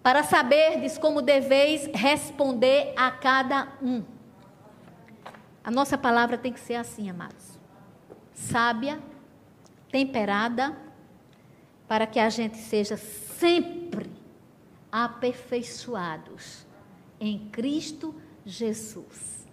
Para 0.04 0.22
saberdes 0.22 1.00
como 1.00 1.20
deveis 1.20 1.90
responder 1.96 2.94
a 2.96 3.10
cada 3.10 3.70
um. 3.82 4.19
A 5.64 5.72
nossa 5.72 5.98
palavra 5.98 6.38
tem 6.38 6.54
que 6.54 6.60
ser 6.60 6.76
assim, 6.76 7.10
amados. 7.10 7.60
Sábia, 8.34 9.00
temperada, 9.92 10.78
para 11.88 12.08
que 12.08 12.20
a 12.20 12.30
gente 12.30 12.58
seja 12.58 12.96
sempre 12.98 14.10
aperfeiçoados 14.92 16.66
em 17.20 17.50
Cristo 17.50 18.16
Jesus. 18.46 19.48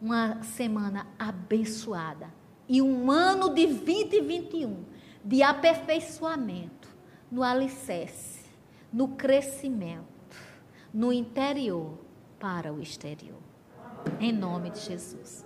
Uma 0.00 0.42
semana 0.42 1.06
abençoada 1.18 2.32
e 2.68 2.80
um 2.80 3.10
ano 3.10 3.54
de 3.54 3.66
2021 3.66 4.84
de 5.24 5.42
aperfeiçoamento 5.42 6.88
no 7.30 7.42
alicerce, 7.42 8.44
no 8.92 9.08
crescimento, 9.08 10.36
no 10.92 11.12
interior 11.12 11.98
para 12.38 12.72
o 12.72 12.80
exterior. 12.80 13.43
Em 14.20 14.32
nome 14.32 14.70
de 14.70 14.80
Jesus. 14.80 15.43